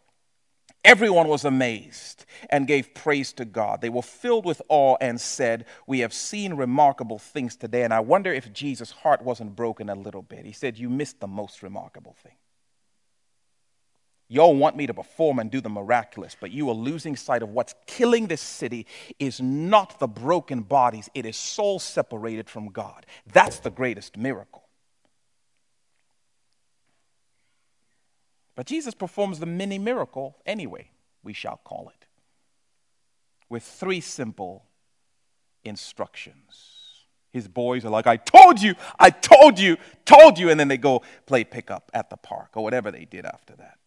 Everyone 0.88 1.28
was 1.28 1.44
amazed 1.44 2.24
and 2.50 2.66
gave 2.66 2.94
praise 2.94 3.34
to 3.34 3.44
God. 3.44 3.82
They 3.82 3.90
were 3.90 4.02
filled 4.02 4.46
with 4.46 4.62
awe 4.70 4.96
and 5.02 5.20
said, 5.20 5.66
We 5.86 6.00
have 6.00 6.14
seen 6.14 6.54
remarkable 6.54 7.20
things 7.20 7.58
today. 7.58 7.84
And 7.84 7.94
I 7.94 8.00
wonder 8.00 8.32
if 8.32 8.54
Jesus' 8.54 8.92
heart 8.92 9.22
wasn't 9.22 9.54
broken 9.54 9.90
a 9.90 9.96
little 9.96 10.22
bit. 10.22 10.46
He 10.46 10.54
said, 10.54 10.78
You 10.78 10.90
missed 10.90 11.20
the 11.20 11.28
most 11.28 11.62
remarkable 11.62 12.16
thing. 12.24 12.38
Y'all 14.30 14.56
want 14.56 14.78
me 14.78 14.88
to 14.88 14.94
perform 14.94 15.40
and 15.40 15.52
do 15.52 15.60
the 15.60 15.70
miraculous, 15.70 16.38
but 16.40 16.52
you 16.52 16.70
are 16.70 16.76
losing 16.76 17.18
sight 17.18 17.44
of 17.44 17.50
what's 17.50 17.76
killing 17.86 18.28
this 18.28 18.42
city 18.42 18.88
is 19.20 19.42
not 19.42 20.00
the 20.00 20.08
broken 20.08 20.62
bodies, 20.62 21.10
it 21.14 21.26
is 21.26 21.36
souls 21.36 21.84
separated 21.84 22.50
from 22.50 22.70
God. 22.70 23.06
That's 23.34 23.60
the 23.60 23.72
greatest 23.72 24.16
miracle. 24.16 24.67
But 28.58 28.66
Jesus 28.66 28.96
performs 28.96 29.40
the 29.40 29.46
mini 29.46 29.78
miracle 29.78 30.36
anyway, 30.44 30.90
we 31.24 31.32
shall 31.32 31.62
call 31.64 31.90
it, 31.90 32.08
with 33.50 33.62
three 33.62 34.02
simple 34.02 34.66
instructions. 35.64 36.74
His 37.32 37.48
boys 37.48 37.86
are 37.86 37.92
like, 37.92 38.08
I 38.08 38.18
told 38.18 38.60
you, 38.60 38.74
I 38.98 39.12
told 39.12 39.60
you, 39.60 39.78
told 40.06 40.40
you, 40.40 40.50
and 40.50 40.60
then 40.60 40.70
they 40.70 40.78
go 40.78 41.04
play 41.28 41.44
pickup 41.44 41.92
at 41.94 42.10
the 42.10 42.18
park 42.18 42.50
or 42.56 42.64
whatever 42.64 42.90
they 42.90 43.06
did 43.06 43.26
after 43.26 43.56
that. 43.58 43.78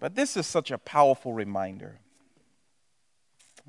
But 0.00 0.14
this 0.14 0.38
is 0.38 0.46
such 0.46 0.70
a 0.70 0.78
powerful 0.78 1.34
reminder 1.34 1.98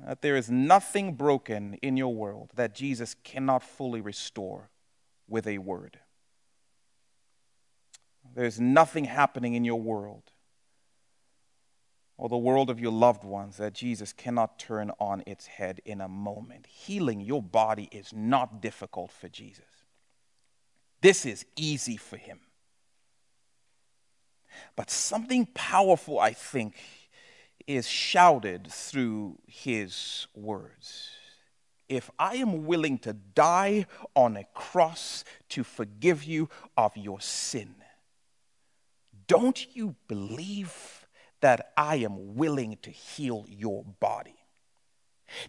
that 0.06 0.22
there 0.22 0.36
is 0.36 0.50
nothing 0.50 1.12
broken 1.12 1.74
in 1.82 1.98
your 1.98 2.14
world 2.14 2.52
that 2.54 2.74
Jesus 2.74 3.14
cannot 3.24 3.62
fully 3.62 4.00
restore 4.00 4.70
with 5.28 5.46
a 5.46 5.58
word. 5.58 5.98
There's 8.34 8.58
nothing 8.58 9.04
happening 9.04 9.52
in 9.52 9.62
your 9.66 9.80
world 9.80 10.32
or 12.18 12.28
the 12.28 12.36
world 12.36 12.70
of 12.70 12.80
your 12.80 12.92
loved 12.92 13.24
ones 13.24 13.58
that 13.58 13.74
Jesus 13.74 14.12
cannot 14.12 14.58
turn 14.58 14.90
on 14.98 15.22
its 15.26 15.46
head 15.46 15.80
in 15.84 16.00
a 16.00 16.08
moment. 16.08 16.66
Healing 16.66 17.20
your 17.20 17.42
body 17.42 17.88
is 17.92 18.12
not 18.14 18.62
difficult 18.62 19.10
for 19.10 19.28
Jesus, 19.28 19.64
this 21.00 21.26
is 21.26 21.44
easy 21.56 21.96
for 21.96 22.16
him. 22.16 22.40
But 24.74 24.90
something 24.90 25.46
powerful, 25.54 26.18
I 26.18 26.32
think, 26.32 26.76
is 27.66 27.86
shouted 27.86 28.68
through 28.68 29.38
his 29.46 30.26
words. 30.34 31.10
If 31.88 32.10
I 32.18 32.36
am 32.36 32.64
willing 32.66 32.98
to 33.00 33.12
die 33.12 33.86
on 34.14 34.36
a 34.36 34.44
cross 34.54 35.24
to 35.50 35.62
forgive 35.62 36.24
you 36.24 36.48
of 36.76 36.96
your 36.96 37.20
sin, 37.20 37.74
don't 39.26 39.76
you 39.76 39.94
believe 40.08 41.05
that 41.40 41.72
I 41.76 41.96
am 41.96 42.36
willing 42.36 42.78
to 42.82 42.90
heal 42.90 43.44
your 43.48 43.84
body? 44.00 44.36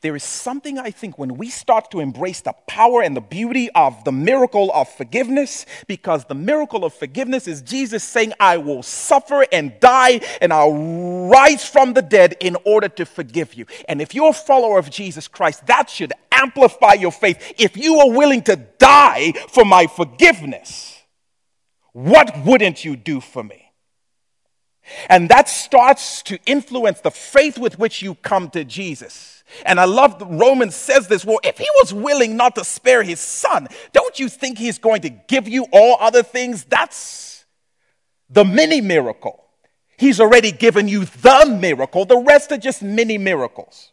There 0.01 0.15
is 0.15 0.23
something 0.23 0.79
I 0.79 0.89
think 0.89 1.19
when 1.19 1.37
we 1.37 1.49
start 1.49 1.91
to 1.91 1.99
embrace 1.99 2.41
the 2.41 2.53
power 2.67 3.01
and 3.03 3.15
the 3.15 3.21
beauty 3.21 3.69
of 3.71 4.03
the 4.03 4.11
miracle 4.11 4.71
of 4.73 4.89
forgiveness, 4.89 5.65
because 5.87 6.25
the 6.25 6.35
miracle 6.35 6.83
of 6.83 6.93
forgiveness 6.93 7.47
is 7.47 7.61
Jesus 7.61 8.03
saying, 8.03 8.33
I 8.39 8.57
will 8.57 8.81
suffer 8.81 9.45
and 9.51 9.79
die 9.79 10.21
and 10.41 10.51
I'll 10.51 11.27
rise 11.29 11.67
from 11.67 11.93
the 11.93 12.01
dead 12.01 12.35
in 12.39 12.57
order 12.65 12.89
to 12.89 13.05
forgive 13.05 13.53
you. 13.53 13.65
And 13.87 14.01
if 14.01 14.15
you're 14.15 14.29
a 14.29 14.33
follower 14.33 14.79
of 14.79 14.89
Jesus 14.89 15.27
Christ, 15.27 15.67
that 15.67 15.89
should 15.89 16.13
amplify 16.31 16.93
your 16.93 17.11
faith. 17.11 17.53
If 17.57 17.77
you 17.77 17.99
are 17.99 18.09
willing 18.09 18.41
to 18.43 18.55
die 18.55 19.33
for 19.49 19.63
my 19.63 19.87
forgiveness, 19.87 20.99
what 21.93 22.45
wouldn't 22.45 22.83
you 22.83 22.95
do 22.95 23.21
for 23.21 23.43
me? 23.43 23.66
And 25.09 25.29
that 25.29 25.49
starts 25.49 26.21
to 26.23 26.39
influence 26.45 27.01
the 27.01 27.11
faith 27.11 27.57
with 27.57 27.79
which 27.79 28.01
you 28.01 28.15
come 28.15 28.49
to 28.51 28.63
Jesus. 28.63 29.43
And 29.65 29.79
I 29.79 29.85
love 29.85 30.21
Romans 30.21 30.75
says 30.75 31.07
this. 31.07 31.23
Well, 31.23 31.39
if 31.43 31.57
he 31.57 31.67
was 31.79 31.93
willing 31.93 32.35
not 32.35 32.55
to 32.55 32.63
spare 32.63 33.03
his 33.03 33.19
son, 33.19 33.67
don't 33.93 34.19
you 34.19 34.29
think 34.29 34.57
he's 34.57 34.77
going 34.77 35.01
to 35.01 35.09
give 35.09 35.47
you 35.47 35.65
all 35.71 35.97
other 35.99 36.23
things? 36.23 36.63
That's 36.65 37.45
the 38.29 38.43
mini 38.43 38.81
miracle. 38.81 39.43
He's 39.97 40.19
already 40.19 40.51
given 40.51 40.87
you 40.87 41.05
the 41.05 41.57
miracle. 41.59 42.05
The 42.05 42.17
rest 42.17 42.51
are 42.51 42.57
just 42.57 42.83
mini 42.83 43.17
miracles. 43.17 43.91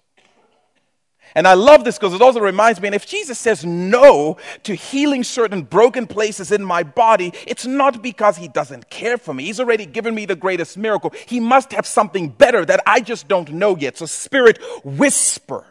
And 1.35 1.49
I 1.49 1.55
love 1.55 1.85
this 1.85 1.99
because 1.99 2.15
it 2.15 2.23
also 2.23 2.39
reminds 2.39 2.81
me, 2.81 2.89
and 2.89 2.95
if 2.95 3.07
Jesus 3.07 3.39
says 3.39 3.65
no 3.65 4.37
to 4.63 4.75
healing 4.75 5.25
certain 5.25 5.63
broken 5.63 6.07
places 6.07 6.53
in 6.53 6.65
my 6.65 6.85
body, 6.85 7.33
it's 7.47 7.67
not 7.67 8.03
because 8.03 8.37
he 8.37 8.47
doesn't 8.47 8.89
care 8.89 9.19
for 9.19 9.35
me. 9.35 9.45
He's 9.45 9.59
already 9.59 9.85
given 9.85 10.15
me 10.15 10.27
the 10.27 10.37
greatest 10.37 10.79
miracle. 10.79 11.13
He 11.27 11.41
must 11.41 11.73
have 11.73 11.87
something 11.87 12.29
better 12.29 12.65
that 12.65 12.83
I 12.87 13.01
just 13.01 13.27
don't 13.27 13.53
know 13.53 13.77
yet. 13.77 13.99
So, 13.99 14.07
Spirit, 14.07 14.61
whisper 14.85 15.67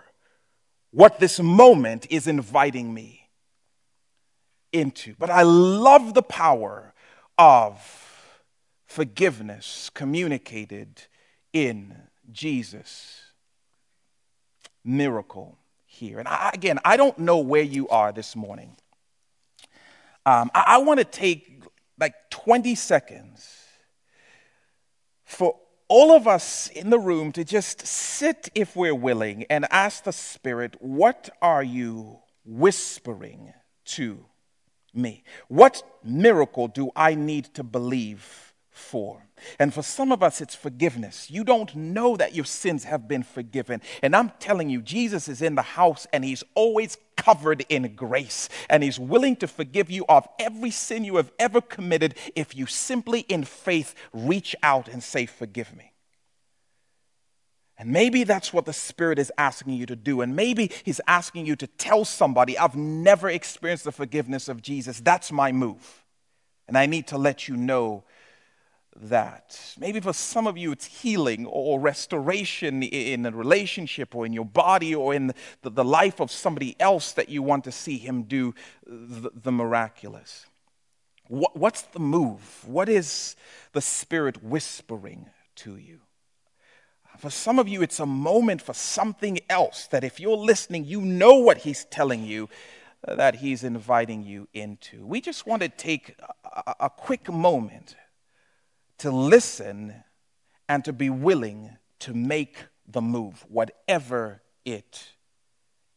what 0.92 1.20
this 1.20 1.40
moment 1.40 2.08
is 2.10 2.28
inviting 2.28 2.94
me 2.94 3.30
into. 4.74 5.16
But 5.18 5.30
I 5.30 5.44
love 5.44 6.14
the 6.14 6.22
power 6.22 6.94
of 7.38 7.80
forgiveness 8.86 9.90
communicated 9.94 11.04
in 11.54 11.96
Jesus 12.32 13.23
miracle 14.84 15.58
here. 15.86 16.20
And 16.20 16.28
I, 16.28 16.52
again, 16.54 16.80
I 16.84 16.98
don't 16.98 17.18
know 17.20 17.40
where 17.40 17.62
you 17.62 17.88
are 17.90 18.12
this 18.12 18.36
morning. 18.36 18.76
Um, 20.26 20.50
I, 20.54 20.64
I 20.68 20.78
want 20.80 21.00
to 21.00 21.06
take 21.06 21.64
like 22.00 22.16
20 22.30 22.76
seconds 22.76 23.48
for 25.26 25.58
all 25.88 26.16
of 26.16 26.28
us 26.28 26.70
in 26.70 26.90
the 26.90 27.00
room 27.00 27.32
to 27.34 27.44
just 27.44 27.86
sit, 27.86 28.50
if 28.56 28.76
we're 28.76 28.96
willing, 28.96 29.46
and 29.50 29.68
ask 29.70 30.04
the 30.04 30.14
Spirit, 30.14 30.76
What 30.80 31.30
are 31.42 31.64
you 31.64 32.20
whispering 32.46 33.54
to 33.86 34.26
me? 34.94 35.24
What 35.48 35.84
miracle 36.04 36.68
do 36.68 36.90
I 36.96 37.16
need 37.16 37.54
to 37.56 37.64
believe 37.64 38.53
for? 38.74 39.28
And 39.60 39.74
for 39.74 39.84
some 39.84 40.12
of 40.12 40.24
us, 40.24 40.42
it's 40.42 40.56
forgiveness. 40.56 41.30
You 41.30 41.44
don't 41.44 41.74
know 41.76 42.18
that 42.18 42.36
your 42.36 42.46
sins 42.46 42.84
have 42.86 43.08
been 43.08 43.24
forgiven. 43.24 43.82
And 44.02 44.16
I'm 44.16 44.32
telling 44.40 44.70
you, 44.70 44.82
Jesus 44.82 45.28
is 45.28 45.42
in 45.42 45.56
the 45.56 45.62
house 45.62 46.08
and 46.12 46.26
he's 46.26 46.44
always 46.56 46.98
covered 47.16 47.66
in 47.70 47.96
grace. 47.96 48.50
And 48.70 48.84
he's 48.84 49.00
willing 49.00 49.36
to 49.38 49.48
forgive 49.48 49.90
you 49.90 50.06
of 50.10 50.28
every 50.40 50.72
sin 50.72 51.04
you 51.06 51.18
have 51.18 51.32
ever 51.40 51.62
committed 51.62 52.16
if 52.36 52.56
you 52.56 52.66
simply, 52.66 53.22
in 53.22 53.44
faith, 53.44 53.96
reach 54.12 54.56
out 54.64 54.88
and 54.88 55.04
say, 55.04 55.26
Forgive 55.26 55.76
me. 55.76 55.92
And 57.78 57.92
maybe 57.92 58.24
that's 58.24 58.54
what 58.54 58.66
the 58.66 58.74
Spirit 58.74 59.20
is 59.20 59.32
asking 59.38 59.74
you 59.74 59.86
to 59.88 59.96
do. 59.96 60.22
And 60.22 60.36
maybe 60.36 60.72
He's 60.84 61.02
asking 61.08 61.46
you 61.46 61.56
to 61.58 61.68
tell 61.68 62.06
somebody, 62.06 62.58
I've 62.58 62.76
never 62.76 63.30
experienced 63.30 63.84
the 63.84 63.92
forgiveness 63.92 64.48
of 64.48 64.62
Jesus. 64.62 65.00
That's 65.00 65.32
my 65.32 65.52
move. 65.52 66.04
And 66.68 66.78
I 66.78 66.86
need 66.86 67.08
to 67.08 67.18
let 67.18 67.48
you 67.48 67.58
know 67.58 68.04
that. 68.96 69.76
Maybe 69.80 70.00
for 70.00 70.14
some 70.14 70.48
of 70.48 70.58
you, 70.58 70.72
it's 70.72 70.86
healing 70.86 71.46
or 71.46 71.80
restoration 71.80 72.84
in 72.84 73.26
a 73.26 73.32
relationship 73.32 74.16
or 74.16 74.26
in 74.26 74.34
your 74.34 74.46
body 74.46 74.94
or 74.94 75.14
in 75.14 75.34
the, 75.62 75.84
life 75.84 76.20
of 76.20 76.32
somebody 76.32 76.76
else 76.80 77.12
that 77.14 77.30
you 77.30 77.44
want 77.44 77.64
to 77.66 77.72
see 77.72 77.98
Him 77.98 78.24
do 78.24 78.54
the, 78.86 79.32
the 79.34 79.52
miraculous. 79.52 80.46
What's 81.28 81.82
the 81.84 82.00
move? 82.00 82.64
What 82.68 82.90
is 82.90 83.36
the 83.72 83.82
Spirit 83.82 84.44
whispering 84.44 85.30
to 85.58 85.78
you? 85.78 86.02
For 87.18 87.30
some 87.30 87.60
of 87.60 87.68
you, 87.68 87.82
it's 87.82 88.00
a 88.00 88.06
moment 88.06 88.62
for 88.62 88.74
something 88.74 89.40
else 89.50 89.88
that 89.88 90.04
if 90.04 90.20
you're 90.20 90.38
listening, 90.38 90.86
you 90.86 91.02
know 91.02 91.36
what 91.36 91.60
He's 91.60 91.86
telling 91.86 92.26
you 92.26 92.50
uh, 93.08 93.16
that 93.16 93.36
He's 93.36 93.64
inviting 93.64 94.24
you 94.24 94.48
into. 94.54 95.06
We 95.06 95.22
just 95.22 95.46
want 95.46 95.62
to 95.62 95.70
take 95.70 96.16
a, 96.44 96.76
a 96.82 96.90
quick 96.90 97.32
moment 97.32 97.96
to 99.04 99.12
listen 99.12 99.94
and 100.70 100.86
to 100.86 100.94
be 100.94 101.10
willing 101.10 101.76
to 102.00 102.14
make 102.14 102.68
the 102.88 103.02
move, 103.02 103.44
whatever 103.50 104.42
it 104.64 105.12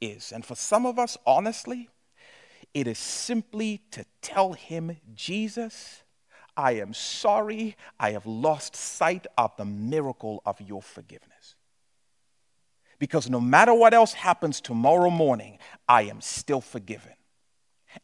is. 0.01 0.33
And 0.33 0.45
for 0.45 0.57
some 0.57 0.85
of 0.85 0.99
us, 0.99 1.17
honestly, 1.25 1.89
it 2.75 2.89
is 2.89 2.99
simply 2.99 3.81
to 3.93 4.05
tell 4.23 4.55
him, 4.55 4.97
Jesus, 5.15 6.03
I 6.57 6.73
am 6.73 6.93
sorry 6.93 7.77
I 8.01 8.11
have 8.11 8.27
lost 8.27 8.75
sight 8.75 9.29
of 9.39 9.57
the 9.57 9.65
miracle 9.65 10.43
of 10.45 10.61
your 10.61 10.83
forgiveness. 10.83 11.55
Because 12.99 13.31
no 13.31 13.39
matter 13.39 13.73
what 13.73 13.95
else 13.95 14.15
happens 14.15 14.61
tomorrow 14.61 15.11
morning, 15.11 15.59
I 15.89 16.03
am 16.03 16.21
still 16.21 16.61
forgiven. 16.61 17.13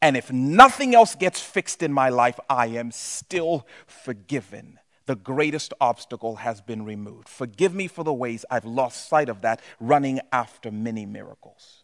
And 0.01 0.17
if 0.17 0.31
nothing 0.31 0.95
else 0.95 1.17
gets 1.17 1.41
fixed 1.41 1.83
in 1.83 1.93
my 1.93 2.09
life, 2.09 2.39
I 2.49 2.69
am 2.69 2.93
still 2.93 3.67
forgiven 3.85 4.79
the 5.07 5.17
greatest 5.17 5.75
obstacle 5.81 6.37
has 6.37 6.61
been 6.61 6.85
removed. 6.85 7.29
Forgive 7.29 7.75
me 7.75 7.89
for 7.89 8.05
the 8.05 8.13
ways 8.13 8.45
I've 8.51 8.65
lost 8.65 9.09
sight 9.09 9.29
of 9.29 9.43
that, 9.43 9.61
running 9.81 10.21
after 10.33 10.71
many 10.71 11.07
miracles. 11.07 11.83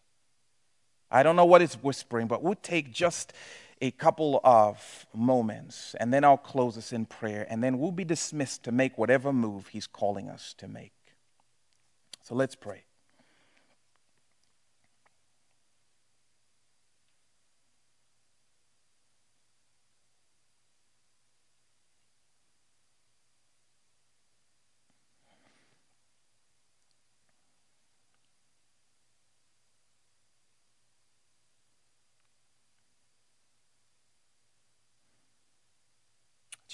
I 1.10 1.22
don't 1.22 1.36
know 1.36 1.44
what 1.44 1.62
it's 1.62 1.82
whispering, 1.82 2.26
but 2.26 2.42
we'll 2.42 2.54
take 2.54 2.92
just 2.92 3.32
a 3.80 3.90
couple 3.92 4.40
of 4.44 5.06
moments 5.14 5.94
and 6.00 6.12
then 6.12 6.24
I'll 6.24 6.36
close 6.36 6.76
us 6.76 6.92
in 6.92 7.06
prayer 7.06 7.46
and 7.48 7.62
then 7.62 7.78
we'll 7.78 7.92
be 7.92 8.04
dismissed 8.04 8.64
to 8.64 8.72
make 8.72 8.98
whatever 8.98 9.32
move 9.32 9.68
He's 9.68 9.86
calling 9.86 10.28
us 10.28 10.54
to 10.58 10.68
make. 10.68 10.92
So 12.22 12.34
let's 12.34 12.54
pray. 12.54 12.87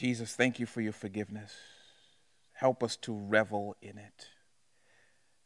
Jesus, 0.04 0.34
thank 0.36 0.60
you 0.60 0.66
for 0.66 0.82
your 0.82 0.92
forgiveness. 0.92 1.54
Help 2.52 2.82
us 2.82 2.94
to 2.96 3.16
revel 3.16 3.74
in 3.80 3.96
it. 3.96 4.26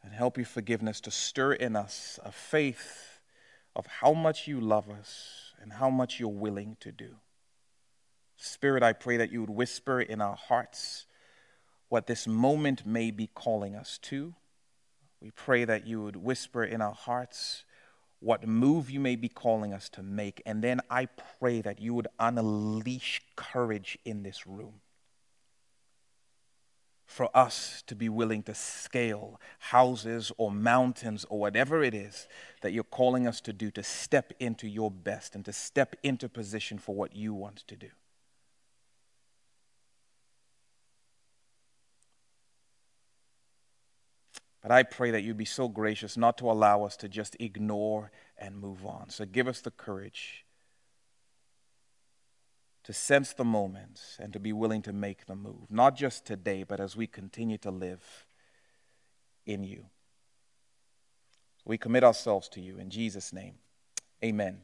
And 0.02 0.12
help 0.12 0.36
your 0.36 0.46
forgiveness 0.46 1.00
to 1.02 1.12
stir 1.12 1.52
in 1.52 1.76
us 1.76 2.18
a 2.24 2.32
faith 2.32 3.20
of 3.76 3.86
how 3.86 4.12
much 4.12 4.48
you 4.48 4.60
love 4.60 4.90
us 4.90 5.52
and 5.62 5.74
how 5.74 5.90
much 5.90 6.18
you're 6.18 6.28
willing 6.28 6.76
to 6.80 6.90
do. 6.90 7.18
Spirit, 8.34 8.82
I 8.82 8.94
pray 8.94 9.16
that 9.16 9.30
you 9.30 9.42
would 9.42 9.50
whisper 9.50 10.00
in 10.00 10.20
our 10.20 10.34
hearts 10.34 11.06
what 11.88 12.08
this 12.08 12.26
moment 12.26 12.84
may 12.84 13.12
be 13.12 13.28
calling 13.28 13.76
us 13.76 13.96
to. 13.98 14.34
We 15.20 15.30
pray 15.30 15.66
that 15.66 15.86
you 15.86 16.02
would 16.02 16.16
whisper 16.16 16.64
in 16.64 16.82
our 16.82 16.94
hearts 16.94 17.62
what 18.20 18.46
move 18.46 18.90
you 18.90 19.00
may 19.00 19.16
be 19.16 19.28
calling 19.28 19.72
us 19.72 19.88
to 19.90 20.02
make. 20.02 20.42
And 20.44 20.62
then 20.62 20.80
I 20.90 21.06
pray 21.38 21.60
that 21.60 21.80
you 21.80 21.94
would 21.94 22.08
unleash 22.18 23.22
courage 23.36 23.98
in 24.04 24.22
this 24.22 24.46
room 24.46 24.80
for 27.08 27.34
us 27.34 27.82
to 27.86 27.94
be 27.94 28.08
willing 28.08 28.42
to 28.42 28.54
scale 28.54 29.40
houses 29.58 30.30
or 30.36 30.52
mountains 30.52 31.24
or 31.30 31.40
whatever 31.40 31.82
it 31.82 31.94
is 31.94 32.28
that 32.60 32.72
you're 32.72 32.84
calling 32.84 33.26
us 33.26 33.40
to 33.40 33.52
do 33.52 33.70
to 33.70 33.82
step 33.82 34.32
into 34.38 34.68
your 34.68 34.90
best 34.90 35.34
and 35.34 35.44
to 35.44 35.52
step 35.52 35.96
into 36.02 36.28
position 36.28 36.76
for 36.76 36.94
what 36.94 37.16
you 37.16 37.32
want 37.32 37.56
to 37.66 37.76
do. 37.76 37.88
But 44.62 44.72
I 44.72 44.82
pray 44.82 45.10
that 45.12 45.22
you 45.22 45.34
be 45.34 45.44
so 45.44 45.68
gracious 45.68 46.16
not 46.16 46.36
to 46.38 46.50
allow 46.50 46.84
us 46.84 46.96
to 46.98 47.08
just 47.08 47.36
ignore 47.38 48.10
and 48.36 48.58
move 48.58 48.84
on. 48.84 49.10
So 49.10 49.24
give 49.24 49.46
us 49.46 49.60
the 49.60 49.70
courage 49.70 50.44
to 52.84 52.92
sense 52.92 53.32
the 53.32 53.44
moments 53.44 54.16
and 54.18 54.32
to 54.32 54.40
be 54.40 54.52
willing 54.52 54.82
to 54.82 54.92
make 54.92 55.26
the 55.26 55.36
move, 55.36 55.70
not 55.70 55.94
just 55.94 56.24
today, 56.24 56.64
but 56.64 56.80
as 56.80 56.96
we 56.96 57.06
continue 57.06 57.58
to 57.58 57.70
live 57.70 58.26
in 59.46 59.62
you. 59.62 59.86
We 61.64 61.76
commit 61.76 62.02
ourselves 62.02 62.48
to 62.50 62.60
you 62.60 62.78
in 62.78 62.88
Jesus' 62.88 63.32
name. 63.32 63.56
Amen. 64.24 64.62